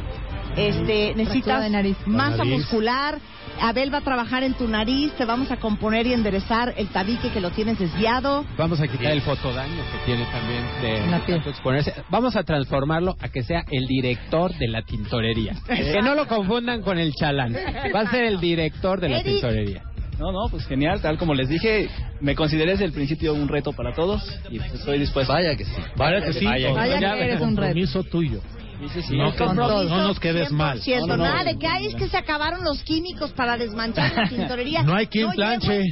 [0.55, 1.97] Este, necesitas de nariz.
[2.07, 2.53] masa nariz.
[2.53, 3.19] muscular.
[3.61, 7.29] Abel va a trabajar en tu nariz, te vamos a componer y enderezar el tabique
[7.31, 8.45] que lo tienes desviado.
[8.57, 11.37] Vamos a quitar el fotodaño que tiene también de La piel.
[11.37, 11.93] tanto exponerse.
[12.09, 15.53] Vamos a transformarlo a que sea el director de la tintorería.
[15.67, 17.55] Que no lo confundan con el chalán.
[17.95, 19.33] Va a ser el director de la Eric.
[19.33, 19.83] tintorería.
[20.19, 21.87] No, no, pues genial, tal como les dije,
[22.19, 25.31] me consideré desde el principio un reto para todos y pues estoy dispuesto.
[25.31, 25.81] Vaya que sí.
[25.95, 26.43] Vaya que sí.
[26.43, 27.61] Vaya, Vaya Ya, que eres un reto.
[27.61, 28.41] compromiso tuyo.
[28.87, 30.81] Sí, sí, No, no, nos quedes mal.
[30.81, 30.99] 100%.
[31.01, 31.23] No, no, no.
[31.25, 34.83] Nada de que hay es que se acabaron los químicos para desmanchar la tintorería.
[34.83, 35.83] No hay quien planche.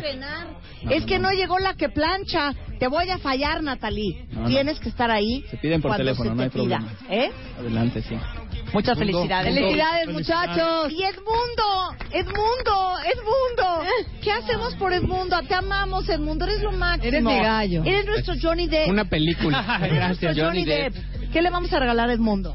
[0.89, 2.53] es que no llegó la que plancha.
[2.80, 4.27] Te voy a fallar, Natalie.
[4.31, 4.47] No, no.
[4.47, 5.43] Tienes que estar ahí.
[5.49, 6.77] Se piden por teléfono, se no hay pida.
[6.77, 6.91] problema.
[7.09, 7.31] ¿Eh?
[7.59, 8.15] Adelante, sí.
[8.73, 9.14] Muchas Mundo.
[9.14, 9.53] felicidades.
[9.55, 10.91] Felicidades, muchachos.
[10.91, 13.84] Y Edmundo, Edmundo, Edmundo.
[14.22, 15.39] ¿Qué hacemos por Edmundo?
[15.47, 16.45] Te amamos, Edmundo.
[16.45, 17.07] Eres lo máximo.
[17.07, 17.84] Eres mi gallo.
[17.84, 18.89] Eres nuestro Johnny Depp.
[18.89, 19.80] Una película.
[19.81, 20.95] Eres nuestro Gracias, Johnny Depp.
[21.34, 22.53] ¿Qué le vamos a regalar a Edmundo?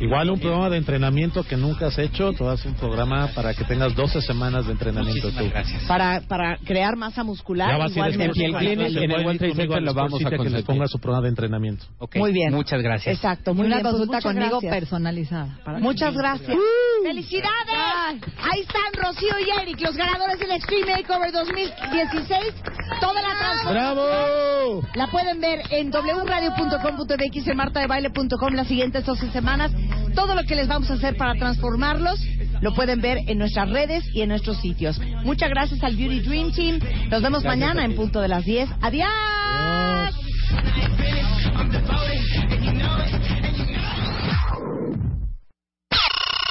[0.00, 2.32] Igual un programa de entrenamiento que nunca has hecho.
[2.32, 5.48] Te vas a un programa para que tengas 12 semanas de entrenamiento tú.
[5.48, 5.84] gracias.
[5.84, 7.70] Para, para crear masa muscular.
[7.70, 8.26] Ya vas a ir igualmente.
[8.26, 10.64] después en el Clinic, en el Trade Center lo vamos a que les consentir.
[10.66, 11.86] ponga su programa de entrenamiento.
[11.98, 12.52] Ok, Muy bien.
[12.52, 13.14] Muchas gracias.
[13.16, 13.82] Exacto, muy una bien.
[13.82, 14.74] Pues consulta muchas conmigo gracias.
[14.74, 15.58] personalizada.
[15.64, 16.56] para Muchas gracias.
[17.02, 18.22] ¡Felicidades!
[18.42, 22.54] Ahí están Rocío y Eric, los ganadores del Extreme Makeover 2016.
[23.00, 24.82] Toda la transformación ¡Bravo!
[24.94, 29.72] la pueden ver en wradio.com.mx, en martadebaile.com las siguientes 12 semanas.
[30.14, 32.20] Todo lo que les vamos a hacer para transformarlos
[32.60, 34.98] lo pueden ver en nuestras redes y en nuestros sitios.
[35.24, 36.78] Muchas gracias al Beauty Dream Team.
[37.10, 38.68] Nos vemos mañana en punto de las 10.
[38.80, 39.06] ¡Adiós!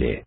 [0.00, 0.25] Baile.